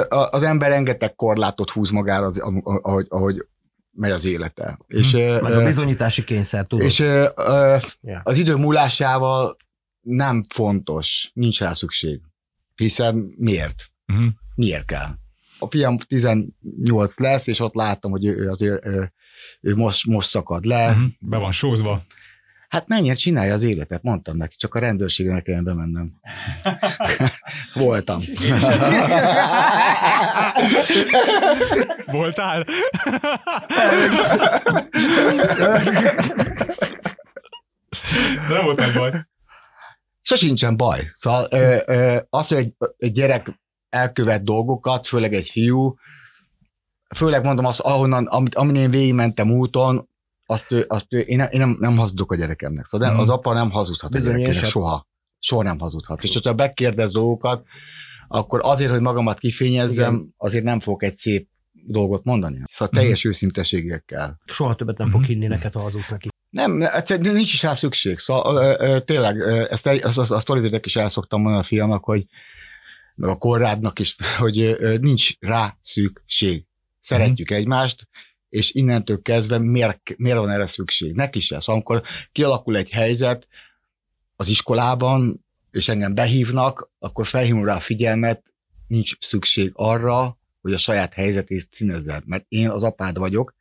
az 0.07 0.43
ember 0.43 0.69
rengeteg 0.69 1.15
korlátot 1.15 1.69
húz 1.71 1.89
magára, 1.89 2.25
az, 2.25 2.39
ahogy, 2.81 3.05
ahogy 3.09 3.45
megy 3.91 4.11
az 4.11 4.25
élete. 4.25 4.79
És, 4.87 5.13
ö, 5.13 5.41
Meg 5.41 5.51
a 5.53 5.63
bizonyítási 5.63 6.23
kényszer, 6.23 6.65
tudod. 6.65 6.85
és 6.85 6.99
Ja. 6.99 8.21
az 8.23 8.37
idő 8.37 8.55
múlásával 8.55 9.55
nem 10.05 10.43
fontos, 10.49 11.31
nincs 11.33 11.59
rá 11.59 11.73
szükség. 11.73 12.21
Hiszen 12.75 13.33
miért? 13.37 13.91
Mm. 14.13 14.27
Miért 14.55 14.85
kell? 14.85 15.09
A 15.59 15.67
fiam 15.69 15.97
18 15.97 17.19
lesz, 17.19 17.47
és 17.47 17.59
ott 17.59 17.73
láttam, 17.73 18.11
hogy 18.11 18.25
ő 18.25 18.49
azért 18.49 18.85
ő, 18.85 19.13
ő 19.61 19.75
most, 19.75 20.05
most 20.05 20.29
szakad 20.29 20.65
le. 20.65 20.91
Mhm. 20.91 21.03
Be 21.19 21.37
van 21.37 21.51
sózva. 21.51 22.05
Hát 22.69 22.87
menjen, 22.87 23.15
csinálja 23.15 23.53
az 23.53 23.63
életet, 23.63 24.03
mondtam 24.03 24.37
neki, 24.37 24.55
csak 24.57 24.75
a 24.75 24.79
rendőrségre 24.79 25.33
ne 25.33 25.41
kelljen 25.41 25.63
bemennem. 25.63 26.13
Voltam. 27.73 28.21
Voltál? 32.11 32.65
Nem 38.49 38.63
volt 38.63 38.79
nagy 38.79 38.93
baj. 38.93 39.25
Sosincsen 40.25 40.77
baj. 40.77 41.07
Szóval 41.13 41.47
ö, 41.51 41.77
ö, 41.85 42.17
az, 42.29 42.47
hogy 42.47 42.57
egy, 42.57 42.73
egy 42.97 43.11
gyerek 43.11 43.59
elkövet 43.89 44.43
dolgokat, 44.43 45.07
főleg 45.07 45.33
egy 45.33 45.49
fiú, 45.49 45.95
főleg 47.15 47.43
mondom 47.43 47.65
azt, 47.65 47.79
ahonnan, 47.79 48.25
amit, 48.25 48.55
amin 48.55 48.75
én 48.75 48.89
végigmentem 48.89 49.51
úton, 49.51 50.09
azt, 50.45 50.75
azt 50.87 51.11
én, 51.11 51.37
nem, 51.37 51.47
én 51.51 51.59
nem, 51.59 51.77
nem 51.79 51.97
hazudok 51.97 52.31
a 52.31 52.35
gyerekemnek. 52.35 52.85
Szóval 52.85 53.07
Mhm. 53.09 53.17
mm. 53.17 53.21
az 53.21 53.29
apa 53.29 53.53
nem 53.53 53.69
hazudhat 53.71 54.11
Bizony, 54.11 54.33
a 54.33 54.37
én 54.37 54.39
gyerekének, 54.41 54.69
soha. 54.69 55.07
Soha 55.39 55.63
nem 55.63 55.79
hazudhat. 55.79 56.23
És 56.23 56.33
hogyha 56.33 56.53
megkérdez 56.53 57.11
dolgokat, 57.11 57.65
akkor 58.27 58.59
azért, 58.63 58.91
hogy 58.91 59.01
magamat 59.01 59.39
kifényezzem, 59.39 60.13
Igen. 60.13 60.33
azért 60.37 60.63
nem 60.63 60.79
fogok 60.79 61.03
egy 61.03 61.15
szép 61.15 61.49
dolgot 61.71 62.23
mondani. 62.23 62.61
Szóval 62.71 62.93
teljes 63.01 63.25
mm. 63.25 63.29
őszintességgel 63.29 64.01
kell. 64.05 64.35
Soha 64.45 64.75
többet 64.75 64.97
nem 64.97 65.07
Mhm. 65.07 65.15
fog 65.15 65.25
hinni 65.25 65.47
neked, 65.47 65.73
ha 65.73 65.79
hazudsz 65.79 66.09
neki. 66.09 66.27
Nem, 66.55 66.81
egyszerűen 66.81 67.35
nincs 67.35 67.53
is 67.53 67.63
rá 67.63 67.73
szükség. 67.73 68.17
Szóval 68.17 69.01
tényleg, 69.03 69.39
ezt 69.69 69.87
azt, 69.87 70.17
azt, 70.17 70.31
azt 70.31 70.49
Olivernek 70.49 70.85
is 70.85 70.95
el 70.95 71.09
szoktam 71.09 71.41
mondani 71.41 71.63
a 71.63 71.65
fiamnak, 71.65 72.03
hogy 72.03 72.25
meg 73.15 73.29
a 73.29 73.35
Korrádnak 73.35 73.99
is, 73.99 74.15
hogy 74.37 74.77
nincs 74.99 75.39
rá 75.39 75.77
szükség. 75.81 76.65
Szeretjük 76.99 77.51
egymást, 77.51 78.07
és 78.49 78.71
innentől 78.73 79.21
kezdve 79.21 79.57
miért, 79.57 80.17
miért 80.17 80.37
van 80.37 80.49
erre 80.49 80.67
szükség? 80.67 81.13
Neki 81.13 81.39
se. 81.39 81.59
Szóval 81.59 81.75
amikor 81.75 82.03
kialakul 82.31 82.77
egy 82.77 82.89
helyzet 82.89 83.47
az 84.35 84.47
iskolában, 84.47 85.45
és 85.71 85.87
engem 85.87 86.13
behívnak, 86.13 86.89
akkor 86.99 87.27
felhívom 87.27 87.65
rá 87.65 87.75
a 87.75 87.79
figyelmet, 87.79 88.43
nincs 88.87 89.13
szükség 89.19 89.71
arra, 89.73 90.37
hogy 90.61 90.73
a 90.73 90.77
saját 90.77 91.13
helyzetét 91.13 91.67
színezzed, 91.71 92.23
mert 92.25 92.45
én 92.47 92.69
az 92.69 92.83
apád 92.83 93.17
vagyok, 93.17 93.54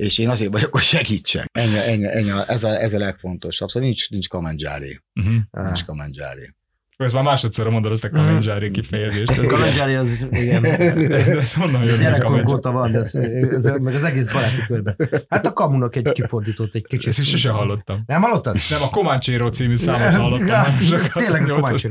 és 0.00 0.18
én 0.18 0.28
azért 0.28 0.52
vagyok, 0.52 0.72
hogy 0.72 0.82
segítsek. 0.82 1.46
Ennyi, 1.52 1.76
ennyi, 1.78 2.06
ennyi 2.06 2.30
ez, 2.46 2.64
a, 2.64 2.68
ez 2.68 2.92
a 2.92 2.98
legfontosabb. 2.98 3.68
Szóval 3.68 3.88
nincs, 3.88 4.10
nincs 4.10 4.28
kamandzsári. 4.28 5.00
Uh-huh. 5.14 5.34
Nincs 5.50 5.84
kamandzsári. 5.84 6.54
Ez 6.96 7.12
már 7.12 7.22
másodszor 7.22 7.70
mondod 7.70 7.92
ezt 7.92 8.04
a 8.04 8.10
kamendzsári 8.10 8.70
kifejezést. 8.70 9.30
Ez- 9.30 9.46
Kalandzsári 9.46 9.94
az, 9.94 10.26
igen, 10.30 10.62
de 10.62 10.76
ezt 11.38 11.54
honnan 11.54 11.82
jön 11.82 11.88
ez 11.88 11.98
a 11.98 12.02
gyerekkorunk 12.02 12.44
kamendzsári? 12.44 12.56
óta 12.56 12.72
van, 12.72 12.92
de 12.92 12.98
ez, 12.98 13.14
ez, 13.64 13.78
meg 13.80 13.94
az 13.94 14.04
egész 14.04 14.28
baráti 14.32 14.66
körben. 14.66 14.96
Hát 15.28 15.46
a 15.46 15.52
kamunak 15.52 15.96
egy 15.96 16.12
kifordított 16.12 16.74
egy 16.74 16.86
kicsit. 16.86 17.08
Ezt 17.08 17.18
is 17.18 17.28
sose 17.28 17.50
hallottam. 17.50 18.02
Nem 18.06 18.20
hallottad? 18.22 18.56
Nem, 18.70 18.82
a 18.82 18.88
Comanchero 18.90 19.50
című 19.50 19.76
számot 19.76 20.14
hallottam. 20.14 20.76
Sokat. 20.86 21.12
tényleg 21.12 21.42
a 21.42 21.46
Nyolcas. 21.46 21.82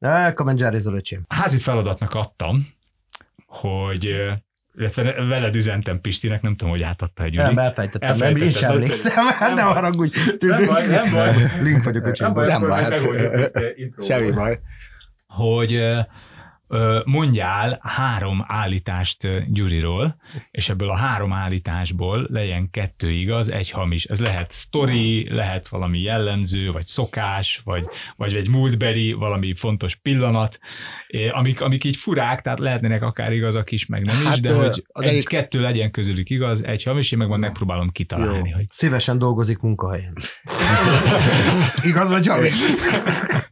komácsíró. 0.00 0.34
Kamandzsári 0.34 0.76
az 0.76 0.86
öcsém. 0.86 1.24
Házi 1.28 1.58
feladatnak 1.58 2.14
adtam, 2.14 2.66
hogy 3.46 4.08
illetve 4.78 5.24
veled 5.24 5.54
üzentem 5.54 6.00
Pistinek, 6.00 6.42
nem 6.42 6.56
tudom, 6.56 6.72
hogy 6.72 6.82
átadta 6.82 7.24
egy 7.24 7.34
Nem, 7.34 7.58
elfejtettem, 7.58 8.16
nem, 8.16 8.36
én 8.36 8.50
sem 8.50 8.70
emlékszem, 8.70 9.24
nem 9.54 9.66
haragudj. 9.66 10.18
Nem 10.38 10.66
baj, 10.66 10.86
nem 10.86 11.12
baj. 11.12 11.32
Link 11.62 11.84
vagyok 11.84 12.04
a 12.04 12.12
csimból. 12.12 12.46
Nem 12.46 12.60
baj. 12.60 12.82
Semmi 14.08 14.30
baj. 14.30 14.58
hogy 15.26 15.80
mondjál 17.04 17.78
három 17.82 18.44
állítást 18.46 19.50
Gyuriról, 19.52 20.16
és 20.50 20.68
ebből 20.68 20.90
a 20.90 20.96
három 20.96 21.32
állításból 21.32 22.26
legyen 22.30 22.70
kettő 22.70 23.10
igaz, 23.10 23.50
egy 23.50 23.70
hamis. 23.70 24.04
Ez 24.04 24.20
lehet 24.20 24.50
sztori, 24.52 25.28
lehet 25.34 25.68
valami 25.68 26.00
jellemző, 26.00 26.70
vagy 26.72 26.86
szokás, 26.86 27.60
vagy, 27.64 27.84
vagy 28.16 28.34
egy 28.34 28.48
múltbeli, 28.48 29.12
valami 29.12 29.54
fontos 29.56 29.94
pillanat, 29.94 30.58
amik, 31.32 31.60
amik 31.60 31.84
így 31.84 31.96
furák, 31.96 32.42
tehát 32.42 32.58
lehetnének 32.58 33.02
akár 33.02 33.32
igazak 33.32 33.70
is, 33.70 33.86
meg 33.86 34.04
nem 34.04 34.20
is, 34.20 34.26
Hát, 34.28 34.40
de 34.40 34.50
ö, 34.50 34.54
hogy 34.56 34.84
az 34.92 35.02
egy, 35.02 35.08
egyik- 35.08 35.28
kettő 35.28 35.60
legyen 35.60 35.90
közülük 35.90 36.30
igaz, 36.30 36.64
egy 36.64 36.82
hamis, 36.82 37.12
én 37.12 37.18
meg 37.18 37.28
majd 37.28 37.40
megpróbálom 37.40 37.90
kitalálni, 37.90 38.48
Jó. 38.48 38.54
hogy 38.56 38.66
Szívesen 38.70 39.18
dolgozik 39.18 39.58
munkahelyen. 39.58 40.12
Igaz 41.82 42.08
vagy 42.10 42.26
hamis? 42.26 42.54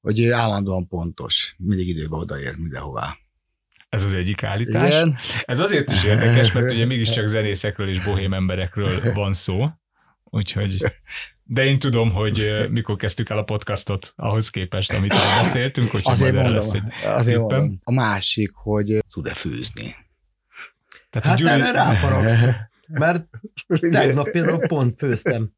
Hogy 0.00 0.22
ő 0.22 0.32
állandóan 0.32 0.88
pontos. 0.88 1.54
Mindig 1.58 1.88
időben 1.88 2.18
odaér 2.18 2.56
mindenhová. 2.56 3.16
ez 3.88 4.04
az 4.04 4.12
egyik 4.12 4.42
állítás. 4.42 4.88
Igen. 4.88 5.16
Ez 5.44 5.58
azért 5.58 5.90
is 5.90 6.04
érdekes, 6.04 6.52
mert 6.52 6.72
ugye 6.72 6.86
mégiscsak 6.86 7.26
zenészekről 7.36 7.88
és 7.88 8.04
bohém 8.04 8.34
emberekről 8.34 9.12
van 9.12 9.32
szó, 9.32 9.68
úgyhogy 10.24 10.84
de 11.48 11.64
én 11.64 11.78
tudom, 11.78 12.12
hogy 12.12 12.66
mikor 12.70 12.96
kezdtük 12.96 13.28
el 13.30 13.38
a 13.38 13.42
podcastot 13.42 14.12
ahhoz 14.16 14.50
képest, 14.50 14.92
amit 14.92 15.14
beszéltünk, 15.42 15.90
hogy 15.90 16.02
Azért 16.04 16.32
majd 16.32 16.44
mondom, 16.44 16.62
lesz 16.62 16.72
egy 16.72 16.82
azért 17.04 17.38
mondom. 17.38 17.80
A 17.84 17.92
másik, 17.92 18.50
hogy 18.54 19.04
tud-e 19.10 19.34
főzni. 19.34 19.96
Tehát, 21.10 21.28
Hát 21.28 21.36
Gyuri, 21.38 21.50
erre 21.50 21.70
ráfaragsz. 21.70 22.46
Mert 22.88 23.28
tegnap 23.90 24.30
például 24.30 24.66
pont 24.66 24.98
főztem 24.98 25.52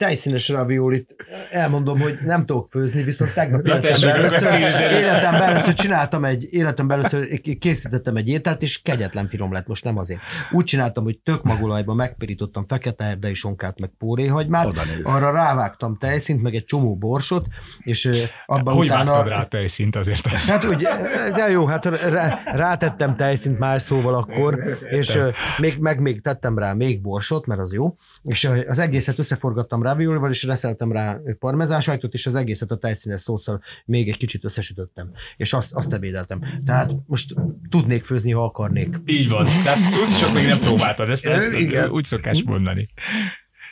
tejszínes 0.00 0.48
raviolit. 0.48 1.14
Elmondom, 1.50 2.00
hogy 2.00 2.18
nem 2.24 2.46
tudok 2.46 2.68
főzni, 2.68 3.02
viszont 3.02 3.32
tegnap 3.32 3.66
életemben 3.66 4.10
először, 4.10 4.60
életemben 4.92 5.42
először 5.42 5.74
csináltam 5.74 6.24
egy, 6.24 6.46
életemben 6.50 6.98
először 6.98 7.40
készítettem 7.58 8.16
egy 8.16 8.28
ételt, 8.28 8.62
és 8.62 8.82
kegyetlen 8.82 9.28
finom 9.28 9.52
lett, 9.52 9.66
most 9.66 9.84
nem 9.84 9.98
azért. 9.98 10.20
Úgy 10.50 10.64
csináltam, 10.64 11.04
hogy 11.04 11.18
tök 11.18 11.42
magolajban 11.42 11.96
megpirítottam 11.96 12.66
fekete 12.66 13.04
erdei 13.04 13.34
sonkát, 13.34 13.78
meg 13.78 13.90
póréhagymát, 13.98 14.78
arra 15.02 15.32
rávágtam 15.32 15.96
tejszínt, 15.96 16.42
meg 16.42 16.54
egy 16.54 16.64
csomó 16.64 16.96
borsot, 16.96 17.46
és 17.78 18.28
abban 18.46 18.74
hogy 18.74 18.86
utána... 18.86 19.10
vágtad 19.10 19.32
rá 19.32 19.44
tejszint 19.44 19.96
azért? 19.96 20.26
Az... 20.26 20.48
Hát 20.48 20.64
úgy, 20.64 20.88
de 21.34 21.50
jó, 21.50 21.66
hát 21.66 21.84
rá, 21.84 22.42
rátettem 22.44 23.16
tejszint 23.16 23.58
más 23.58 23.82
szóval 23.82 24.14
akkor, 24.14 24.78
és 24.90 25.18
még, 25.58 25.78
meg 25.78 26.00
még 26.00 26.20
tettem 26.20 26.58
rá 26.58 26.72
még 26.72 27.00
borsot, 27.00 27.46
mert 27.46 27.60
az 27.60 27.72
jó, 27.72 27.96
és 28.22 28.48
az 28.66 28.78
egészet 28.78 29.18
összeforgattam 29.18 29.88
raviolival, 29.90 30.30
és 30.30 30.42
reszeltem 30.42 30.92
rá 30.92 31.20
parmezán 31.38 31.80
sajtot, 31.80 32.14
és 32.14 32.26
az 32.26 32.34
egészet 32.34 32.70
a 32.70 32.76
tejszínes 32.76 33.20
szószal 33.20 33.62
még 33.84 34.08
egy 34.08 34.16
kicsit 34.16 34.44
összesütöttem, 34.44 35.10
és 35.36 35.52
azt, 35.52 35.72
azt 35.72 35.92
ebédeltem. 35.92 36.40
Tehát 36.64 36.92
most 37.06 37.34
tudnék 37.68 38.04
főzni, 38.04 38.30
ha 38.30 38.44
akarnék. 38.44 38.96
Így 39.06 39.28
van. 39.28 39.44
Tehát 39.44 39.92
tudsz, 39.92 40.18
csak 40.18 40.32
még 40.32 40.46
nem 40.46 40.58
próbáltad. 40.58 41.08
Ezt, 41.08 41.26
ezt 41.26 41.58
Igen. 41.58 41.90
úgy 41.90 42.04
szokás 42.04 42.42
mondani. 42.42 42.88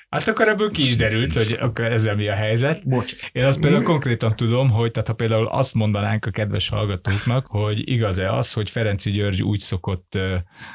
Hát 0.09 0.29
akkor 0.29 0.49
ebből 0.49 0.71
ki 0.71 0.87
is 0.87 0.97
derült, 0.97 1.35
hogy 1.35 1.57
akkor 1.61 1.85
ezzel 1.85 2.15
mi 2.15 2.29
a 2.29 2.35
helyzet. 2.35 2.89
Bocs. 2.89 3.15
Én 3.33 3.45
azt 3.45 3.61
például 3.61 3.83
konkrétan 3.83 4.37
tudom, 4.37 4.71
hogy 4.71 4.91
tehát 4.91 5.09
ha 5.09 5.15
például 5.15 5.47
azt 5.47 5.75
mondanánk 5.75 6.27
a 6.27 6.31
kedves 6.31 6.69
hallgatóknak, 6.69 7.47
hogy 7.47 7.89
igaz-e 7.89 8.33
az, 8.33 8.53
hogy 8.53 8.71
Ferenci 8.71 9.11
György 9.11 9.43
úgy 9.43 9.59
szokott 9.59 10.19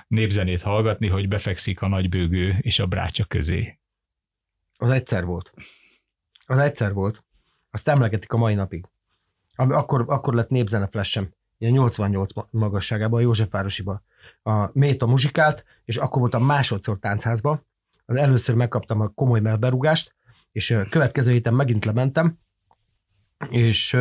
népzenét 0.08 0.62
hallgatni, 0.62 1.08
hogy 1.08 1.28
befekszik 1.28 1.82
a 1.82 1.88
nagybőgő 1.88 2.58
és 2.62 2.80
a 2.80 2.86
brácsa 2.86 3.26
közé. 3.26 3.78
Az 4.84 4.90
egyszer 4.90 5.26
volt. 5.26 5.54
Az 6.46 6.58
egyszer 6.58 6.94
volt. 6.94 7.24
Azt 7.72 7.88
emlegetik 7.88 8.32
a 8.32 8.38
mai 8.38 8.54
napig. 8.54 8.86
Akkor, 9.56 10.04
akkor 10.08 10.34
lett 10.34 10.50
népzene 10.50 10.88
flashem. 10.88 11.34
Ilyen 11.58 11.74
88 11.74 12.34
ma- 12.34 12.48
magasságában, 12.52 13.20
a 13.20 13.22
Józsefvárosiban. 13.22 14.04
A 14.42 14.70
Méta 14.74 15.06
muzsikált, 15.06 15.66
és 15.86 15.98
akkor 15.98 16.20
voltam 16.20 16.46
másodszor 16.46 17.00
táncházba. 17.00 17.66
Az 18.06 18.16
először 18.16 18.56
megkaptam 18.56 19.02
a 19.02 19.08
komoly 19.08 19.40
melberúgást, 19.40 20.16
és 20.52 20.78
következő 20.90 21.32
héten 21.32 21.54
megint 21.54 21.86
lementem, 21.86 22.40
és 23.50 23.98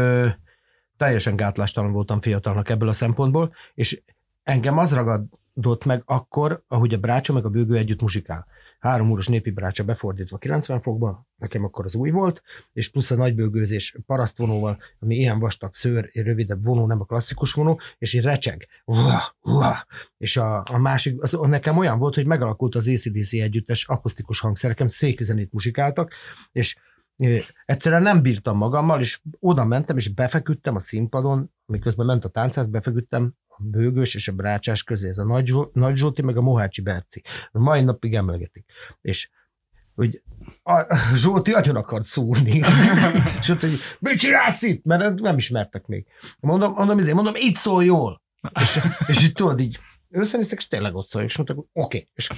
teljesen 0.96 1.36
gátlástalan 1.36 1.92
voltam 1.92 2.20
fiatalnak 2.20 2.68
ebből 2.68 2.88
a 2.88 2.92
szempontból, 2.92 3.54
és 3.74 4.02
engem 4.42 4.78
az 4.78 4.94
ragadott 4.94 5.84
meg 5.84 6.02
akkor, 6.06 6.64
ahogy 6.68 6.94
a 6.94 6.98
brácsa 6.98 7.32
meg 7.32 7.44
a 7.44 7.50
bőgő 7.50 7.76
együtt 7.76 8.00
muzsikál. 8.00 8.46
Három 8.82 9.10
óros 9.10 9.26
népi 9.26 9.50
brácsa 9.50 9.84
befordítva 9.84 10.38
90 10.38 10.80
fokba, 10.80 11.26
nekem 11.36 11.64
akkor 11.64 11.84
az 11.84 11.94
új 11.94 12.10
volt, 12.10 12.42
és 12.72 12.90
plusz 12.90 13.10
a 13.10 13.14
nagybőgőzés 13.14 13.96
parasztvonóval, 14.06 14.78
ami 14.98 15.16
ilyen 15.16 15.38
vastag 15.38 15.74
szőr, 15.74 16.10
rövidebb 16.14 16.64
vonó, 16.64 16.86
nem 16.86 17.00
a 17.00 17.04
klasszikus 17.04 17.52
vonó, 17.52 17.80
és 17.98 18.12
így 18.12 18.22
recseg. 18.22 18.68
És 20.18 20.36
a, 20.36 20.62
a 20.70 20.78
másik, 20.78 21.22
az, 21.22 21.38
nekem 21.40 21.78
olyan 21.78 21.98
volt, 21.98 22.14
hogy 22.14 22.26
megalakult 22.26 22.74
az 22.74 22.88
ACDC 22.88 23.32
együttes 23.32 23.86
akusztikus 23.86 24.40
hangszerekem, 24.40 24.88
székizenét 24.88 25.52
muzsikáltak, 25.52 26.12
és 26.52 26.76
egyszerűen 27.64 28.02
nem 28.02 28.22
bírtam 28.22 28.56
magammal, 28.56 29.00
és 29.00 29.20
oda 29.38 29.64
mentem, 29.64 29.96
és 29.96 30.08
befeküdtem 30.08 30.76
a 30.76 30.80
színpadon, 30.80 31.52
miközben 31.66 32.06
ment 32.06 32.24
a 32.24 32.28
táncház, 32.28 32.66
befeküdtem 32.66 33.34
bőgős 33.62 34.14
és 34.14 34.28
a 34.28 34.32
brácsás 34.32 34.82
közé, 34.82 35.08
ez 35.08 35.18
a 35.18 35.24
Nagy, 35.24 35.54
Nagy 35.72 35.96
Zsóti, 35.96 36.22
meg 36.22 36.36
a 36.36 36.40
Mohácsi 36.40 36.82
Berci. 36.82 37.22
A 37.52 37.58
mai 37.58 37.82
napig 37.82 38.14
emlegetik. 38.14 38.64
És 39.00 39.30
hogy 39.94 40.22
a 40.62 40.96
Zsóti 41.14 41.52
agyon 41.52 41.76
akart 41.76 42.04
szúrni. 42.04 42.60
és 43.40 43.48
ott, 43.48 43.60
hogy 43.60 43.78
mit 43.98 44.18
csinálsz 44.18 44.62
itt? 44.62 44.84
Mert 44.84 45.20
nem 45.20 45.36
ismertek 45.36 45.86
még. 45.86 46.06
Mondom, 46.40 46.72
mondom, 46.72 46.98
izé, 46.98 47.12
mondom, 47.12 47.34
itt 47.36 47.56
szól 47.56 47.84
jól. 47.84 48.22
És, 48.60 48.80
és 49.06 49.22
így 49.22 49.32
tudod, 49.32 49.60
így 49.60 49.78
összenéztek, 50.10 50.58
és 50.58 50.68
tényleg 50.68 50.94
ott 50.94 51.08
szól, 51.08 51.22
és 51.22 51.36
mondtak, 51.36 51.58
oké. 51.58 51.68
Okay. 51.72 52.08
És 52.14 52.30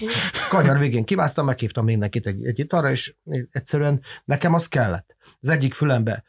kanyar 0.48 0.78
végén 0.78 1.04
kivágtam, 1.04 1.46
meghívtam 1.46 1.84
mindenkit 1.84 2.26
egy, 2.26 2.44
egy 2.46 2.66
arra, 2.68 2.90
és 2.90 3.14
egyszerűen 3.50 4.02
nekem 4.24 4.54
az 4.54 4.68
kellett. 4.68 5.16
Az 5.40 5.48
egyik 5.48 5.74
fülembe 5.74 6.24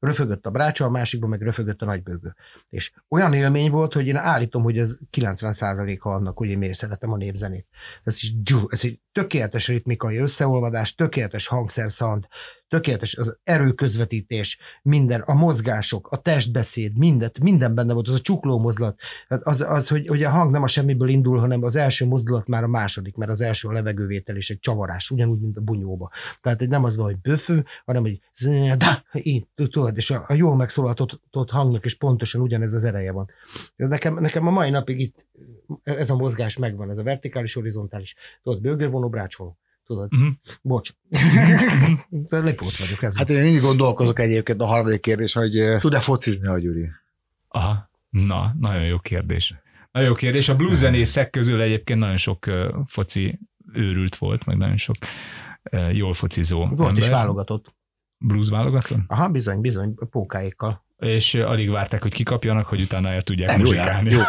röfögött 0.00 0.46
a 0.46 0.50
brácsa, 0.50 0.84
a 0.84 0.90
másikban 0.90 1.28
meg 1.28 1.42
röfögött 1.42 1.82
a 1.82 1.84
nagybőgő. 1.84 2.34
És 2.68 2.92
olyan 3.08 3.32
élmény 3.32 3.70
volt, 3.70 3.94
hogy 3.94 4.06
én 4.06 4.16
állítom, 4.16 4.62
hogy 4.62 4.78
ez 4.78 4.96
90%-a 5.12 6.08
annak, 6.08 6.36
hogy 6.36 6.48
én 6.48 6.58
miért 6.58 6.74
szeretem 6.74 7.12
a 7.12 7.16
népzenét. 7.16 7.66
Ez 8.04 8.14
is, 8.14 8.34
dzsú, 8.42 8.66
ez 8.68 8.84
így 8.84 9.00
tökéletes 9.12 9.68
ritmikai 9.68 10.16
összeolvadás, 10.16 10.94
tökéletes 10.94 11.46
hangszerszand, 11.46 12.26
tökéletes 12.68 13.16
az 13.16 13.38
erőközvetítés, 13.44 14.58
minden, 14.82 15.20
a 15.20 15.34
mozgások, 15.34 16.08
a 16.10 16.16
testbeszéd, 16.16 16.98
mindent, 16.98 17.40
minden 17.40 17.74
benne 17.74 17.92
volt, 17.92 18.08
az 18.08 18.14
a 18.14 18.20
csukló 18.20 18.58
mozdulat, 18.58 19.00
Hát 19.28 19.40
az, 19.42 19.60
az 19.60 19.88
hogy, 19.88 20.06
hogy 20.06 20.22
a 20.22 20.30
hang 20.30 20.50
nem 20.50 20.62
a 20.62 20.66
semmiből 20.66 21.08
indul, 21.08 21.38
hanem 21.38 21.62
az 21.62 21.76
első 21.76 22.06
mozdulat 22.06 22.46
már 22.46 22.64
a 22.64 22.68
második, 22.68 23.16
mert 23.16 23.30
az 23.30 23.40
első 23.40 23.68
a 23.68 23.72
levegővétel 23.72 24.36
és 24.36 24.50
egy 24.50 24.58
csavarás, 24.58 25.10
ugyanúgy, 25.10 25.40
mint 25.40 25.56
a 25.56 25.60
bunyóba. 25.60 26.10
Tehát 26.40 26.60
nem 26.60 26.84
az 26.84 26.96
van, 26.96 27.04
hogy 27.04 27.20
böfő, 27.20 27.64
hanem 27.84 28.02
hogy 28.02 28.20
da, 28.76 29.04
így, 29.12 29.46
tudod, 29.54 29.96
és 29.96 30.10
a, 30.10 30.24
a 30.26 30.34
jól 30.34 30.56
megszólaltatott 30.56 31.50
hangnak 31.50 31.84
is 31.84 31.94
pontosan 31.94 32.40
ugyanez 32.40 32.72
az 32.72 32.84
ereje 32.84 33.12
van. 33.12 33.30
Ez 33.76 33.88
nekem, 33.88 34.14
nekem 34.14 34.46
a 34.46 34.50
mai 34.50 34.70
napig 34.70 35.00
itt 35.00 35.26
ez 35.82 36.10
a 36.10 36.16
mozgás 36.16 36.56
megvan, 36.56 36.90
ez 36.90 36.98
a 36.98 37.02
vertikális, 37.02 37.54
horizontális, 37.54 38.14
tudod, 38.42 38.60
bőgővonó, 38.60 39.08
brácsvonó. 39.08 39.58
Tudod? 39.86 40.12
Mhm. 40.12 40.26
Bocs. 40.62 40.90
Lipót 42.30 42.76
vagyok 42.78 43.02
ez. 43.02 43.16
Hát 43.16 43.30
én 43.30 43.42
mindig 43.42 43.60
gondolkozok 43.62 44.18
egyébként 44.18 44.60
a 44.60 44.66
harmadik 44.66 45.00
kérdés, 45.00 45.32
hogy 45.32 45.52
tud-e 45.78 46.00
focizni 46.00 46.46
a 46.46 46.58
Gyuri? 46.58 46.88
Aha, 47.48 47.90
na, 48.10 48.54
nagyon 48.60 48.84
jó 48.84 48.98
kérdés. 48.98 49.54
Nagyon 49.92 50.08
jó 50.08 50.14
kérdés. 50.14 50.48
A 50.48 50.56
blues 50.56 50.76
zenészek 50.76 51.30
közül 51.30 51.60
egyébként 51.60 51.98
nagyon 51.98 52.16
sok 52.16 52.46
foci 52.86 53.38
őrült 53.72 54.16
volt, 54.16 54.44
meg 54.44 54.56
nagyon 54.56 54.76
sok 54.76 54.94
jól 55.92 56.14
focizó 56.14 56.66
Volt 56.66 56.96
is 56.96 57.04
ember. 57.04 57.18
válogatott. 57.18 57.74
Blues 58.18 58.48
válogatott? 58.48 58.98
Aha, 59.06 59.28
bizony, 59.28 59.60
bizony, 59.60 59.94
pókáikkal. 60.10 60.84
És 61.00 61.34
alig 61.34 61.70
várták, 61.70 62.02
hogy 62.02 62.12
kikapjanak, 62.12 62.66
hogy 62.66 62.80
utána 62.80 63.08
el 63.08 63.22
tudják 63.22 63.48
Nem, 63.50 63.58
muzsikálni. 63.58 64.10
jó 64.10 64.18
jó, 64.18 64.24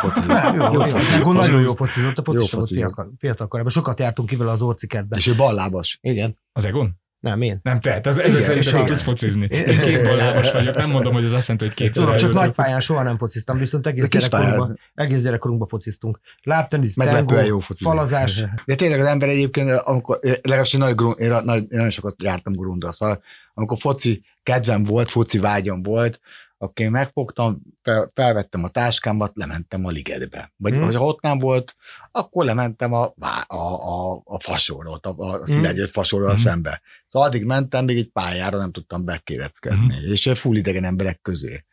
jó, 0.55 0.85
jó, 0.85 0.97
jó, 1.23 1.31
nagyon 1.31 1.61
jó 1.61 1.75
focizott, 1.75 2.17
a 2.17 2.23
focista 2.23 2.57
volt 2.57 2.69
fiatal, 2.69 3.11
fiatal 3.19 3.47
korában. 3.47 3.71
Sokat 3.71 3.99
jártunk 3.99 4.29
ki 4.29 4.35
vele 4.35 4.51
az 4.51 4.61
orcikertbe. 4.61 5.17
És 5.17 5.27
ő 5.27 5.35
ballábas. 5.35 5.97
Igen. 6.01 6.37
Az 6.51 6.65
Egon? 6.65 6.99
Nem, 7.19 7.41
én. 7.41 7.59
Nem 7.63 7.79
te, 7.79 8.01
ez, 8.03 8.17
ezek 8.17 8.41
Igen, 8.41 8.61
szerint 8.61 8.83
te 8.83 8.83
tudsz 8.83 9.01
focizni. 9.01 9.47
Én 9.51 9.79
két 9.79 10.03
ballábas 10.03 10.51
vagyok, 10.51 10.75
nem 10.75 10.89
mondom, 10.89 11.13
hogy 11.13 11.25
az 11.25 11.33
azt 11.33 11.47
jelenti, 11.47 11.65
hogy 11.67 11.75
kétszer 11.75 12.03
Tudod, 12.03 12.19
csak 12.19 12.23
eljutok. 12.23 12.43
nagy 12.43 12.53
pályán 12.55 12.79
soha 12.79 13.03
nem 13.03 13.17
fociztam, 13.17 13.57
viszont 13.57 13.87
egész 13.87 14.07
gyerekkorunkban, 14.07 14.79
egész 14.93 15.23
gyerekkorunkban 15.23 15.67
fociztunk. 15.67 16.19
Láptenisz, 16.43 16.95
Meglepően 16.95 17.25
tengó, 17.25 17.47
jó 17.47 17.59
foci. 17.59 17.83
falazás. 17.83 18.45
De 18.65 18.75
tényleg 18.75 18.99
az 18.99 19.05
ember 19.05 19.29
egyébként, 19.29 19.69
amikor, 19.71 20.19
legalábbis 20.21 20.71
nagy, 20.71 20.95
én, 21.17 21.29
nagy, 21.43 21.65
nagyon 21.69 21.89
sokat 21.89 22.23
jártam 22.23 22.53
grundra, 22.53 22.91
szóval 22.91 23.23
amikor 23.53 23.77
foci 23.77 24.23
kedvem 24.43 24.83
volt, 24.83 25.09
foci 25.09 25.37
vágyam 25.39 25.83
volt, 25.83 26.19
akkor 26.61 26.85
én 26.85 26.91
megfogtam, 26.91 27.61
fel, 27.81 28.11
felvettem 28.13 28.63
a 28.63 28.69
táskámat, 28.69 29.31
lementem 29.35 29.85
a 29.85 29.89
ligetbe. 29.89 30.53
Vagy 30.57 30.73
Hmm. 30.73 30.93
ha 30.93 31.05
ott 31.05 31.21
nem 31.21 31.37
volt, 31.37 31.75
akkor 32.11 32.45
lementem 32.45 32.93
a, 32.93 33.13
a, 33.47 33.55
a, 33.55 34.21
a 34.23 34.39
fasorot, 34.39 35.05
a, 35.05 35.13
a, 35.17 35.45
Hmm. 35.45 35.85
fasorral 35.85 36.33
Hmm. 36.33 36.41
szembe. 36.41 36.81
Szóval 37.07 37.27
addig 37.27 37.45
mentem, 37.45 37.85
még 37.85 37.97
egy 37.97 38.09
pályára 38.11 38.57
nem 38.57 38.71
tudtam 38.71 39.05
bekéreckedni, 39.05 39.95
hmm. 39.95 40.11
és 40.11 40.31
full 40.33 40.55
idegen 40.55 40.83
emberek 40.83 41.21
közé. 41.21 41.65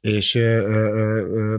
És 0.00 0.34
ö, 0.34 0.56
ö, 0.56 1.26
ö, 1.34 1.56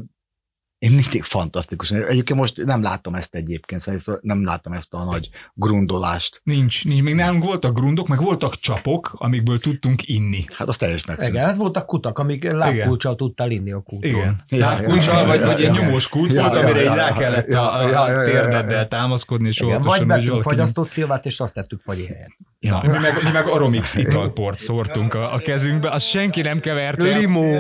én 0.78 0.92
mindig 0.92 1.24
fantasztikus. 1.24 1.92
Egyébként 1.92 2.40
most 2.40 2.66
nem 2.66 2.82
látom 2.82 3.16
ezt 3.16 3.36
egyébként, 3.36 3.82
szóval 3.82 4.20
nem 4.22 4.44
látom 4.44 4.74
ezt 4.74 4.94
a 4.94 5.04
nagy 5.04 5.30
grundolást. 5.54 6.42
Nincs, 6.44 6.86
nincs. 6.86 7.02
Még 7.02 7.16
nálunk 7.16 7.44
voltak 7.44 7.74
grundok, 7.74 8.08
meg 8.08 8.22
voltak 8.22 8.60
csapok, 8.60 9.14
amikből 9.14 9.60
tudtunk 9.60 10.08
inni. 10.08 10.46
Hát 10.54 10.68
az 10.68 10.78
teljes 10.78 11.06
megszűnt. 11.06 11.32
Igen, 11.32 11.46
hát 11.46 11.56
voltak 11.56 11.86
kutak, 11.86 12.20
amik 12.20 12.52
lábkulcsal 12.52 13.16
tudtál 13.16 13.52
inni 13.52 13.72
a 13.72 13.80
kúton. 13.80 14.10
Igen. 14.10 14.44
Ja, 14.48 14.58
Ja, 14.58 14.82
ja, 14.82 14.88
kulcsal, 14.88 15.22
ja, 15.22 15.28
vagy, 15.28 15.40
ja, 15.40 15.46
vagy 15.46 15.60
ja, 15.60 15.70
egy 15.70 15.76
ja. 15.76 15.82
nyomós 15.82 16.08
kult 16.08 16.34
Ja, 16.34 16.42
volt, 16.42 16.54
ja, 16.54 16.60
amire 16.60 16.82
ja, 16.82 16.92
így 16.92 16.98
rá 16.98 17.08
ja, 17.08 17.14
kellett 17.14 17.48
ja, 17.48 17.72
a, 17.72 17.90
ja, 17.90 18.02
a 18.02 18.10
ja, 18.10 18.22
ja, 18.22 18.26
térdeddel 18.26 18.80
ja. 18.80 18.88
támaszkodni, 18.88 19.48
és 19.48 19.60
vagy 19.60 19.70
óvatosan, 19.70 19.98
hogy 19.98 20.08
vettünk 20.08 20.42
fagyasztott 20.42 20.90
szilvát, 20.90 21.26
és 21.26 21.40
azt 21.40 21.54
tettük 21.54 21.82
fagyi 21.82 22.06
helyet. 22.06 22.32
Na, 22.60 22.82
mi 22.82 22.98
meg, 22.98 23.24
mi 23.24 23.30
meg 23.32 23.48
Aromix 23.48 23.96
italport 23.96 24.60
szórtunk 24.60 25.14
a, 25.14 25.34
a 25.34 25.40
kezünkbe, 25.40 25.92
azt 25.92 26.06
senki 26.06 26.42
nem 26.42 26.60
keverte. 26.60 27.04
Limó. 27.04 27.54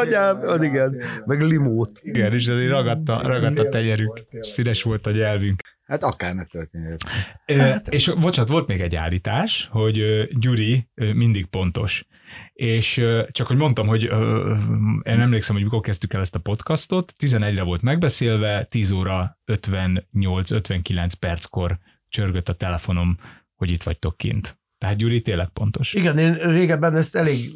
Anyám, 0.00 0.40
az 0.42 0.62
igen. 0.62 1.02
Meg 1.24 1.42
limót. 1.42 2.00
Igen, 2.02 2.30
és 2.36 2.48
azért 2.48 2.70
ragadt 2.70 3.08
a, 3.08 3.22
ragadt 3.22 3.58
a 3.58 3.68
tenyerünk, 3.68 4.26
és 4.30 4.48
színes 4.48 4.82
volt 4.82 5.06
a 5.06 5.10
nyelvünk. 5.10 5.62
Hát 5.82 6.02
akár 6.02 6.34
megtörténhet. 6.34 7.04
Ö, 7.46 7.74
és 7.88 8.12
bocsánat, 8.20 8.50
volt 8.50 8.66
még 8.66 8.80
egy 8.80 8.96
állítás, 8.96 9.68
hogy 9.70 10.28
Gyuri 10.38 10.88
mindig 10.94 11.46
pontos. 11.46 12.06
És 12.52 13.04
csak 13.30 13.46
hogy 13.46 13.56
mondtam, 13.56 13.86
hogy 13.86 14.04
ö, 14.04 14.54
én 15.02 15.20
emlékszem, 15.20 15.54
hogy 15.54 15.64
mikor 15.64 15.80
kezdtük 15.80 16.12
el 16.12 16.20
ezt 16.20 16.34
a 16.34 16.38
podcastot, 16.38 17.12
11-re 17.18 17.62
volt 17.62 17.82
megbeszélve, 17.82 18.64
10 18.64 18.90
óra 18.90 19.38
58-59 19.46 21.10
perckor 21.20 21.78
csörgött 22.08 22.48
a 22.48 22.54
telefonom, 22.54 23.16
hogy 23.54 23.70
itt 23.70 23.82
vagytok 23.82 24.16
kint. 24.16 24.58
Tehát 24.78 24.96
Gyuri 24.96 25.20
tényleg 25.20 25.48
pontos. 25.48 25.92
Igen, 25.92 26.18
én 26.18 26.34
régebben 26.34 26.96
ezt 26.96 27.16
elég 27.16 27.50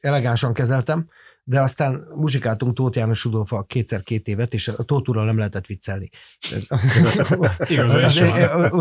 elegánsan 0.00 0.52
kezeltem, 0.52 1.08
de 1.48 1.60
aztán 1.60 2.06
muzsikáltunk 2.14 2.74
Tóth 2.74 2.96
János 2.96 3.24
Rudolfa 3.24 3.62
kétszer 3.62 4.02
két 4.02 4.28
évet, 4.28 4.54
és 4.54 4.68
a 4.68 4.82
Tóth 4.82 5.08
úrral 5.08 5.24
nem 5.24 5.36
lehetett 5.38 5.66
viccelni. 5.66 6.10
Van. 7.28 7.50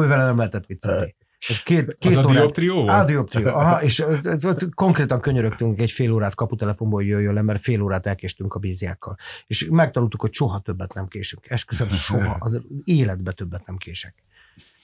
Ő 0.04 0.08
vele 0.08 0.26
nem 0.26 0.38
lehetett 0.38 0.66
viccelni. 0.66 1.16
Ez 1.48 1.58
két, 1.64 1.98
két 2.00 2.16
Az 2.16 2.26
a 2.26 2.28
órát- 2.28 2.42
dioptrió 2.42 2.76
volt? 2.76 2.90
Á, 2.90 3.04
dioptrió. 3.04 3.48
Aha, 3.48 3.84
és 3.84 4.00
ö, 4.00 4.18
ö, 4.42 4.54
konkrétan 4.74 5.20
könyörögtünk 5.22 5.82
egy 5.82 5.92
fél 5.92 6.12
órát 6.12 6.36
kaputelefonból, 6.36 7.04
jöjjön 7.04 7.34
le, 7.34 7.42
mert 7.42 7.62
fél 7.62 7.82
órát 7.82 8.08
elkéstünk 8.08 8.54
a 8.54 8.60
bíziákkal. 8.60 9.18
És 9.48 9.68
megtanultuk, 9.72 10.22
hogy 10.22 10.34
soha 10.34 10.60
többet 10.60 10.94
nem 10.94 11.08
késünk. 11.08 11.50
Esküszöm, 11.50 11.92
soha. 12.08 12.36
Az 12.40 12.62
életbe 12.84 13.32
többet 13.32 13.66
nem 13.66 13.78
kések. 13.78 14.25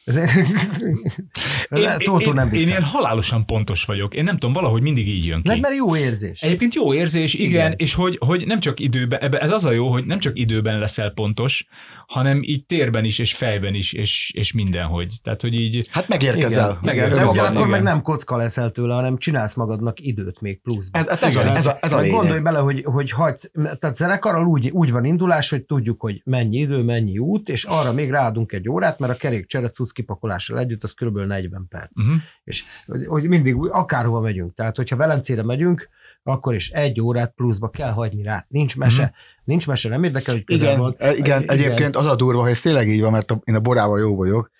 Ez, 0.04 0.20
Tótó 1.98 2.32
nem 2.34 2.54
én, 2.54 2.62
én 2.62 2.68
ilyen 2.68 2.84
halálosan 2.84 3.46
pontos 3.46 3.86
vagyok. 3.86 4.14
Én 4.16 4.24
nem 4.24 4.34
tudom, 4.38 4.54
valahogy 4.54 4.82
mindig 4.82 5.08
így 5.08 5.26
jön 5.26 5.42
ki. 5.42 5.48
Meg 5.48 5.60
mert 5.60 5.76
jó 5.76 5.96
érzés. 5.96 6.42
Egyébként 6.42 6.76
jó 6.76 6.94
érzés, 6.94 7.34
igen, 7.34 7.48
Igen. 7.50 7.66
igen. 7.66 7.74
és 7.78 7.94
hogy, 7.94 8.18
hogy 8.26 8.46
nem 8.48 8.60
csak 8.60 8.80
időben, 8.80 9.20
ebbe, 9.20 9.40
ez 9.40 9.52
az 9.52 9.66
a 9.66 9.72
jó, 9.72 9.92
hogy 9.92 10.06
nem 10.06 10.20
csak 10.20 10.40
időben 10.40 10.80
leszel 10.80 11.10
pontos, 11.12 11.66
hanem 12.08 12.42
így 12.44 12.66
térben 12.66 13.06
is, 13.06 13.20
és 13.20 13.34
fejben 13.34 13.74
is, 13.74 13.94
és, 13.94 14.32
és 14.36 14.52
mindenhogy. 14.52 15.14
Tehát, 15.24 15.42
hogy 15.42 15.54
így, 15.54 15.88
Hát 15.92 16.08
megérkezel. 16.08 16.50
Igen, 16.70 16.78
meg- 16.82 16.96
igen, 16.96 17.08
de 17.08 17.14
önmagadnak, 17.14 17.34
ugyanakkor 17.44 17.68
meg 17.68 17.82
igen. 17.82 17.94
nem 17.94 18.02
kocka 18.02 18.38
leszel 18.38 18.70
tőle, 18.70 18.94
hanem 18.94 19.18
csinálsz 19.18 19.56
magadnak 19.56 20.00
időt 20.00 20.42
még 20.42 20.62
pluszban. 20.62 21.08
Ez, 21.08 21.22
ez, 21.22 21.36
a, 21.36 21.56
ez, 21.56 21.66
a, 21.66 21.78
ez 21.82 21.92
a 21.92 21.96
Meg 21.96 22.04
lényeg. 22.06 22.20
gondolj 22.20 22.40
bele, 22.40 22.60
hogy, 22.60 22.82
hogy 22.84 23.12
hagysz, 23.12 23.52
tehát 23.80 23.96
zenekarral 23.96 24.46
úgy, 24.46 24.70
úgy 24.70 24.92
van 24.92 25.06
indulás, 25.06 25.50
hogy 25.50 25.64
tudjuk, 25.64 26.02
hogy 26.02 26.22
mennyi 26.26 26.58
idő, 26.58 26.84
mennyi 26.84 27.18
út, 27.18 27.50
és 27.50 27.64
arra 27.64 27.94
még 27.94 28.10
ráadunk 28.10 28.52
egy 28.52 28.70
órát, 28.70 29.00
mert 29.00 29.14
a 29.14 29.16
kerék 29.16 29.46
cserecuc 29.92 29.94
kipakolással 29.94 30.60
együtt 30.60 30.84
az 30.84 30.94
kb. 30.94 31.18
40 31.18 31.68
perc. 31.70 32.00
uh-huh. 32.00 32.16
És 32.44 32.64
hogy, 33.06 33.28
mindig 33.28 33.56
akárhova 33.56 34.20
megyünk. 34.20 34.54
Tehát, 34.54 34.76
hogyha 34.76 34.96
Velencére 34.96 35.44
megyünk, 35.44 35.90
akkor 36.24 36.54
is 36.56 36.70
egy 36.70 37.02
órát 37.02 37.34
pluszba 37.36 37.70
kell 37.70 37.92
hagyni 37.92 38.24
rá. 38.24 38.46
Nincs 38.48 38.78
mese. 38.78 39.02
Mhm. 39.02 39.12
Nincs 39.44 39.68
mese, 39.68 39.90
nem 39.90 40.04
érdekel, 40.04 40.34
hogy 40.34 40.44
közel 40.44 40.68
Igen, 40.68 40.80
van. 40.80 40.96
e- 40.98 41.14
igen, 41.14 41.44
egyébként 41.50 41.96
az 41.96 42.06
a 42.06 42.16
durva, 42.16 42.42
hogy 42.42 42.52
ez 42.52 42.60
tényleg 42.60 42.88
így 42.88 43.02
van, 43.02 43.12
mert 43.12 43.32
a, 43.32 43.42
én 43.44 43.56
a 43.56 43.60
borával 43.60 44.00
jó 44.00 44.16
vagyok, 44.16 44.52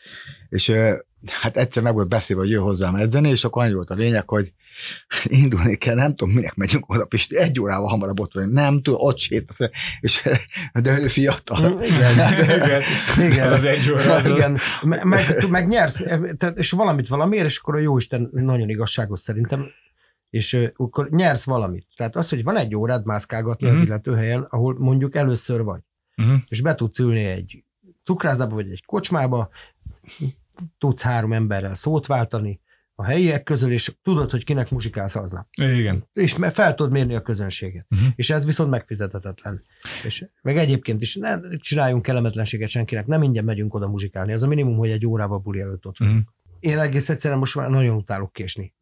és 0.50 0.74
hát 1.28 1.58
egyszer 1.58 1.84
meg 1.84 1.94
volt 1.94 2.08
beszélve, 2.08 2.42
hogy 2.42 2.52
jön 2.52 2.62
hozzám 2.64 2.96
edzeni, 2.96 3.30
és 3.30 3.44
akkor 3.44 3.64
annyi 3.64 3.74
volt 3.74 3.90
a 3.90 3.94
lényeg, 3.94 4.30
hogy 4.30 4.54
indulni 5.24 5.76
kell, 5.76 5.96
nem 5.96 6.16
tudom, 6.16 6.34
minek 6.34 6.56
megyünk 6.56 6.90
oda, 6.90 7.06
Pisti, 7.06 7.38
egy 7.38 7.60
órával 7.60 7.88
hamarabb 7.88 8.20
ott 8.20 8.34
vagyunk, 8.34 8.54
nem 8.54 8.82
tudom, 8.82 9.00
ott 9.02 9.18
sétál, 9.20 9.70
és 10.00 10.30
de 10.74 11.00
ő 11.00 11.08
fiatal. 11.08 11.70
Mm, 11.76 11.82
Igen. 11.82 12.34
igen. 12.64 12.82
Igen. 13.32 13.54
Az 13.54 13.64
egy 13.64 13.90
óra. 13.92 14.14
Az 14.14 14.26
Igen, 14.26 14.60
meg, 14.82 15.04
meg, 15.06 15.50
meg 15.50 15.68
nyersz, 15.68 16.00
tehát, 16.38 16.58
és 16.58 16.72
valamit 16.72 17.08
valamiért, 17.08 17.46
és 17.46 17.58
akkor 17.58 17.76
a 17.76 17.80
Jóisten 17.80 18.30
nagyon 18.32 18.70
igazságos 18.70 19.20
szerintem, 19.20 19.66
és 20.30 20.58
akkor 20.76 21.10
nyersz 21.10 21.44
valamit. 21.44 21.88
Tehát 21.96 22.16
az, 22.16 22.30
hogy 22.30 22.44
van 22.44 22.58
egy 22.58 22.76
órád 22.76 23.06
mászkálgatni 23.06 23.68
Mhm. 23.68 23.76
az 23.76 23.82
illető 23.82 24.16
helyen, 24.16 24.48
ahol 24.50 24.76
mondjuk 24.80 25.16
először 25.16 25.64
vagy, 25.64 25.82
Uh-huh. 26.18 26.40
és 26.48 26.62
be 26.62 26.76
tudsz 26.76 27.00
ülni 27.00 27.24
egy 27.26 27.64
cukrászdába, 28.04 28.56
vagy 28.56 28.70
egy 28.72 28.84
kocsmába, 28.86 29.50
tudsz 30.78 31.02
három 31.02 31.34
emberrel 31.34 31.76
szót 31.76 32.06
váltani 32.06 32.60
a 32.96 33.04
helyiek 33.04 33.44
közül, 33.44 33.72
és 33.72 33.96
tudod, 34.04 34.32
hogy 34.32 34.44
kinek 34.44 34.70
muzsikálsz 34.70 35.16
aznap. 35.16 35.48
Igen. 35.52 36.08
És 36.14 36.36
fel 36.52 36.76
tudod 36.76 36.92
mérni 36.92 37.16
a 37.16 37.22
közönséget. 37.22 37.86
Uh-huh. 37.90 38.08
És 38.16 38.30
ez 38.30 38.46
viszont 38.46 38.70
megfizethetetlen. 38.70 39.64
És 40.04 40.26
meg 40.42 40.58
egyébként 40.58 41.02
is 41.02 41.16
ne 41.16 41.40
csináljunk 41.58 42.02
kellemetlenséget 42.02 42.70
senkinek, 42.70 43.06
nem 43.06 43.24
ingyen 43.24 43.44
megyünk 43.44 43.74
oda 43.74 43.88
muzsikálni. 43.88 44.32
Ez 44.32 44.44
a 44.44 44.48
minimum, 44.48 44.78
hogy 44.78 44.90
egy 44.90 45.06
órával 45.06 45.40
buli 45.40 45.60
előtt 45.60 45.86
ott 45.86 45.98
vagyunk. 45.98 46.18
Uh-huh. 46.18 46.34
Én 46.62 46.80
egész 46.80 47.10
egyszerűen 47.10 47.40
most 47.40 47.56
már 47.56 47.70
nagyon 47.70 47.96
utálok 47.96 48.34
késni. 48.34 48.74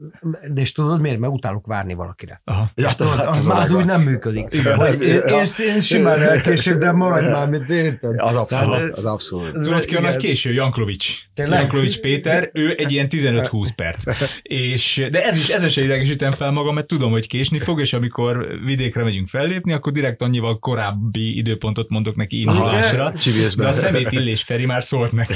De 0.51 0.61
és 0.61 0.71
tudod 0.71 1.01
miért? 1.01 1.19
Mert 1.19 1.34
utálok 1.34 1.67
várni 1.67 1.93
valakire. 1.93 2.41
Aha. 2.43 2.71
És 2.75 2.95
tudod, 2.95 3.15
hát 3.15 3.27
az, 3.27 3.38
az 3.38 3.45
már 3.45 3.61
az 3.61 3.71
úgy 3.71 3.86
nem 3.86 4.01
működik. 4.01 4.63
Vagy 4.75 5.01
én, 5.01 5.21
én, 5.27 5.73
én 5.73 5.80
simán 5.80 6.21
elkések, 6.21 6.77
de 6.77 6.91
maradj 6.91 7.27
már, 7.27 7.49
mint 7.49 7.69
érted. 7.69 8.15
Az 8.17 8.36
abszolút. 8.36 8.73
Tehát, 8.73 8.91
Az 8.91 9.05
abszolút. 9.05 9.51
Tudod 9.51 9.86
ki 9.86 9.95
a 9.95 9.99
igen. 9.99 10.11
nagy 10.11 10.17
késő? 10.17 10.53
Janklovics. 10.53 11.17
Tényleg? 11.34 11.59
Janklovics 11.59 11.99
Péter, 11.99 12.49
ő 12.53 12.75
egy 12.77 12.91
ilyen 12.91 13.07
15-20 13.09 13.69
perc. 13.75 14.03
És, 14.41 15.07
de 15.11 15.23
ez 15.23 15.38
is, 15.38 15.49
ezen 15.49 15.69
se 15.69 15.84
idegesítem 15.84 16.32
fel 16.32 16.51
magam, 16.51 16.75
mert 16.75 16.88
tudom, 16.88 17.11
hogy 17.11 17.27
késni 17.27 17.59
fog, 17.59 17.80
és 17.80 17.93
amikor 17.93 18.47
vidékre 18.65 19.03
megyünk 19.03 19.27
fellépni, 19.27 19.73
akkor 19.73 19.91
direkt 19.91 20.21
annyival 20.21 20.59
korábbi 20.59 21.38
időpontot 21.38 21.89
mondok 21.89 22.15
neki 22.15 22.39
indulásra. 22.39 23.11
De 23.57 23.67
a 23.67 23.71
szemét 23.71 24.11
Illés 24.11 24.43
Feri 24.43 24.65
már 24.65 24.84
szólt 24.84 25.11
neki, 25.11 25.34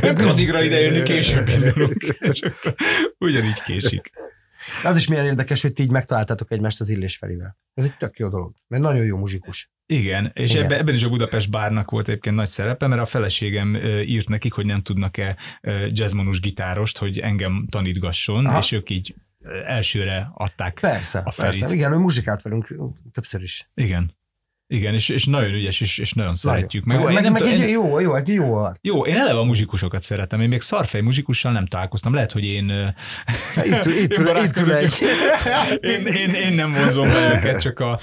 hogy 0.00 0.24
addigra 0.26 0.62
ide 0.62 0.80
jönni, 0.80 1.02
később 1.02 1.48
És 2.18 2.40
akkor 2.40 2.74
Ugyanígy 3.18 3.62
késik. 3.62 4.10
Az 4.82 4.96
is 4.96 5.08
milyen 5.08 5.24
érdekes, 5.24 5.62
hogy 5.62 5.72
ti 5.72 5.82
így 5.82 5.90
megtaláltátok 5.90 6.50
egymást 6.50 6.80
az 6.80 6.88
Illés 6.88 7.16
Ferivel. 7.16 7.58
Ez 7.74 7.84
egy 7.84 7.96
tök 7.96 8.18
jó 8.18 8.28
dolog, 8.28 8.54
mert 8.68 8.82
nagyon 8.82 9.04
jó 9.04 9.16
muzsikus. 9.16 9.70
Igen, 9.86 10.30
és 10.34 10.50
Igen. 10.50 10.64
ebben, 10.64 10.78
ebben 10.78 10.94
is 10.94 11.02
a 11.02 11.08
Budapest 11.08 11.50
bárnak 11.50 11.90
volt 11.90 12.08
egyébként 12.08 12.36
nagy 12.36 12.48
szerepe, 12.48 12.86
mert 12.86 13.00
a 13.00 13.04
feleségem 13.04 13.74
írt 14.04 14.28
nekik, 14.28 14.52
hogy 14.52 14.66
nem 14.66 14.82
tudnak-e 14.82 15.36
jazzmanus 15.88 16.40
gitárost, 16.40 16.98
hogy 16.98 17.18
engem 17.18 17.66
tanítgasson, 17.70 18.46
Aha. 18.46 18.58
És 18.58 18.72
ők 18.72 18.90
így 18.90 19.14
elsőre 19.66 20.30
adták. 20.34 20.78
Persze, 20.80 21.18
A 21.18 21.30
Ferit. 21.30 21.60
persze. 21.60 21.74
Igen, 21.74 21.92
ő 21.92 21.96
muzsikált 21.96 22.42
velünk 22.42 22.74
többször 23.12 23.42
is. 23.42 23.70
Igen. 23.74 24.18
Igen, 24.72 24.94
és, 24.94 25.08
és 25.08 25.24
nagyon 25.24 25.54
ügyes, 25.54 25.80
és, 25.80 25.98
és 25.98 26.12
nagyon 26.12 26.34
szeretjük. 26.34 26.84
Meg, 26.84 27.04
Meg, 27.04 27.14
meg, 27.14 27.32
meg 27.32 27.42
egy 27.42 27.58
én, 27.58 27.68
jó, 27.68 27.98
jó, 27.98 28.14
egy 28.14 28.28
jó 28.28 28.54
arc. 28.54 28.78
jó, 28.82 29.06
én 29.06 29.16
eleve 29.16 29.38
a 29.38 29.44
muzsikusokat 29.44 30.02
szeretem, 30.02 30.40
én 30.40 30.48
még 30.48 30.60
szarfej 30.60 31.00
muzsikussal 31.00 31.52
nem 31.52 31.66
találkoztam, 31.66 32.14
lehet, 32.14 32.32
hogy 32.32 32.44
én... 32.44 32.94
Itt, 33.56 33.86
itt, 33.86 33.86
én 33.86 34.44
itt 34.44 34.58
ül 34.58 34.72
egy. 34.82 34.92
én, 35.92 36.06
én, 36.06 36.34
én 36.34 36.52
nem 36.52 36.70
vonzom 36.70 37.08
őket, 37.08 37.60
csak 37.60 37.80
a, 37.80 38.00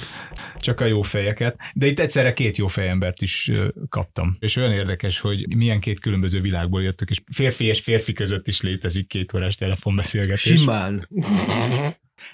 csak 0.59 0.79
a 0.79 0.85
jó 0.85 1.01
fejeket. 1.01 1.57
De 1.73 1.85
itt 1.85 1.99
egyszerre 1.99 2.33
két 2.33 2.57
jó 2.57 2.67
fejembert 2.67 3.21
is 3.21 3.51
kaptam. 3.89 4.37
És 4.39 4.55
olyan 4.55 4.71
érdekes, 4.71 5.19
hogy 5.19 5.55
milyen 5.55 5.79
két 5.79 5.99
különböző 5.99 6.41
világból 6.41 6.81
jöttök, 6.81 7.09
és 7.09 7.21
férfi 7.31 7.65
és 7.65 7.81
férfi 7.81 8.13
között 8.13 8.47
is 8.47 8.61
létezik 8.61 9.07
két 9.07 9.33
órás 9.33 9.55
telefonbeszélgetés. 9.55 10.59
Simán. 10.59 11.07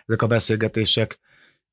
ezek 0.06 0.22
a 0.22 0.28
beszélgetések 0.28 1.20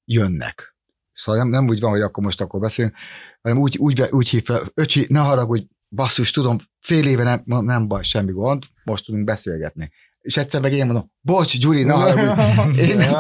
jönnek. 0.05 0.79
Szóval 1.21 1.41
nem, 1.41 1.51
nem 1.51 1.69
úgy 1.69 1.81
van, 1.81 1.91
hogy 1.91 2.01
akkor 2.01 2.25
most 2.25 2.41
akkor 2.41 2.61
beszélünk, 2.61 2.95
hanem 3.43 3.59
úgy, 3.59 3.77
úgy, 3.79 4.07
úgy 4.11 4.29
hív 4.29 4.45
fel, 4.45 4.63
öcsi, 4.75 5.07
ne 5.09 5.19
haragudj, 5.19 5.67
basszus, 5.89 6.31
tudom, 6.31 6.59
fél 6.81 7.07
éve 7.07 7.23
nem, 7.23 7.65
nem 7.65 7.89
baj, 7.89 8.03
semmi 8.03 8.33
gond, 8.33 8.65
most 8.85 9.05
tudunk 9.05 9.25
beszélgetni. 9.25 9.91
És 10.21 10.37
egyszer 10.37 10.61
meg 10.61 10.73
én 10.73 10.87
mondom, 10.87 11.13
bocs, 11.21 11.59
Gyuri, 11.59 11.83
ne 11.83 11.93
haragudj, 11.93 12.81
én 12.81 12.97
nem, 12.97 13.11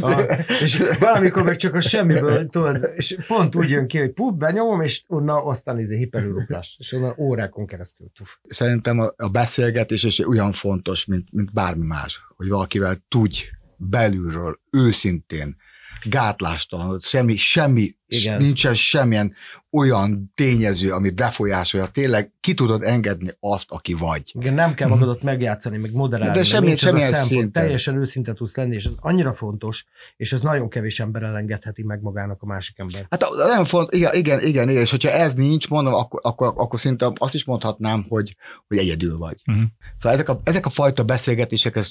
Ja, 0.00 0.44
és 0.60 0.82
valamikor 0.98 1.42
meg 1.42 1.56
csak 1.56 1.74
a 1.74 1.80
semmiből, 1.80 2.46
tudod, 2.46 2.90
és 2.94 3.16
pont 3.26 3.56
úgy 3.56 3.70
jön 3.70 3.86
ki, 3.86 3.98
hogy 3.98 4.12
puff, 4.12 4.34
benyomom, 4.36 4.80
és 4.80 5.02
onnan 5.06 5.46
aztán 5.46 5.78
izé 5.78 5.96
hiperüruplás, 5.96 6.76
és 6.78 6.92
onnan 6.92 7.14
órákon 7.18 7.66
keresztül. 7.66 8.10
Tuf. 8.14 8.38
szerintem 8.48 8.98
a, 8.98 9.12
a 9.16 9.28
beszélgetés 9.28 10.02
is 10.02 10.18
olyan 10.18 10.52
fontos, 10.52 11.04
mint, 11.04 11.32
mint 11.32 11.52
bármi 11.52 11.86
más, 11.86 12.24
hogy 12.36 12.48
valakivel 12.48 13.04
tudj 13.08 13.44
belülről, 13.76 14.60
őszintén, 14.70 15.56
gátlástalan, 16.02 16.98
semmi, 16.98 17.36
semmi, 17.36 17.94
Igen. 18.06 18.42
nincsen 18.42 18.74
semmilyen 18.74 19.34
olyan 19.70 20.32
tényező, 20.34 20.92
ami 20.92 21.10
befolyásolja, 21.10 21.86
tényleg 21.86 22.32
ki 22.40 22.54
tudod 22.54 22.82
engedni 22.82 23.30
azt, 23.40 23.70
aki 23.70 23.94
vagy. 23.94 24.32
Igen, 24.32 24.54
nem 24.54 24.74
kell 24.74 24.88
magadat 24.88 25.22
megjátszani, 25.22 25.76
meg 25.76 25.92
moderálni. 25.92 26.34
De 26.34 26.42
semmi- 26.44 26.66
nincs 26.66 26.86
ez 26.86 26.92
szempont. 26.92 27.24
szinten. 27.24 27.50
Teljesen 27.62 27.96
őszinte 27.96 28.32
tudsz 28.32 28.56
lenni, 28.56 28.74
és 28.74 28.84
ez 28.84 28.92
annyira 29.00 29.32
fontos, 29.32 29.84
és 30.16 30.32
ez 30.32 30.40
nagyon 30.40 30.68
kevés 30.68 31.00
ember 31.00 31.22
elengedheti 31.22 31.82
meg 31.82 32.00
magának 32.02 32.42
a 32.42 32.46
másik 32.46 32.78
ember. 32.78 33.06
Hát 33.10 33.24
nagyon 33.36 33.64
fontos, 33.64 33.98
igen, 33.98 34.14
igen, 34.14 34.40
igen, 34.40 34.68
igen, 34.68 34.82
és 34.82 34.90
hogyha 34.90 35.10
ez 35.10 35.32
nincs, 35.32 35.68
mondom, 35.68 35.94
akkor, 35.94 36.20
akkor, 36.22 36.52
akkor 36.56 36.80
szinte 36.80 37.12
azt 37.14 37.34
is 37.34 37.44
mondhatnám, 37.44 38.06
hogy, 38.08 38.36
hogy 38.68 38.78
egyedül 38.78 39.18
vagy. 39.18 39.40
Mhm. 39.44 39.62
Szóval 39.96 40.18
ezek 40.18 40.28
a, 40.28 40.40
ezek 40.44 40.66
a 40.66 40.70
fajta 40.70 41.04
beszélgetésekre 41.04 41.82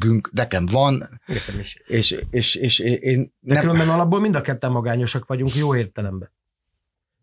szükségünk, 0.00 0.30
nekem 0.32 0.66
van, 0.66 1.20
Nekem 1.26 1.58
is. 1.58 1.82
és, 1.86 2.16
és, 2.30 2.54
és 2.54 2.78
én 2.78 3.32
De 3.40 3.54
nem, 3.54 3.62
különben 3.62 3.88
alapból 3.88 4.20
mind 4.20 4.34
a 4.34 4.40
ketten 4.40 4.70
magányosak 4.70 5.26
vagyunk, 5.26 5.54
jó 5.54 5.76
értelemben. 5.76 6.30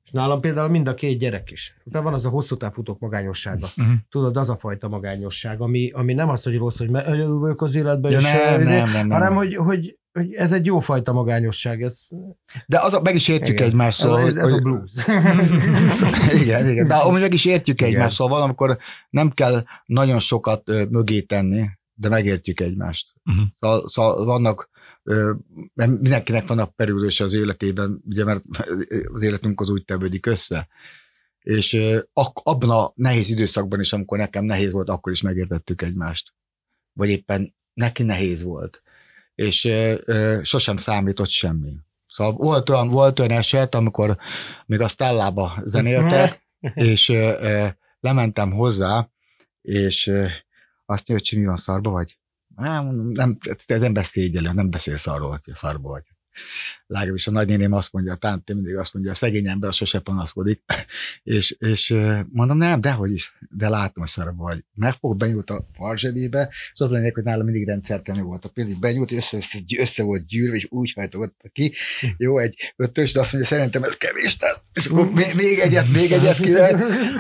És 0.06 0.12
nálam 0.12 0.40
például 0.42 0.70
mind 0.70 0.88
a 0.88 0.94
két 0.94 1.20
gyerek 1.20 1.52
is. 1.52 1.76
Utána 1.84 2.04
van 2.06 2.14
az 2.14 2.26
a 2.26 2.30
hosszú 2.30 2.58
távfutók 2.58 3.00
magányossága. 3.00 3.70
Mhm. 3.76 3.92
Tudod, 4.10 4.38
az 4.38 4.50
a 4.50 4.58
fajta 4.58 4.88
magányosság, 4.88 5.62
ami, 5.62 5.90
ami 5.92 6.14
nem 6.14 6.30
az, 6.30 6.44
hogy 6.44 6.58
rossz, 6.58 6.78
hogy 6.78 6.96
egyedül 6.96 7.40
vagyok 7.40 7.62
az 7.62 7.76
életben, 7.76 8.12
Ja, 8.12 8.18
és, 8.18 8.24
nem, 8.24 8.34
eh, 8.36 8.58
nem, 8.58 8.66
nem, 8.68 8.92
nem. 8.92 9.10
hanem 9.10 9.34
hogy, 9.34 9.56
hogy, 9.56 9.98
hogy 10.14 10.34
ez 10.34 10.52
egy 10.52 10.66
jó 10.66 10.80
fajta 10.80 11.14
magányosság. 11.14 11.82
Ez, 11.82 12.08
de 12.66 12.80
az 12.80 12.94
a, 12.94 13.02
meg 13.02 13.16
is 13.16 13.28
értjük 13.28 13.56
igen. 13.56 13.68
egymást, 13.68 14.00
szóval, 14.00 14.20
ez, 14.20 14.26
hogy- 14.26 14.38
ez 14.38 14.52
a 14.52 14.58
blues. 14.58 14.92
igen, 16.44 16.70
igen, 16.70 16.88
de 16.88 16.96
amúgy 16.96 17.22
meg 17.22 17.34
is 17.34 17.46
értjük 17.46 17.82
Igen. 17.82 17.94
egymást, 17.94 18.16
szóval 18.16 18.34
van, 18.34 18.44
amikor 18.44 18.78
nem 19.10 19.32
kell 19.32 19.64
nagyon 19.86 20.20
sokat 20.20 20.72
mögé 20.90 21.22
tenni, 21.22 21.70
de 21.94 22.10
megértjük 22.10 22.60
egymást. 22.60 23.14
Mhm. 23.24 23.42
Szóval, 23.60 23.88
szóval 23.88 24.26
vannak, 24.26 24.70
mert 25.74 25.92
mindenkinek 25.92 26.48
vannak 26.48 26.76
perülőse 26.76 27.24
az 27.24 27.34
életében, 27.34 28.02
ugye, 28.06 28.24
mert 28.24 28.44
az 29.14 29.22
életünk 29.22 29.62
az 29.62 29.70
úgy 29.70 29.86
tevődik 29.86 30.26
össze. 30.26 30.68
És 31.40 31.78
abban 32.44 32.70
a 32.70 32.92
nehéz 32.96 33.30
időszakban 33.30 33.80
is, 33.80 33.94
amikor 33.94 34.18
nekem 34.18 34.44
nehéz 34.44 34.72
volt, 34.72 34.90
akkor 34.90 35.12
is 35.12 35.22
megértettük 35.22 35.82
egymást. 35.82 36.34
Vagy 36.94 37.10
éppen 37.10 37.56
neki 37.74 38.04
nehéz 38.04 38.44
volt. 38.44 38.82
És 39.36 39.70
sosem 40.42 40.78
számított 40.78 41.30
semmi. 41.30 41.76
Szóval 42.08 42.34
volt 42.34 42.70
olyan, 42.70 42.88
volt 42.88 43.20
olyan 43.20 43.32
eset, 43.32 43.76
amikor 43.76 44.18
még 44.66 44.80
a 44.80 44.88
Stellába 44.88 45.62
zenéltek, 45.64 46.42
és 46.74 47.14
lementem 48.00 48.52
hozzá, 48.52 49.10
és 49.62 50.12
azt 50.86 51.08
mondja, 51.08 51.28
hogy 51.30 51.40
mi 51.40 51.46
van, 51.46 51.58
szarba 51.58 51.90
vagy? 51.90 52.20
Nem, 52.56 52.86
nem, 52.96 53.38
az 53.68 53.82
ember 53.82 54.04
szégyelő, 54.04 54.52
nem 54.52 54.70
beszél 54.70 54.98
szarról, 54.98 55.30
hogy 55.30 55.54
szarba 55.54 55.90
vagy. 55.90 56.04
Legalábbis 56.88 57.28
a 57.28 57.32
nagynéném 57.32 57.74
azt 57.74 57.94
mondja, 57.94 58.14
a 58.14 58.16
tántém 58.16 58.56
mindig 58.56 58.76
azt 58.76 58.94
mondja, 58.94 59.12
a 59.12 59.16
szegény 59.16 59.48
ember 59.48 59.70
az 59.70 59.76
sose 59.76 60.00
panaszkodik, 60.00 60.62
és, 61.24 61.56
és 61.60 61.96
mondom, 62.32 62.58
nem, 62.58 62.82
dehogy 62.82 63.12
is, 63.12 63.38
de 63.50 63.70
látom, 63.70 64.04
hogy 64.04 64.08
szarba 64.08 64.44
vagy. 64.44 64.64
Megfog, 64.74 65.18
benyúlt 65.18 65.50
a 65.50 65.68
farzsebébe, 65.74 66.50
és 66.74 66.80
az 66.80 66.90
lényeg, 66.90 67.14
hogy 67.14 67.24
nálam 67.24 67.46
mindig 67.46 67.68
rendszertenő 67.68 68.22
volt 68.22 68.46
a 68.46 68.50
pénz, 68.50 68.70
így 68.70 68.80
benyúlt, 68.80 69.12
és 69.12 69.18
össze, 69.18 69.38
össze, 69.38 69.60
össze 69.78 70.04
volt 70.04 70.26
gyűrve, 70.26 70.56
és 70.56 70.68
úgy 70.70 70.94
hajtogatta 70.94 71.50
ki. 71.50 71.74
Jó, 72.18 72.38
egy 72.38 72.74
ötös, 72.76 73.12
de 73.12 73.20
azt 73.20 73.34
mondja, 73.34 73.50
szerintem 73.50 73.84
ez 73.84 73.98
kevés 73.98 74.38
lesz. 74.40 74.60
És 74.74 74.86
akkor 74.86 75.12
még, 75.12 75.60
egyet, 75.60 75.90
még 75.90 76.12
egyet 76.12 76.40
kire. 76.40 76.68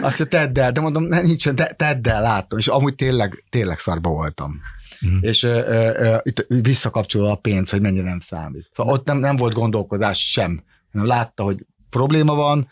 Azt 0.01 0.19
mondja, 0.19 0.25
tedd 0.25 0.59
el, 0.59 0.71
de 0.71 0.81
mondom, 0.81 1.03
ne, 1.03 1.21
nincsen, 1.21 1.55
te, 1.55 1.65
tedd 1.65 2.07
el, 2.07 2.21
látom. 2.21 2.59
És 2.59 2.67
amúgy 2.67 2.95
tényleg, 2.95 3.43
tényleg 3.49 3.79
szarba 3.79 4.09
voltam. 4.09 4.61
Mhm. 5.03 5.17
És 5.21 5.43
ö, 5.43 5.59
ö, 5.97 6.17
itt 6.21 6.45
visszakapcsolva 6.47 7.31
a 7.31 7.35
pénz, 7.35 7.69
hogy 7.69 7.81
mennyire 7.81 8.03
nem 8.03 8.19
számít. 8.19 8.69
Szóval 8.71 8.93
ott 8.93 9.05
nem, 9.05 9.17
nem 9.17 9.35
volt 9.35 9.53
gondolkodás 9.53 10.31
sem. 10.31 10.63
Hanem 10.91 11.07
látta, 11.07 11.43
hogy 11.43 11.65
probléma 11.89 12.35
van, 12.35 12.67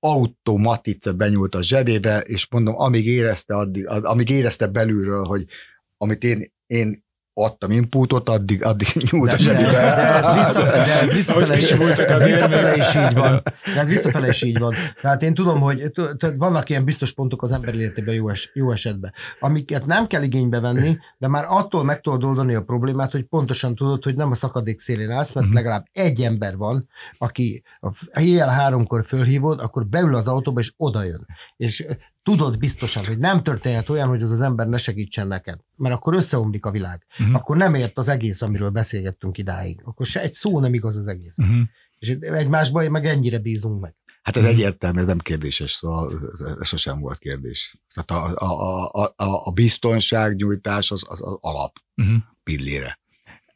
automatice 0.00 1.12
benyúlt 1.12 1.54
a 1.54 1.62
zsebébe, 1.62 2.20
és 2.20 2.46
mondom, 2.50 2.80
amíg 2.80 3.06
érezte, 3.06 3.54
addig, 3.54 3.88
ad- 3.88 4.04
amíg 4.04 4.28
érezte 4.28 4.66
belülről, 4.66 5.24
hogy 5.24 5.46
amit 5.96 6.24
én, 6.24 6.52
én 6.66 7.04
adtam 7.34 7.70
inputot, 7.70 8.28
addig, 8.28 8.64
addig 8.64 8.88
nyúlt 9.10 9.32
a 9.32 9.36
De, 9.36 9.42
de, 9.42 9.42
zsebébe. 9.42 9.70
de, 9.70 10.14
ez 10.14 10.34
vissza, 10.34 10.62
de 10.62 11.00
ez 11.00 11.12
visszafele, 11.12 11.56
is, 11.56 11.70
ez 11.70 12.22
visszafele 12.22 12.76
is 12.76 12.94
így 12.94 13.14
van. 13.14 13.42
De 13.74 13.80
ez 13.80 13.88
visszafele 13.88 14.28
is 14.28 14.42
így 14.42 14.58
van. 14.58 14.74
Tehát 15.00 15.22
én 15.22 15.34
tudom, 15.34 15.60
hogy 15.60 15.90
vannak 16.36 16.68
ilyen 16.70 16.84
biztos 16.84 17.12
pontok 17.12 17.42
az 17.42 17.52
ember 17.52 17.74
életében 17.74 18.14
jó, 18.14 18.28
es, 18.28 18.50
jó 18.54 18.70
esetben, 18.72 19.12
amiket 19.40 19.86
nem 19.86 20.06
kell 20.06 20.22
igénybe 20.22 20.60
venni, 20.60 20.98
de 21.18 21.28
már 21.28 21.44
attól 21.48 21.84
meg 21.84 22.00
tudod 22.00 22.24
oldani 22.24 22.54
a 22.54 22.62
problémát, 22.62 23.12
hogy 23.12 23.22
pontosan 23.22 23.74
tudod, 23.74 24.04
hogy 24.04 24.14
nem 24.16 24.30
a 24.30 24.34
szakadék 24.34 24.80
szélén 24.80 25.10
állsz, 25.10 25.32
mert 25.32 25.46
Mhm. 25.46 25.54
legalább 25.54 25.86
egy 25.92 26.20
ember 26.22 26.56
van, 26.56 26.88
aki 27.18 27.62
a 27.80 27.88
éjjel 28.20 28.48
háromkor 28.48 29.04
fölhívod, 29.04 29.60
akkor 29.60 29.86
beül 29.86 30.14
az 30.14 30.28
autóba 30.28 30.60
és 30.60 30.72
oda 30.76 31.02
jön. 31.02 31.26
És 31.56 31.86
tudod 32.22 32.58
biztosan, 32.58 33.04
hogy 33.04 33.18
nem 33.18 33.42
történhet 33.42 33.88
olyan, 33.88 34.08
hogy 34.08 34.22
az 34.22 34.30
az 34.30 34.40
ember 34.40 34.66
ne 34.68 34.78
segítsen 34.78 35.26
neked, 35.26 35.58
mert 35.76 35.94
akkor 35.94 36.14
összeomlik 36.14 36.66
a 36.66 36.70
világ. 36.70 37.06
Mhm. 37.18 37.34
Akkor 37.34 37.56
nem 37.56 37.74
ért 37.74 37.98
az 37.98 38.08
egész, 38.08 38.42
amiről 38.42 38.70
beszélgettünk 38.70 39.38
idáig. 39.38 39.80
Akkor 39.84 40.06
se 40.06 40.20
egy 40.20 40.34
szó 40.34 40.60
nem 40.60 40.74
igaz 40.74 40.96
az 40.96 41.06
egész. 41.06 41.36
Mhm. 41.36 41.60
És 41.98 42.08
egymásban 42.20 42.90
meg 42.90 43.06
ennyire 43.06 43.38
bízunk 43.38 43.80
meg. 43.80 43.94
Hát 44.22 44.36
ez 44.36 44.44
egyértelmű, 44.44 45.00
ez 45.00 45.06
nem 45.06 45.18
kérdéses, 45.18 45.72
szóval 45.72 46.12
ez, 46.60 46.66
sosem 46.66 47.00
volt 47.00 47.18
kérdés. 47.18 47.76
Tehát 47.94 48.24
a, 48.24 48.44
a, 48.44 48.90
a, 48.92 49.12
a, 49.16 49.46
a 49.46 49.50
biztonságnyújtás 49.50 50.90
az, 50.90 51.04
az, 51.08 51.22
az 51.22 51.36
alap 51.40 51.76
Mhm. 51.94 52.14
pillére. 52.42 53.00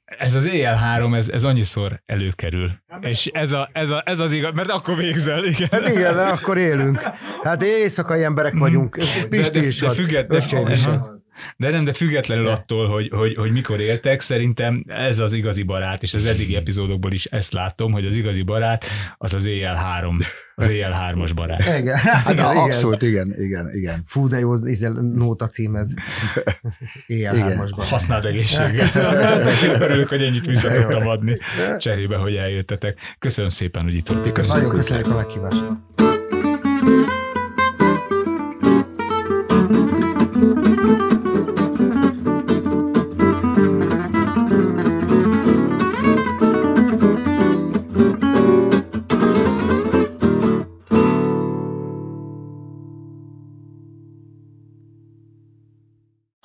Ez 0.06 0.34
az 0.34 0.46
éjjel-három, 0.46 1.14
ez, 1.14 1.28
ez 1.28 1.44
annyiszor 1.44 2.02
előkerül. 2.06 2.70
És 3.00 3.26
ez, 3.26 3.52
a, 3.52 3.68
ez, 3.72 3.90
a, 3.90 4.02
ez 4.04 4.20
az 4.20 4.32
igaz, 4.32 4.52
mert 4.54 4.70
akkor 4.70 4.96
végzel, 4.96 5.44
igen. 5.44 5.68
Hát 5.70 5.88
igen, 5.88 6.14
de 6.14 6.22
akkor 6.22 6.56
élünk. 6.56 7.02
Hát 7.42 7.62
éjszakai 7.62 8.22
emberek 8.24 8.58
vagyunk. 8.58 8.96
De, 8.96 9.26
Pisti 9.28 9.58
de, 9.60 9.66
is 9.66 9.80
de, 9.80 9.86
az. 9.86 9.96
függet, 9.96 10.28
de, 10.28 10.36
Öcsém 10.36 10.66
is 10.66 10.86
az. 10.86 11.04
De 11.06 11.15
nem, 11.56 11.84
de 11.84 11.92
függetlenül 11.92 12.46
attól, 12.46 12.88
hogy, 12.88 13.08
hogy, 13.08 13.34
hogy 13.36 13.50
mikor 13.50 13.80
éltek, 13.80 14.20
szerintem 14.20 14.84
ez 14.86 15.18
az 15.18 15.32
igazi 15.32 15.62
barát, 15.62 16.02
és 16.02 16.14
az 16.14 16.26
eddigi 16.26 16.56
epizódokból 16.56 17.12
is 17.12 17.24
ezt 17.24 17.52
látom, 17.52 17.92
hogy 17.92 18.06
az 18.06 18.14
igazi 18.14 18.42
barát 18.42 18.84
az 19.16 19.34
az 19.34 19.46
éjjel 19.46 19.74
három, 19.74 20.16
az 20.54 20.68
éjjel 20.68 20.92
hármas 20.92 21.32
barát. 21.32 21.60
Igen, 21.60 21.96
hát 21.96 22.30
igen, 22.30 22.44
Hát, 22.44 22.52
igen. 22.52 22.64
abszolút, 22.64 23.02
igen, 23.02 23.34
igen, 23.38 23.70
igen. 23.74 24.02
Fú, 24.06 24.28
de 24.28 24.38
jó, 24.38 24.52
ez 24.52 24.86
nóta 25.14 25.48
cím 25.48 25.74
ez. 25.74 25.90
Éjjel 27.06 27.34
Igen. 27.34 27.46
hármasban. 27.48 27.86
Használd 27.86 28.24
egészséggel. 28.24 28.88
Örülök, 29.80 30.08
hogy 30.08 30.22
ennyit 30.22 30.46
vissza 30.46 30.72
tudtam 30.72 31.08
adni 31.08 31.36
cserébe, 31.78 32.16
hogy 32.16 32.34
eljöttetek. 32.34 32.98
Köszönöm 33.18 33.50
szépen, 33.50 33.82
hogy 33.82 33.94
itt 33.94 34.08
voltatok. 34.08 34.46
Nagyon 34.46 34.70
köszönjük 34.70 35.06
a 35.06 35.14
meghívást. 35.14 35.64